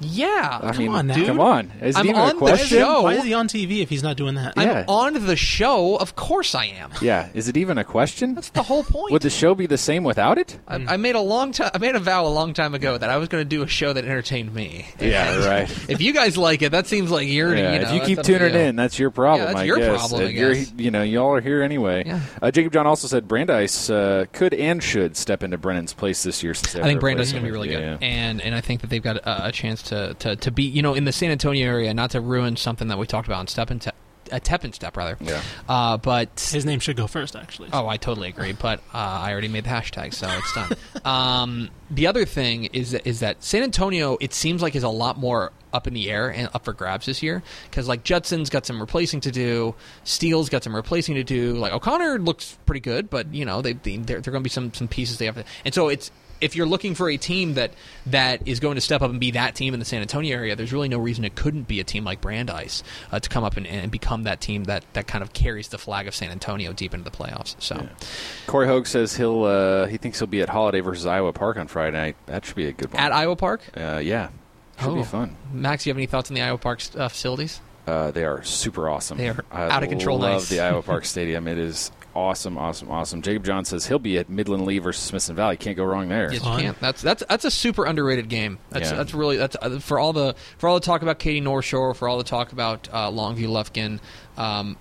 Yeah, 0.00 0.58
I 0.62 0.68
Come 0.72 0.78
mean, 0.78 0.88
on 0.94 1.06
now. 1.06 1.26
come 1.26 1.40
on. 1.40 1.70
Is 1.80 1.96
I'm 1.96 2.06
it 2.06 2.10
even 2.10 2.20
on 2.20 2.28
a 2.30 2.32
the 2.32 2.38
question? 2.38 2.78
show. 2.78 3.02
Why 3.02 3.14
is 3.14 3.24
he 3.24 3.34
on 3.34 3.48
TV 3.48 3.80
if 3.82 3.88
he's 3.88 4.02
not 4.02 4.16
doing 4.16 4.34
that? 4.36 4.54
Yeah. 4.56 4.80
I'm 4.80 4.88
on 4.88 5.26
the 5.26 5.36
show. 5.36 5.96
Of 5.96 6.16
course, 6.16 6.54
I 6.54 6.66
am. 6.66 6.90
Yeah, 7.02 7.28
is 7.34 7.48
it 7.48 7.56
even 7.56 7.78
a 7.78 7.84
question? 7.84 8.34
That's 8.34 8.50
the 8.50 8.62
whole 8.62 8.82
point. 8.82 9.12
Would 9.12 9.22
the 9.22 9.30
show 9.30 9.54
be 9.54 9.66
the 9.66 9.78
same 9.78 10.04
without 10.04 10.38
it? 10.38 10.58
I, 10.66 10.76
I 10.76 10.96
made 10.96 11.14
a 11.16 11.20
long 11.20 11.52
time. 11.52 11.70
I 11.74 11.78
made 11.78 11.94
a 11.94 12.00
vow 12.00 12.26
a 12.26 12.28
long 12.28 12.54
time 12.54 12.74
ago 12.74 12.96
that 12.96 13.10
I 13.10 13.16
was 13.18 13.28
going 13.28 13.42
to 13.42 13.48
do 13.48 13.62
a 13.62 13.66
show 13.66 13.92
that 13.92 14.04
entertained 14.04 14.54
me. 14.54 14.86
Yeah, 15.00 15.46
right. 15.48 15.90
If 15.90 16.00
you 16.00 16.12
guys 16.12 16.36
like 16.38 16.62
it, 16.62 16.72
that 16.72 16.86
seems 16.86 17.10
like 17.10 17.28
you're. 17.28 17.54
Yeah, 17.54 17.72
you 17.74 17.78
know, 17.80 17.84
if 17.86 17.92
you 17.92 17.98
that's 17.98 18.08
keep 18.08 18.18
up 18.18 18.24
to 18.24 18.38
tuning 18.38 18.54
you. 18.54 18.60
in, 18.60 18.76
that's 18.76 18.98
your 18.98 19.10
problem. 19.10 19.40
Yeah, 19.42 19.46
that's 19.52 19.60
I 19.60 19.64
your 19.64 19.76
guess. 19.78 19.98
problem, 19.98 20.20
I 20.22 20.30
you're- 20.30 20.54
guess. 20.54 20.72
you 20.76 20.90
know, 20.90 21.02
y'all 21.02 21.34
are 21.34 21.40
here 21.40 21.62
anyway. 21.62 22.04
Yeah. 22.06 22.20
Uh, 22.40 22.50
Jacob 22.50 22.72
John 22.72 22.86
also 22.86 23.06
said 23.06 23.28
Brandeis 23.28 23.90
uh, 23.90 24.26
could 24.32 24.54
and 24.54 24.82
should 24.82 25.16
step 25.16 25.42
into 25.42 25.58
Brennan's 25.58 25.92
place 25.92 26.22
this 26.22 26.42
year. 26.42 26.54
Since 26.54 26.76
I 26.76 26.82
think 26.82 26.96
to 26.96 27.00
Brandeis 27.00 27.26
is 27.28 27.32
going 27.32 27.44
to 27.44 27.48
be 27.48 27.52
really 27.52 27.68
good, 27.68 27.80
Yeah, 27.82 27.98
and 28.00 28.40
and 28.40 28.54
I 28.54 28.60
think 28.60 28.80
that 28.82 28.90
they've 28.90 29.02
got 29.02 29.16
a, 29.18 29.48
a 29.48 29.52
chance 29.52 29.82
to, 29.90 30.14
to 30.14 30.36
to 30.36 30.50
be 30.50 30.62
you 30.64 30.82
know 30.82 30.94
in 30.94 31.04
the 31.04 31.12
San 31.12 31.30
Antonio 31.30 31.66
area, 31.66 31.92
not 31.94 32.10
to 32.12 32.20
ruin 32.20 32.56
something 32.56 32.88
that 32.88 32.98
we 32.98 33.06
talked 33.06 33.28
about 33.28 33.40
in 33.40 33.46
Step 33.46 33.70
and 33.70 33.82
Te- 33.82 33.90
uh, 34.32 34.38
Tep 34.38 34.64
and 34.64 34.74
Step 34.74 34.96
rather. 34.96 35.16
Yeah. 35.20 35.42
Uh, 35.68 35.96
but 35.96 36.48
His 36.52 36.64
name 36.64 36.80
should 36.80 36.96
go 36.96 37.06
first, 37.06 37.36
actually. 37.36 37.68
Oh, 37.72 37.86
I 37.86 37.96
totally 37.96 38.28
agree. 38.28 38.52
But 38.52 38.80
uh, 38.94 38.98
I 38.98 39.32
already 39.32 39.48
made 39.48 39.64
the 39.64 39.70
hashtag, 39.70 40.14
so 40.14 40.28
it's 40.30 40.54
done. 40.54 40.76
um, 41.04 41.70
the 41.90 42.06
other 42.06 42.24
thing 42.24 42.66
is 42.66 42.92
that, 42.92 43.06
is 43.06 43.20
that 43.20 43.42
San 43.42 43.62
Antonio, 43.62 44.16
it 44.20 44.32
seems 44.32 44.62
like, 44.62 44.74
is 44.74 44.82
a 44.82 44.88
lot 44.88 45.18
more 45.18 45.52
up 45.72 45.86
in 45.86 45.94
the 45.94 46.10
air 46.10 46.28
and 46.32 46.48
up 46.52 46.64
for 46.64 46.72
grabs 46.72 47.06
this 47.06 47.22
year 47.22 47.44
because 47.70 47.86
like 47.86 48.02
Judson's 48.02 48.50
got 48.50 48.66
some 48.66 48.80
replacing 48.80 49.20
to 49.20 49.30
do, 49.30 49.74
Steele's 50.04 50.48
got 50.48 50.64
some 50.64 50.74
replacing 50.74 51.14
to 51.16 51.24
do. 51.24 51.54
Like 51.54 51.72
O'Connor 51.72 52.18
looks 52.18 52.58
pretty 52.66 52.80
good, 52.80 53.08
but 53.10 53.32
you 53.32 53.44
know 53.44 53.62
they, 53.62 53.74
they 53.74 53.96
there, 53.96 54.20
there 54.20 54.30
are 54.30 54.32
going 54.32 54.42
to 54.42 54.48
be 54.48 54.50
some 54.50 54.72
some 54.74 54.88
pieces 54.88 55.18
they 55.18 55.26
have 55.26 55.36
to. 55.36 55.44
And 55.64 55.74
so 55.74 55.88
it's 55.88 56.10
if 56.40 56.56
you're 56.56 56.66
looking 56.66 56.94
for 56.94 57.08
a 57.10 57.16
team 57.16 57.54
that 57.54 57.72
that 58.06 58.46
is 58.48 58.60
going 58.60 58.76
to 58.76 58.80
step 58.80 59.02
up 59.02 59.10
and 59.10 59.20
be 59.20 59.32
that 59.32 59.54
team 59.54 59.74
in 59.74 59.80
the 59.80 59.86
San 59.86 60.00
Antonio 60.00 60.36
area, 60.36 60.56
there's 60.56 60.72
really 60.72 60.88
no 60.88 60.98
reason 60.98 61.24
it 61.24 61.34
couldn't 61.34 61.68
be 61.68 61.80
a 61.80 61.84
team 61.84 62.04
like 62.04 62.20
Brandeis 62.20 62.82
uh, 63.12 63.20
to 63.20 63.28
come 63.28 63.44
up 63.44 63.56
and, 63.56 63.66
and 63.66 63.90
become 63.90 64.22
that 64.24 64.40
team 64.40 64.64
that, 64.64 64.84
that 64.94 65.06
kind 65.06 65.22
of 65.22 65.32
carries 65.32 65.68
the 65.68 65.78
flag 65.78 66.06
of 66.08 66.14
San 66.14 66.30
Antonio 66.30 66.72
deep 66.72 66.94
into 66.94 67.04
the 67.04 67.16
playoffs. 67.16 67.54
So. 67.58 67.88
Corey 68.46 68.66
Hogue 68.66 68.86
says 68.86 69.16
he'll 69.16 69.44
uh, 69.44 69.86
he 69.86 69.96
thinks 69.96 70.18
he'll 70.18 70.26
be 70.28 70.42
at 70.42 70.48
Holliday 70.48 70.80
versus 70.80 71.06
Iowa 71.06 71.32
Park 71.32 71.56
on 71.56 71.66
Friday 71.68 71.96
night. 71.96 72.16
That 72.26 72.44
should 72.44 72.56
be 72.56 72.66
a 72.66 72.72
good 72.72 72.92
one. 72.92 73.02
At 73.02 73.12
Iowa 73.12 73.36
Park? 73.36 73.60
uh, 73.76 74.00
yeah, 74.02 74.28
should 74.80 74.88
Oh. 74.90 74.94
be 74.96 75.02
fun. 75.04 75.36
Max, 75.52 75.84
you 75.86 75.90
have 75.90 75.98
any 75.98 76.06
thoughts 76.06 76.30
on 76.30 76.34
the 76.34 76.42
Iowa 76.42 76.58
Park 76.58 76.80
uh, 76.96 77.08
facilities? 77.08 77.60
Uh, 77.86 78.10
they 78.12 78.24
are 78.24 78.42
super 78.44 78.88
awesome. 78.88 79.18
They 79.18 79.28
are 79.30 79.44
I 79.50 79.68
out 79.68 79.82
of 79.82 79.88
control 79.88 80.18
Love 80.18 80.32
nice. 80.40 80.48
the 80.48 80.60
Iowa 80.60 80.82
Park 80.84 81.04
Stadium. 81.04 81.48
It 81.48 81.58
is 81.58 81.90
awesome, 82.20 82.56
awesome, 82.58 82.90
awesome. 82.90 83.22
Jacob 83.22 83.44
John 83.44 83.64
says 83.64 83.86
he'll 83.86 83.98
be 83.98 84.18
at 84.18 84.28
Midland 84.28 84.64
Lee 84.66 84.78
versus 84.78 85.02
Smithson 85.02 85.36
Valley. 85.36 85.56
Can't 85.56 85.76
go 85.76 85.84
wrong 85.84 86.08
there. 86.08 86.24
Yes, 86.32 86.34
you 86.34 86.40
Fun. 86.40 86.60
can. 86.60 86.74
That's 86.80 87.02
that's 87.02 87.22
that's 87.28 87.44
a 87.44 87.50
super 87.50 87.84
underrated 87.84 88.28
game. 88.28 88.58
That's 88.70 88.90
Yeah. 88.90 88.96
that's 88.96 89.14
really 89.14 89.36
that's 89.36 89.56
uh, 89.60 89.78
for 89.80 89.98
all 89.98 90.12
the 90.12 90.34
for 90.58 90.68
all 90.68 90.74
the 90.74 90.84
talk 90.84 91.02
about 91.02 91.18
Katy 91.18 91.40
North 91.40 91.64
Shore, 91.64 91.94
for 91.94 92.08
all 92.08 92.18
the 92.18 92.24
talk 92.24 92.52
about 92.52 92.88
uh, 92.92 93.10
Longview 93.10 93.46
Lufkin. 93.48 94.00
Um, 94.36 94.76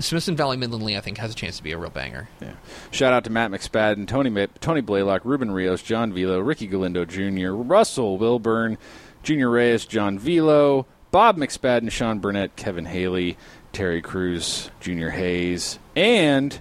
Smithson 0.00 0.34
Valley 0.36 0.56
Midland 0.56 0.82
Lee, 0.84 0.96
I 0.96 1.00
think, 1.00 1.18
has 1.18 1.30
a 1.30 1.34
chance 1.34 1.56
to 1.58 1.62
be 1.62 1.70
a 1.70 1.78
real 1.78 1.90
banger. 1.90 2.28
Yeah. 2.42 2.54
Shout 2.90 3.12
out 3.12 3.22
to 3.24 3.30
Matt 3.30 3.52
McSpadden, 3.52 4.08
Tony 4.08 4.28
Ma- 4.28 4.46
Tony 4.60 4.80
Blaylock, 4.80 5.24
Ruben 5.24 5.52
Rios, 5.52 5.82
John 5.82 6.12
Velo, 6.12 6.40
Ricky 6.40 6.66
Galindo 6.66 7.04
Jr., 7.04 7.50
Russell 7.52 8.18
Wilburn, 8.18 8.76
Junior 9.22 9.48
Reyes, 9.50 9.84
John 9.86 10.18
Velo, 10.18 10.86
Bob 11.12 11.36
McSpadden, 11.36 11.92
Sean 11.92 12.18
Burnett, 12.18 12.56
Kevin 12.56 12.86
Haley, 12.86 13.36
Terry 13.72 14.02
Cruz, 14.02 14.68
Junior 14.80 15.10
Hayes, 15.10 15.78
and 15.94 16.60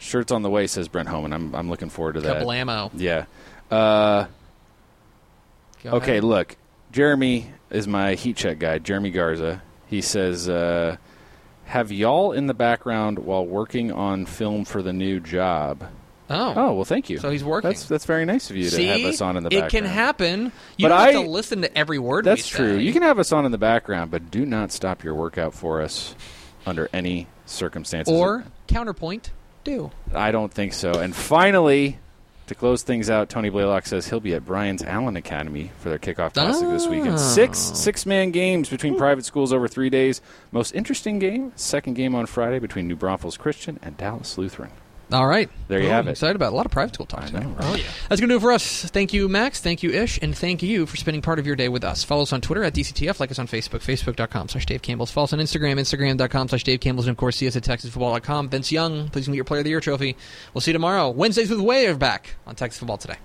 Shirts 0.00 0.32
on 0.32 0.42
the 0.42 0.50
way, 0.50 0.66
says 0.66 0.88
Brent 0.88 1.08
Homan. 1.08 1.32
I'm 1.32 1.54
I'm 1.54 1.70
looking 1.70 1.90
forward 1.90 2.14
to 2.14 2.20
that. 2.22 2.42
Kablamo. 2.42 2.90
Yeah. 2.94 3.26
Uh, 3.70 4.26
okay, 5.84 6.12
ahead. 6.12 6.24
look. 6.24 6.56
Jeremy 6.92 7.46
is 7.70 7.86
my 7.86 8.14
heat 8.14 8.36
check 8.36 8.58
guy. 8.58 8.78
Jeremy 8.78 9.10
Garza. 9.10 9.62
He 9.86 10.00
says, 10.00 10.48
uh, 10.48 10.96
"Have 11.66 11.92
y'all 11.92 12.32
in 12.32 12.46
the 12.46 12.54
background 12.54 13.18
while 13.20 13.46
working 13.46 13.92
on 13.92 14.26
film 14.26 14.64
for 14.64 14.82
the 14.82 14.92
new 14.92 15.20
job?" 15.20 15.84
Oh. 16.28 16.54
Oh 16.56 16.72
well, 16.74 16.84
thank 16.84 17.10
you. 17.10 17.18
So 17.18 17.30
he's 17.30 17.44
working. 17.44 17.70
That's 17.70 17.86
that's 17.86 18.04
very 18.06 18.24
nice 18.24 18.50
of 18.50 18.56
you 18.56 18.64
See, 18.68 18.86
to 18.86 18.98
have 18.98 19.10
us 19.10 19.20
on 19.20 19.36
in 19.36 19.42
the 19.42 19.48
it 19.48 19.60
background. 19.60 19.70
can 19.70 19.84
happen. 19.84 20.52
You 20.76 20.84
But 20.84 20.88
don't 20.90 20.98
I- 20.98 21.12
have 21.12 21.24
to 21.24 21.30
listen 21.30 21.62
to 21.62 21.78
every 21.78 21.98
word. 21.98 22.24
That's 22.24 22.46
true. 22.48 22.76
You 22.76 22.92
can 22.92 23.02
have 23.02 23.18
us 23.18 23.32
on 23.32 23.44
in 23.46 23.52
the 23.52 23.58
background, 23.58 24.10
but 24.10 24.30
do 24.30 24.46
not 24.46 24.72
stop 24.72 25.04
your 25.04 25.14
workout 25.14 25.54
for 25.54 25.80
us 25.82 26.14
under 26.66 26.88
any 26.92 27.26
circumstances. 27.46 28.12
or 28.14 28.44
counterpoint. 28.68 29.30
Do 29.64 29.90
I 30.14 30.30
don't 30.30 30.52
think 30.52 30.72
so. 30.72 30.92
And 30.92 31.14
finally, 31.14 31.98
to 32.46 32.54
close 32.54 32.82
things 32.82 33.08
out, 33.08 33.28
Tony 33.28 33.48
Blaylock 33.48 33.86
says 33.86 34.08
he'll 34.08 34.20
be 34.20 34.34
at 34.34 34.44
Bryan's 34.44 34.82
Allen 34.82 35.16
Academy 35.16 35.70
for 35.78 35.88
their 35.88 35.98
kickoff 35.98 36.34
classic 36.34 36.68
this 36.68 36.86
weekend. 36.86 37.14
Oh. 37.14 37.16
Six 37.16 37.58
six 37.58 38.06
man 38.06 38.30
games 38.32 38.68
between 38.68 38.96
private 38.96 39.24
schools 39.24 39.52
over 39.52 39.68
three 39.68 39.90
days. 39.90 40.20
Most 40.50 40.74
interesting 40.74 41.18
game, 41.18 41.52
second 41.56 41.94
game 41.94 42.14
on 42.14 42.26
Friday 42.26 42.58
between 42.58 42.88
New 42.88 42.96
Braunfels 42.96 43.36
Christian 43.36 43.78
and 43.82 43.96
Dallas 43.96 44.36
Lutheran. 44.36 44.70
All 45.12 45.26
right. 45.26 45.48
There 45.68 45.80
you 45.80 45.88
Oh, 45.88 45.90
have 45.90 46.06
it. 46.08 46.10
Excited 46.12 46.36
about 46.36 46.46
it. 46.48 46.52
a 46.52 46.56
lot 46.56 46.66
of 46.66 46.72
private 46.72 46.94
school 46.94 47.06
talk. 47.06 47.22
I 47.22 47.26
today. 47.26 47.40
know, 47.40 47.48
right? 47.50 47.58
Oh 47.64 47.74
yeah. 47.74 47.84
That's 48.08 48.20
going 48.20 48.28
to 48.28 48.34
do 48.34 48.36
it 48.36 48.40
for 48.40 48.52
us. 48.52 48.84
Thank 48.86 49.12
you, 49.12 49.28
Max. 49.28 49.60
Thank 49.60 49.82
you, 49.82 49.90
Ish. 49.90 50.18
And 50.22 50.36
thank 50.36 50.62
you 50.62 50.86
for 50.86 50.96
spending 50.96 51.22
part 51.22 51.38
of 51.38 51.46
your 51.46 51.56
day 51.56 51.68
with 51.68 51.84
us. 51.84 52.02
Follow 52.04 52.22
us 52.22 52.32
on 52.32 52.40
Twitter 52.40 52.62
at 52.64 52.74
DCTF. 52.74 53.20
Like 53.20 53.30
us 53.30 53.38
on 53.38 53.46
Facebook, 53.46 53.80
facebook.com 53.80 54.48
slash 54.48 54.66
Dave 54.66 54.82
Campbell's. 54.82 55.10
Follow 55.10 55.24
us 55.24 55.32
on 55.32 55.38
Instagram, 55.38 55.78
instagram.com 55.78 56.48
slash 56.48 56.64
Dave 56.64 56.80
Campbell's. 56.80 57.06
And, 57.06 57.12
of 57.12 57.16
course, 57.18 57.36
see 57.36 57.46
us 57.46 57.56
at 57.56 57.62
TexasFootball.com. 57.62 58.48
Vince 58.48 58.70
Young, 58.72 59.08
please 59.10 59.26
get 59.26 59.34
your 59.34 59.44
Player 59.44 59.60
of 59.60 59.64
the 59.64 59.70
Year 59.70 59.80
trophy. 59.80 60.16
We'll 60.54 60.60
see 60.60 60.70
you 60.70 60.74
tomorrow. 60.74 61.10
Wednesdays 61.10 61.50
with 61.50 61.60
Wave 61.60 61.98
back 61.98 62.36
on 62.46 62.54
Texas 62.54 62.78
Football 62.78 62.98
Today. 62.98 63.16